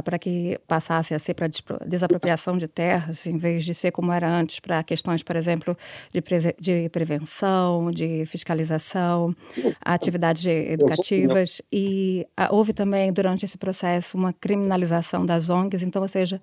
para 0.04 0.18
que 0.18 0.60
passasse 0.68 1.14
a 1.14 1.20
ser 1.20 1.36
para 1.36 1.48
desapropriação 1.86 2.27
apropriação 2.28 2.58
de 2.58 2.68
terras, 2.68 3.26
em 3.26 3.38
vez 3.38 3.64
de 3.64 3.74
ser 3.74 3.92
como 3.92 4.12
era 4.12 4.30
antes, 4.30 4.60
para 4.60 4.84
questões, 4.84 5.24
por 5.24 5.36
exemplo, 5.36 5.78
de, 6.12 6.22
pre 6.22 6.38
de 6.60 6.90
prevenção, 6.90 7.90
de 7.90 8.26
fiscalização, 8.26 9.34
atividades 9.82 10.46
educativas. 10.46 11.62
E 11.72 12.28
ah, 12.36 12.50
houve 12.52 12.74
também, 12.74 13.12
durante 13.14 13.46
esse 13.46 13.58
processo, 13.58 14.18
uma 14.18 14.34
criminalização 14.34 15.26
das 15.26 15.50
ONGs. 15.50 15.82
Então, 15.82 16.02
ou 16.02 16.08
seja, 16.08 16.42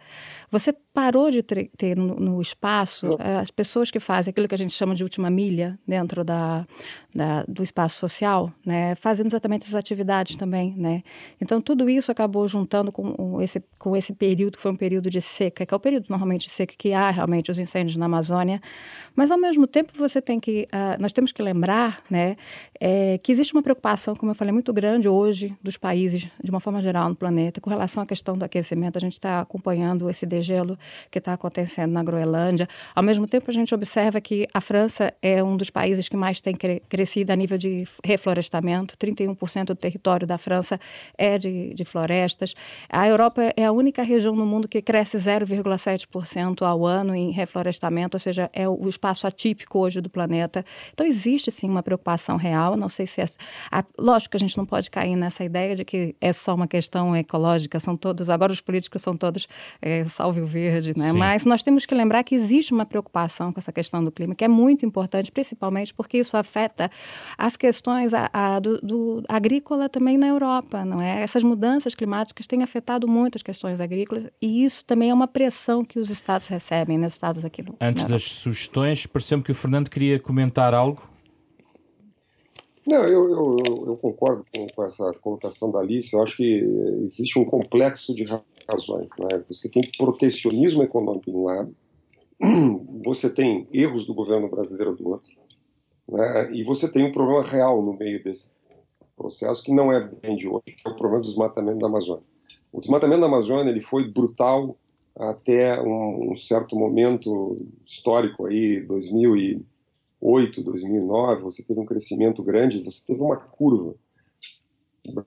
você 0.51 0.74
parou 0.95 1.28
de 1.28 1.42
ter 1.42 1.97
no, 1.97 2.14
no 2.14 2.40
espaço 2.40 3.16
eh, 3.18 3.36
as 3.38 3.51
pessoas 3.51 3.90
que 3.90 3.99
fazem 3.99 4.30
aquilo 4.30 4.47
que 4.47 4.55
a 4.55 4.59
gente 4.59 4.72
chama 4.72 4.95
de 4.95 5.03
última 5.03 5.28
milha 5.28 5.76
dentro 5.84 6.22
da, 6.22 6.64
da, 7.12 7.42
do 7.49 7.64
espaço 7.64 7.99
social, 7.99 8.53
né, 8.64 8.95
fazendo 8.95 9.26
exatamente 9.26 9.64
essas 9.64 9.74
atividades 9.74 10.36
também, 10.36 10.72
né. 10.76 11.03
Então 11.40 11.61
tudo 11.61 11.90
isso 11.90 12.12
acabou 12.12 12.47
juntando 12.47 12.92
com 12.92 13.42
esse 13.42 13.61
com 13.76 13.97
esse 13.97 14.12
período 14.12 14.57
que 14.57 14.62
foi 14.62 14.70
um 14.70 14.76
período 14.76 15.11
de 15.11 15.20
seca, 15.20 15.66
que 15.66 15.74
é 15.74 15.76
o 15.76 15.80
período 15.80 16.07
normalmente 16.09 16.47
de 16.47 16.53
seca 16.53 16.72
que 16.78 16.92
há 16.92 17.11
realmente 17.11 17.51
os 17.51 17.59
incêndios 17.59 17.97
na 17.97 18.07
Amazônia, 18.07 18.61
mas 19.16 19.32
ao 19.32 19.38
mesmo 19.38 19.66
tempo 19.66 19.92
você 19.97 20.22
tem 20.22 20.38
que 20.38 20.68
uh, 20.72 21.01
nós 21.03 21.12
temos 21.12 21.32
que 21.32 21.42
lembrar, 21.42 22.05
né, 22.09 22.36
é, 22.80 23.18
que 23.18 23.32
existe 23.32 23.53
uma 23.53 23.62
preocupação, 23.62 24.14
como 24.14 24.30
eu 24.30 24.36
falei, 24.36 24.53
muito 24.53 24.72
grande 24.72 25.09
hoje 25.09 25.57
dos 25.61 25.76
países 25.76 26.28
de 26.42 26.51
uma 26.51 26.61
forma 26.61 26.80
geral 26.80 27.09
no 27.09 27.16
planeta 27.16 27.61
com 27.61 27.68
relação 27.68 28.01
à 28.01 28.07
questão 28.07 28.38
do 28.38 28.45
aquecimento. 28.45 28.97
A 28.97 29.01
gente 29.01 29.14
está 29.14 29.40
acompanhando 29.40 30.09
esse 30.09 30.24
degelo 30.24 30.78
que 31.11 31.18
está 31.18 31.32
acontecendo 31.32 31.93
na 31.93 32.03
Groenlândia. 32.03 32.68
Ao 32.95 33.03
mesmo 33.03 33.26
tempo, 33.26 33.51
a 33.51 33.55
gente 33.55 33.74
observa 33.74 34.20
que 34.20 34.49
a 34.53 34.61
França 34.61 35.12
é 35.22 35.43
um 35.43 35.57
dos 35.57 35.70
países 35.70 36.09
que 36.09 36.16
mais 36.16 36.41
tem 36.41 36.55
crescido 36.89 37.32
a 37.32 37.37
nível 37.37 37.59
de 37.59 37.85
reflorestamento. 38.05 38.97
31% 38.97 39.66
do 39.66 39.74
território 39.74 40.26
da 40.26 40.39
França 40.39 40.78
é 41.16 41.39
de, 41.39 41.74
de 41.74 41.85
florestas. 41.85 42.55
A 42.89 43.07
Europa 43.09 43.53
é 43.57 43.64
a 43.64 43.72
única 43.72 44.03
região 44.03 44.35
no 44.35 44.47
mundo 44.47 44.68
que 44.68 44.80
cresce 44.82 45.16
0,7% 45.16 46.62
ao 46.62 46.87
ano 46.87 47.14
em 47.14 47.30
reflorestamento, 47.30 48.16
ou 48.16 48.20
seja, 48.20 48.51
é 48.53 48.68
o 48.68 48.89
espaço 48.89 49.26
atípico 49.26 49.78
hoje 49.78 50.01
do 50.01 50.11
planeta. 50.11 50.64
Então, 50.93 51.07
existe 51.07 51.51
sim 51.51 51.68
uma 51.68 51.82
preocupação 51.82 52.37
real. 52.37 52.76
Não 52.76 52.89
sei 52.89 53.07
se 53.07 53.20
é. 53.20 53.26
A, 53.70 53.85
lógico 53.99 54.32
que 54.32 54.37
a 54.37 54.41
gente 54.41 54.57
não 54.57 54.66
pode 54.66 54.91
cair 54.91 55.16
nessa 55.16 55.45
ideia 55.45 55.74
de 55.74 55.85
que 55.85 56.14
é 56.20 56.32
só 56.32 56.55
uma 56.55 56.68
questão 56.68 57.16
ecológica, 57.16 57.80
são 57.80 57.97
todos. 57.97 58.28
Agora, 58.28 58.53
os 58.53 58.61
políticos 58.61 59.03
são 59.03 59.16
todos 59.16 59.47
é, 59.80 60.05
salve 60.07 60.41
o 60.41 60.47
verde 60.47 60.73
verde, 60.74 60.98
né? 60.98 61.12
Mas 61.12 61.44
nós 61.44 61.62
temos 61.62 61.86
que 61.86 61.94
lembrar 61.94 62.22
que 62.24 62.34
existe 62.34 62.72
uma 62.72 62.84
preocupação 62.84 63.52
com 63.52 63.60
essa 63.60 63.72
questão 63.72 64.04
do 64.04 64.10
clima, 64.10 64.34
que 64.34 64.44
é 64.44 64.48
muito 64.48 64.84
importante, 64.84 65.30
principalmente 65.30 65.94
porque 65.94 66.18
isso 66.18 66.36
afeta 66.36 66.90
as 67.36 67.56
questões 67.56 68.12
a, 68.12 68.28
a, 68.32 68.60
do, 68.60 68.80
do, 68.80 69.22
agrícola 69.28 69.88
também 69.88 70.18
na 70.18 70.26
Europa, 70.26 70.84
não 70.84 71.00
é? 71.00 71.22
Essas 71.22 71.42
mudanças 71.42 71.94
climáticas 71.94 72.46
têm 72.46 72.62
afetado 72.62 73.06
muito 73.06 73.36
as 73.36 73.42
questões 73.42 73.80
agrícolas 73.80 74.26
e 74.40 74.64
isso 74.64 74.84
também 74.84 75.10
é 75.10 75.14
uma 75.14 75.28
pressão 75.28 75.84
que 75.84 75.98
os 75.98 76.10
estados 76.10 76.48
recebem, 76.48 76.98
né? 76.98 77.06
Os 77.06 77.14
estados 77.14 77.44
aqui 77.44 77.62
no, 77.62 77.76
Antes 77.80 78.04
das 78.04 78.24
sugestões, 78.24 79.06
pareceu-me 79.06 79.44
que 79.44 79.52
o 79.52 79.54
Fernando 79.54 79.88
queria 79.88 80.18
comentar 80.18 80.74
algo. 80.74 81.14
Não, 82.86 83.02
eu, 83.04 83.30
eu, 83.30 83.84
eu 83.86 83.96
concordo 83.96 84.44
com, 84.54 84.66
com, 84.66 84.84
essa 84.84 85.10
colocação 85.14 85.72
da 85.72 85.78
Alice. 85.78 86.14
Eu 86.14 86.22
acho 86.22 86.36
que 86.36 86.62
existe 87.02 87.38
um 87.38 87.44
complexo 87.44 88.14
de 88.14 88.24
razões. 88.68 89.10
Né? 89.18 89.42
Você 89.48 89.68
tem 89.70 89.82
protecionismo 89.96 90.82
econômico 90.82 91.30
de 91.30 91.36
um 91.36 91.44
lado, 91.44 91.74
você 93.04 93.30
tem 93.30 93.68
erros 93.72 94.06
do 94.06 94.14
governo 94.14 94.48
brasileiro 94.48 94.94
do 94.94 95.08
outro, 95.08 95.32
né? 96.08 96.52
e 96.52 96.62
você 96.64 96.90
tem 96.90 97.04
um 97.04 97.12
problema 97.12 97.42
real 97.42 97.82
no 97.82 97.94
meio 97.94 98.22
desse 98.22 98.52
processo 99.16 99.62
que 99.62 99.72
não 99.72 99.92
é 99.92 100.00
bem 100.00 100.36
de 100.36 100.48
hoje, 100.48 100.64
que 100.64 100.86
é 100.86 100.90
o 100.90 100.96
problema 100.96 101.22
do 101.22 101.28
desmatamento 101.28 101.78
da 101.78 101.86
Amazônia. 101.86 102.24
O 102.72 102.80
desmatamento 102.80 103.20
da 103.20 103.26
Amazônia 103.26 103.70
ele 103.70 103.80
foi 103.80 104.10
brutal 104.10 104.76
até 105.16 105.80
um, 105.80 106.32
um 106.32 106.36
certo 106.36 106.76
momento 106.76 107.56
histórico 107.86 108.46
aí, 108.46 108.80
2008, 108.80 110.62
2009, 110.62 111.42
você 111.42 111.62
teve 111.62 111.78
um 111.78 111.86
crescimento 111.86 112.42
grande, 112.42 112.82
você 112.82 113.04
teve 113.06 113.20
uma 113.20 113.36
curva. 113.36 113.94
O 115.06 115.24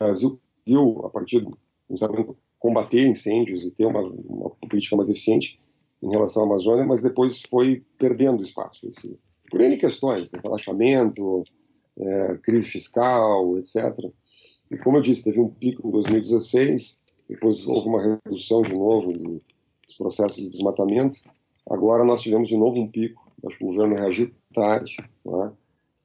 Brasil 0.00 0.41
conseguiu, 0.64 1.04
a 1.04 1.10
partir 1.10 1.40
do 1.40 1.58
combater 2.58 3.06
incêndios 3.06 3.64
e 3.64 3.70
ter 3.72 3.86
uma, 3.86 4.00
uma, 4.00 4.50
política 4.68 4.96
mais 4.96 5.10
eficiente 5.10 5.60
em 6.02 6.10
relação 6.10 6.44
à 6.44 6.46
Amazônia, 6.46 6.84
mas 6.84 7.02
depois 7.02 7.42
foi 7.42 7.84
perdendo 7.98 8.42
espaço. 8.42 8.86
Esse, 8.88 9.18
por 9.50 9.60
N 9.60 9.76
questões, 9.76 10.30
né, 10.32 10.40
relaxamento, 10.42 11.44
é, 11.98 12.38
crise 12.42 12.66
fiscal, 12.66 13.58
etc. 13.58 13.92
E 14.70 14.78
como 14.78 14.96
eu 14.96 15.02
disse, 15.02 15.24
teve 15.24 15.40
um 15.40 15.48
pico 15.48 15.88
em 15.88 15.90
2016, 15.90 17.04
depois 17.28 17.66
houve 17.66 17.88
uma 17.88 18.20
redução 18.24 18.62
de 18.62 18.74
novo 18.74 19.12
dos 19.12 19.96
processos 19.98 20.36
de 20.36 20.48
desmatamento. 20.48 21.18
Agora 21.68 22.04
nós 22.04 22.22
tivemos 22.22 22.48
de 22.48 22.56
novo 22.56 22.80
um 22.80 22.88
pico. 22.88 23.30
Acho 23.44 23.58
que 23.58 23.64
o 23.64 23.68
governo 23.68 23.96
reagiu 23.96 24.30
tarde. 24.52 24.96
Né? 25.24 25.52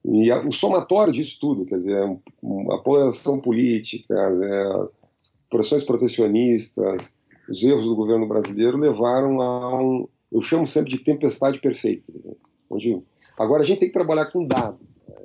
E 0.09 0.31
a, 0.31 0.39
o 0.39 0.51
somatório 0.53 1.11
disso 1.11 1.37
tudo, 1.39 1.65
quer 1.65 1.75
dizer, 1.75 2.01
a 2.01 2.77
polarização 2.77 3.41
política, 3.41 4.29
né, 4.29 4.87
as 5.19 5.37
pressões 5.49 5.83
protecionistas, 5.83 7.13
os 7.49 7.61
erros 7.61 7.85
do 7.85 7.95
governo 7.95 8.25
brasileiro 8.25 8.77
levaram 8.77 9.41
a 9.41 9.81
um, 9.81 10.07
eu 10.31 10.41
chamo 10.41 10.65
sempre 10.65 10.91
de 10.91 10.99
tempestade 10.99 11.59
perfeita. 11.59 12.05
Né, 12.23 12.33
onde, 12.69 13.01
agora 13.37 13.63
a 13.63 13.65
gente 13.65 13.79
tem 13.79 13.89
que 13.89 13.93
trabalhar 13.93 14.27
com 14.27 14.47
dados. 14.47 14.79
Né. 15.09 15.15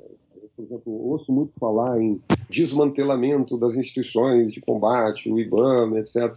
Por 0.53 0.65
exemplo, 0.65 1.09
ouço 1.09 1.31
muito 1.31 1.53
falar 1.57 2.01
em 2.01 2.21
desmantelamento 2.49 3.57
das 3.57 3.75
instituições 3.75 4.51
de 4.51 4.59
combate, 4.59 5.31
o 5.31 5.39
IBAMA, 5.39 5.99
etc. 5.99 6.35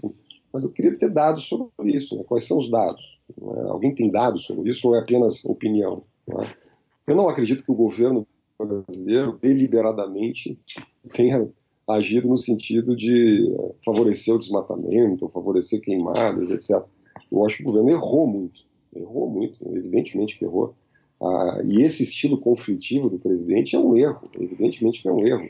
Mas 0.53 0.63
eu 0.63 0.73
queria 0.73 0.97
ter 0.97 1.11
dados 1.11 1.45
sobre 1.45 1.97
isso. 1.97 2.17
Né? 2.17 2.23
Quais 2.25 2.45
são 2.45 2.59
os 2.59 2.71
dados? 2.71 3.19
Alguém 3.69 3.93
tem 3.93 4.11
dados 4.11 4.45
sobre 4.45 4.71
isso 4.71 4.89
ou 4.89 4.95
é 4.95 5.01
apenas 5.01 5.45
opinião? 5.45 6.05
Eu 7.07 7.15
não 7.15 7.29
acredito 7.29 7.65
que 7.65 7.71
o 7.71 7.75
governo 7.75 8.27
brasileiro 8.65 9.39
deliberadamente 9.41 10.59
tenha 11.13 11.49
agido 11.87 12.29
no 12.29 12.37
sentido 12.37 12.97
de 12.97 13.55
favorecer 13.85 14.35
o 14.35 14.39
desmatamento, 14.39 15.29
favorecer 15.29 15.81
queimadas, 15.81 16.51
etc. 16.51 16.85
Eu 17.31 17.45
acho 17.45 17.59
que 17.59 17.63
o 17.63 17.67
governo 17.67 17.91
errou 17.91 18.27
muito, 18.27 18.65
errou 18.95 19.29
muito, 19.29 19.59
evidentemente 19.77 20.39
que 20.39 20.45
errou. 20.45 20.75
Ah, 21.21 21.61
e 21.65 21.83
esse 21.83 22.03
estilo 22.03 22.39
conflitivo 22.39 23.09
do 23.09 23.19
presidente 23.19 23.77
é 23.77 23.79
um 23.79 23.97
erro, 23.97 24.29
evidentemente 24.39 25.01
que 25.01 25.09
é 25.09 25.13
um 25.13 25.27
erro. 25.27 25.49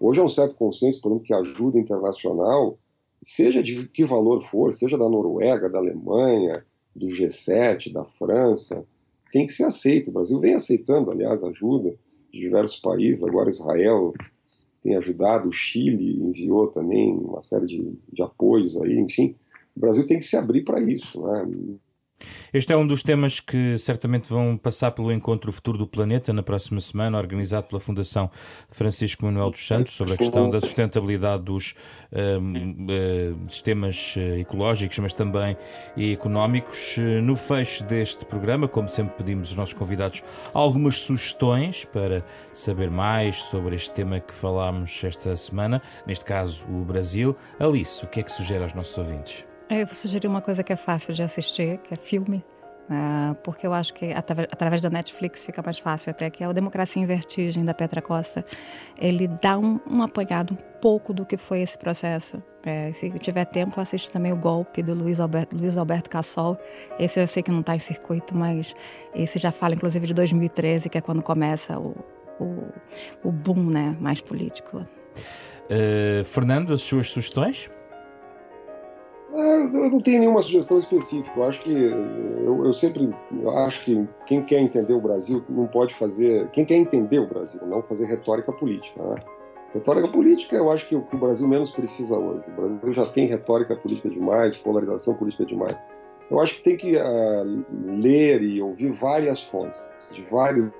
Hoje 0.00 0.20
há 0.20 0.24
um 0.24 0.28
certo 0.28 0.56
consenso, 0.56 1.00
por 1.00 1.08
exemplo, 1.08 1.26
que 1.26 1.34
a 1.34 1.38
ajuda 1.38 1.78
internacional, 1.78 2.78
seja 3.22 3.62
de 3.62 3.86
que 3.88 4.04
valor 4.04 4.40
for, 4.40 4.72
seja 4.72 4.98
da 4.98 5.08
Noruega, 5.08 5.68
da 5.68 5.78
Alemanha, 5.78 6.64
do 6.94 7.06
G7, 7.06 7.92
da 7.92 8.04
França, 8.04 8.84
tem 9.30 9.46
que 9.46 9.52
ser 9.52 9.64
aceito. 9.64 10.08
O 10.08 10.12
Brasil 10.12 10.38
vem 10.40 10.54
aceitando, 10.54 11.10
aliás, 11.10 11.44
ajuda 11.44 11.94
diversos 12.38 12.78
países, 12.78 13.22
agora 13.22 13.50
Israel 13.50 14.12
tem 14.80 14.96
ajudado, 14.96 15.48
o 15.48 15.52
Chile 15.52 16.20
enviou 16.20 16.66
também 16.66 17.14
uma 17.14 17.40
série 17.40 17.66
de, 17.66 17.92
de 18.12 18.22
apoios 18.22 18.76
aí, 18.80 18.98
enfim. 18.98 19.36
O 19.76 19.80
Brasil 19.80 20.04
tem 20.06 20.18
que 20.18 20.24
se 20.24 20.36
abrir 20.36 20.62
para 20.62 20.80
isso. 20.80 21.22
Né? 21.22 21.46
Este 22.52 22.72
é 22.72 22.76
um 22.76 22.86
dos 22.86 23.02
temas 23.02 23.40
que 23.40 23.78
certamente 23.78 24.28
vão 24.28 24.56
passar 24.56 24.90
pelo 24.90 25.12
encontro 25.12 25.50
Futuro 25.52 25.78
do 25.78 25.86
Planeta 25.86 26.32
na 26.32 26.42
próxima 26.42 26.80
semana, 26.80 27.18
organizado 27.18 27.66
pela 27.66 27.80
Fundação 27.80 28.30
Francisco 28.68 29.24
Manuel 29.24 29.50
dos 29.50 29.66
Santos, 29.66 29.94
sobre 29.94 30.14
a 30.14 30.16
questão 30.16 30.50
da 30.50 30.60
sustentabilidade 30.60 31.42
dos 31.44 31.74
um, 32.12 32.86
uh, 32.86 33.50
sistemas 33.50 34.14
eh, 34.16 34.40
ecológicos, 34.40 34.98
mas 34.98 35.12
também 35.12 35.56
económicos. 35.96 36.96
No 37.22 37.36
fecho 37.36 37.84
deste 37.84 38.24
programa, 38.24 38.68
como 38.68 38.88
sempre, 38.88 39.16
pedimos 39.16 39.48
aos 39.48 39.56
nossos 39.56 39.74
convidados 39.74 40.22
algumas 40.52 40.98
sugestões 40.98 41.84
para 41.84 42.24
saber 42.52 42.90
mais 42.90 43.36
sobre 43.36 43.74
este 43.74 43.90
tema 43.92 44.20
que 44.20 44.34
falámos 44.34 45.02
esta 45.04 45.36
semana, 45.36 45.82
neste 46.06 46.24
caso 46.24 46.66
o 46.68 46.84
Brasil. 46.84 47.36
Alice, 47.58 48.04
o 48.04 48.08
que 48.08 48.20
é 48.20 48.22
que 48.22 48.32
sugere 48.32 48.62
aos 48.62 48.74
nossos 48.74 48.96
ouvintes? 48.98 49.51
Eu 49.74 49.86
vou 49.86 49.94
sugerir 49.94 50.26
uma 50.26 50.42
coisa 50.42 50.62
que 50.62 50.70
é 50.70 50.76
fácil 50.76 51.14
de 51.14 51.22
assistir, 51.22 51.78
que 51.78 51.94
é 51.94 51.96
filme. 51.96 52.44
Uh, 52.90 53.34
porque 53.36 53.66
eu 53.66 53.72
acho 53.72 53.94
que 53.94 54.12
através 54.12 54.82
da 54.82 54.90
Netflix 54.90 55.46
fica 55.46 55.62
mais 55.62 55.78
fácil 55.78 56.10
até, 56.10 56.28
que 56.28 56.44
é 56.44 56.48
o 56.48 56.52
Democracia 56.52 57.00
em 57.00 57.06
Vertigem, 57.06 57.64
da 57.64 57.72
Petra 57.72 58.02
Costa. 58.02 58.44
Ele 58.98 59.26
dá 59.26 59.56
um, 59.56 59.80
um 59.88 60.02
apanhado 60.02 60.52
um 60.52 60.56
pouco 60.78 61.14
do 61.14 61.24
que 61.24 61.38
foi 61.38 61.60
esse 61.62 61.78
processo. 61.78 62.42
É, 62.62 62.92
se 62.92 63.08
tiver 63.18 63.46
tempo, 63.46 63.80
assiste 63.80 64.10
também 64.10 64.30
o 64.30 64.36
Golpe, 64.36 64.82
do 64.82 64.92
Luiz 64.92 65.20
Alberto, 65.20 65.56
Luiz 65.56 65.78
Alberto 65.78 66.10
Cassol. 66.10 66.58
Esse 66.98 67.18
eu 67.20 67.26
sei 67.26 67.42
que 67.42 67.50
não 67.50 67.60
está 67.60 67.74
em 67.74 67.78
circuito, 67.78 68.36
mas 68.36 68.74
esse 69.14 69.38
já 69.38 69.50
fala, 69.50 69.74
inclusive, 69.74 70.06
de 70.06 70.12
2013, 70.12 70.90
que 70.90 70.98
é 70.98 71.00
quando 71.00 71.22
começa 71.22 71.78
o, 71.78 71.96
o, 72.38 72.68
o 73.24 73.32
boom 73.32 73.70
né, 73.70 73.96
mais 73.98 74.20
político. 74.20 74.86
Uh, 75.70 76.22
Fernando, 76.24 76.74
as 76.74 76.82
suas 76.82 77.08
sugestões? 77.08 77.70
É, 79.32 79.62
eu 79.62 79.90
não 79.90 80.00
tenho 80.00 80.20
nenhuma 80.20 80.42
sugestão 80.42 80.76
específica. 80.78 81.38
Eu 81.38 81.44
acho 81.44 81.62
que 81.62 81.72
eu, 81.72 82.66
eu, 82.66 82.72
sempre 82.72 83.08
acho 83.64 83.84
que 83.84 84.06
quem 84.26 84.44
quer 84.44 84.58
entender 84.58 84.92
o 84.92 85.00
Brasil 85.00 85.42
não 85.48 85.66
pode 85.66 85.94
fazer. 85.94 86.48
Quem 86.50 86.64
quer 86.64 86.76
entender 86.76 87.18
o 87.18 87.26
Brasil, 87.26 87.60
não 87.66 87.80
fazer 87.80 88.06
retórica 88.06 88.52
política. 88.52 89.02
Né? 89.02 89.14
Retórica 89.72 90.08
política, 90.08 90.56
eu 90.56 90.70
acho 90.70 90.86
que 90.86 90.94
o, 90.94 91.02
que 91.02 91.16
o 91.16 91.18
Brasil 91.18 91.48
menos 91.48 91.70
precisa 91.70 92.18
hoje. 92.18 92.44
O 92.46 92.60
Brasil 92.60 92.92
já 92.92 93.06
tem 93.06 93.26
retórica 93.26 93.74
política 93.74 94.10
demais, 94.10 94.54
polarização 94.56 95.14
política 95.14 95.46
demais. 95.46 95.76
Eu 96.30 96.38
acho 96.38 96.56
que 96.56 96.62
tem 96.62 96.76
que 96.76 96.96
uh, 96.96 97.64
ler 98.02 98.42
e 98.42 98.60
ouvir 98.60 98.90
várias 98.90 99.42
fontes, 99.42 99.88
de 100.12 100.22
vários 100.24 100.70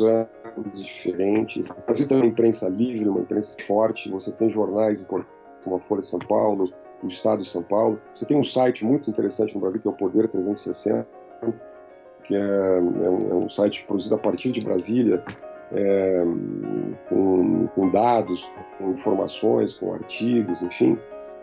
ângulos 0.00 0.84
diferentes. 0.84 1.70
O 1.70 1.74
Brasil 1.86 2.08
tem 2.08 2.16
uma 2.16 2.26
imprensa 2.26 2.68
livre, 2.68 3.08
uma 3.08 3.20
imprensa 3.20 3.56
forte. 3.64 4.10
Você 4.10 4.32
tem 4.32 4.50
jornais 4.50 5.00
importantes 5.00 5.36
como 5.62 5.76
a 5.76 5.80
Folha 5.80 6.00
de 6.00 6.06
São 6.06 6.20
Paulo, 6.20 6.72
o 7.02 7.08
Estado 7.08 7.42
de 7.42 7.48
São 7.48 7.62
Paulo. 7.62 8.00
Você 8.14 8.24
tem 8.24 8.38
um 8.38 8.44
site 8.44 8.84
muito 8.84 9.10
interessante 9.10 9.54
no 9.54 9.60
Brasil 9.60 9.80
que 9.80 9.88
é 9.88 9.90
o 9.90 9.94
Poder 9.94 10.28
360, 10.28 11.06
que 12.24 12.34
é, 12.34 12.38
é, 12.38 12.80
um, 12.80 13.30
é 13.30 13.34
um, 13.34 13.48
site 13.48 13.84
produzido 13.86 14.14
a 14.14 14.18
partir 14.18 14.50
de 14.50 14.60
Brasília, 14.60 15.22
é, 15.72 16.22
com, 17.08 17.66
com, 17.74 17.90
dados, 17.90 18.48
com 18.78 18.90
informações, 18.90 19.72
com 19.74 19.92
artigos, 19.92 20.62
enfim. 20.62 20.98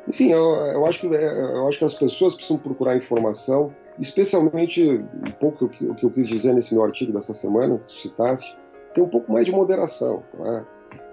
Enfim, 0.07 0.31
eu, 0.31 0.41
eu, 0.41 0.85
acho 0.85 0.99
que, 0.99 1.07
é, 1.15 1.31
eu 1.31 1.67
acho 1.67 1.77
que 1.77 1.85
as 1.85 1.93
pessoas 1.93 2.33
precisam 2.33 2.57
procurar 2.57 2.97
informação, 2.97 3.73
especialmente 3.99 4.85
um 4.85 5.31
pouco 5.39 5.65
o 5.65 5.69
que, 5.69 5.85
o 5.85 5.95
que 5.95 6.05
eu 6.05 6.11
quis 6.11 6.27
dizer 6.27 6.53
nesse 6.53 6.73
meu 6.73 6.83
artigo 6.83 7.13
dessa 7.13 7.33
semana, 7.33 7.79
que 7.87 8.01
citaste, 8.01 8.57
tem 8.93 9.03
um 9.03 9.09
pouco 9.09 9.31
mais 9.31 9.45
de 9.45 9.51
moderação. 9.51 10.23
É? 10.39 10.63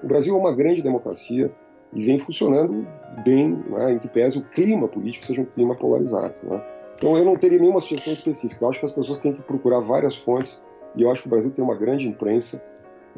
O 0.02 0.06
Brasil 0.06 0.34
é 0.34 0.38
uma 0.38 0.54
grande 0.54 0.82
democracia, 0.82 1.52
e 1.92 2.04
vem 2.04 2.18
funcionando 2.18 2.86
bem, 3.24 3.62
né, 3.68 3.92
em 3.92 3.98
que 3.98 4.08
pese 4.08 4.38
o 4.38 4.42
clima 4.42 4.86
político 4.86 5.24
seja 5.24 5.40
um 5.40 5.44
clima 5.44 5.74
polarizado. 5.74 6.40
Né. 6.44 6.62
Então 6.96 7.16
eu 7.16 7.24
não 7.24 7.36
teria 7.36 7.58
nenhuma 7.58 7.80
sugestão 7.80 8.12
específica. 8.12 8.64
Eu 8.64 8.68
acho 8.68 8.78
que 8.78 8.84
as 8.84 8.92
pessoas 8.92 9.18
têm 9.18 9.32
que 9.32 9.42
procurar 9.42 9.80
várias 9.80 10.16
fontes 10.16 10.66
e 10.94 11.02
eu 11.02 11.10
acho 11.10 11.22
que 11.22 11.28
o 11.28 11.30
Brasil 11.30 11.50
tem 11.50 11.64
uma 11.64 11.74
grande 11.74 12.06
imprensa 12.06 12.64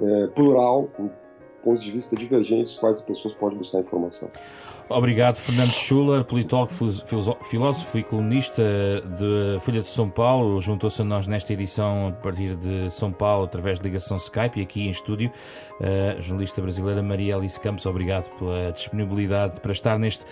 é, 0.01 0.27
plural, 0.29 0.89
pontos 1.63 1.83
de 1.83 1.91
vista 1.91 2.17
divergentes, 2.17 2.75
quais 2.75 2.99
as 2.99 3.05
pessoas 3.05 3.35
podem 3.35 3.59
buscar 3.59 3.81
informação. 3.81 4.29
Obrigado, 4.89 5.37
Fernando 5.37 5.73
Schuller, 5.73 6.25
politólogo, 6.25 6.73
filósofo 7.43 7.99
e 7.99 8.03
colunista 8.03 8.63
de 9.17 9.59
Folha 9.61 9.81
de 9.81 9.87
São 9.87 10.11
Paulo. 10.11 10.61
Juntou-se 10.61 11.01
a 11.01 11.05
nós 11.05 11.27
nesta 11.27 11.53
edição 11.53 12.09
a 12.09 12.13
partir 12.13 12.57
de 12.57 12.91
São 12.91 13.11
Paulo, 13.11 13.45
através 13.45 13.79
de 13.79 13.85
ligação 13.85 14.17
Skype, 14.17 14.61
e 14.61 14.63
aqui 14.63 14.83
em 14.83 14.91
estúdio, 14.91 15.31
a 15.81 16.21
jornalista 16.21 16.61
brasileira 16.61 17.03
Maria 17.03 17.37
Alice 17.37 17.59
Campos. 17.59 17.87
Obrigado 17.87 18.29
pela 18.39 18.71
disponibilidade 18.73 19.61
para 19.61 19.73
estar 19.73 19.99
neste 19.99 20.27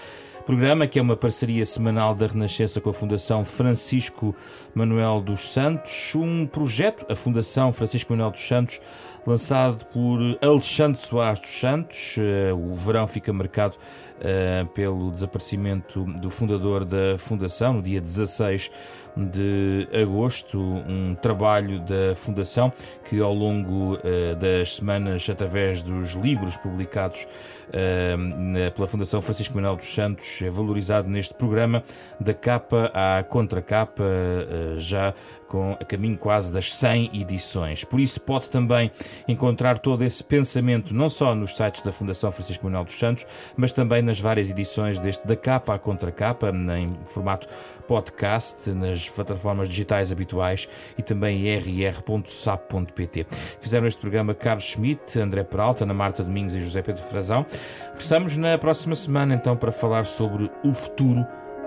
programa, 0.51 0.85
que 0.89 0.99
é 0.99 1.03
uma 1.03 1.17
parceria 1.17 1.65
semanal 1.65 2.13
da 2.13 2.27
Renascença 2.27 2.81
com 2.81 2.91
a 2.91 2.93
Fundação 2.93 3.45
Francisco 3.45 4.35
Manuel 4.75 5.21
dos 5.21 5.53
Santos. 5.53 6.13
Um 6.17 6.45
projeto, 6.45 7.07
a 7.09 7.15
Fundação 7.15 7.73
Francisco 7.73 8.13
Manuel 8.13 8.33
dos 8.33 8.41
Santos, 8.41 8.81
lançado 9.25 9.85
por 9.93 10.19
Alexandre 10.43 11.01
Soares 11.01 11.39
dos 11.39 11.51
Santos. 11.51 12.17
Eh, 12.19 12.53
o 12.53 12.75
verão 12.75 13.07
fica 13.07 13.33
marcado 13.33 13.77
uh, 14.21 14.67
pelo 14.69 15.11
desaparecimento 15.11 16.05
do 16.21 16.31
fundador 16.31 16.85
da 16.85 17.19
Fundação, 17.19 17.75
no 17.75 17.83
dia 17.83 18.01
16 18.01 18.71
de 19.17 19.89
agosto, 19.93 20.61
um 20.61 21.15
trabalho 21.15 21.81
da 21.81 22.15
Fundação 22.15 22.73
que 23.09 23.21
ao 23.21 23.35
longo 23.35 23.95
uh, 23.95 24.37
das 24.39 24.77
semanas, 24.77 25.29
através 25.29 25.83
dos 25.83 26.13
livros 26.13 26.57
publicados 26.57 27.27
uh, 27.69 28.71
pela 28.73 28.87
Fundação 28.87 29.21
Francisco 29.21 29.55
Manuel 29.55 29.77
dos 29.77 29.93
Santos, 29.93 30.41
é 30.43 30.51
valorizado 30.51 31.09
neste 31.09 31.35
programa 31.35 31.83
da 32.21 32.33
capa 32.33 32.91
à 32.95 33.23
contracapa, 33.23 34.03
uh, 34.03 34.79
já 34.79 35.15
com 35.51 35.73
a 35.73 35.85
caminho 35.85 36.17
quase 36.17 36.53
das 36.53 36.73
100 36.73 37.21
edições. 37.21 37.83
Por 37.83 37.99
isso 37.99 38.21
pode 38.21 38.49
também 38.49 38.91
encontrar 39.27 39.79
todo 39.79 40.05
esse 40.05 40.23
pensamento 40.23 40.95
não 40.95 41.11
só 41.11 41.35
nos 41.35 41.57
sites 41.57 41.83
da 41.83 41.91
Fundação 41.91 42.31
Francisco 42.31 42.65
Manuel 42.65 42.85
dos 42.85 42.97
Santos, 42.97 43.27
mas 43.57 43.73
também 43.73 44.01
nas 44.01 44.21
várias 44.21 44.49
edições 44.49 45.01
deste 45.01 45.27
da 45.27 45.35
capa 45.35 45.75
à 45.75 45.79
contracapa, 45.79 46.51
em 46.51 46.97
formato 47.05 47.49
podcast, 47.89 48.71
nas 48.71 49.09
plataformas 49.09 49.69
digitais 49.69 50.13
habituais 50.13 50.69
e 50.97 51.03
também 51.03 51.45
rr.sap.pt. 51.59 53.27
Fizeram 53.61 53.89
este 53.89 54.01
programa 54.01 54.33
Carlos 54.35 54.65
Schmidt, 54.65 55.19
André 55.19 55.43
Peralta, 55.43 55.83
Ana 55.83 55.95
Marta 55.95 56.23
Domingos 56.23 56.55
e 56.55 56.61
José 56.61 56.81
Pedro 56.81 57.03
Frazão. 57.03 57.45
Regressamos 57.89 58.37
na 58.37 58.57
próxima 58.57 58.95
semana 58.95 59.35
então 59.35 59.57
para 59.57 59.73
falar 59.73 60.05
sobre 60.05 60.49
o 60.63 60.73
futuro 60.73 61.27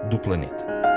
do 0.10 0.18
planeta. 0.18 0.93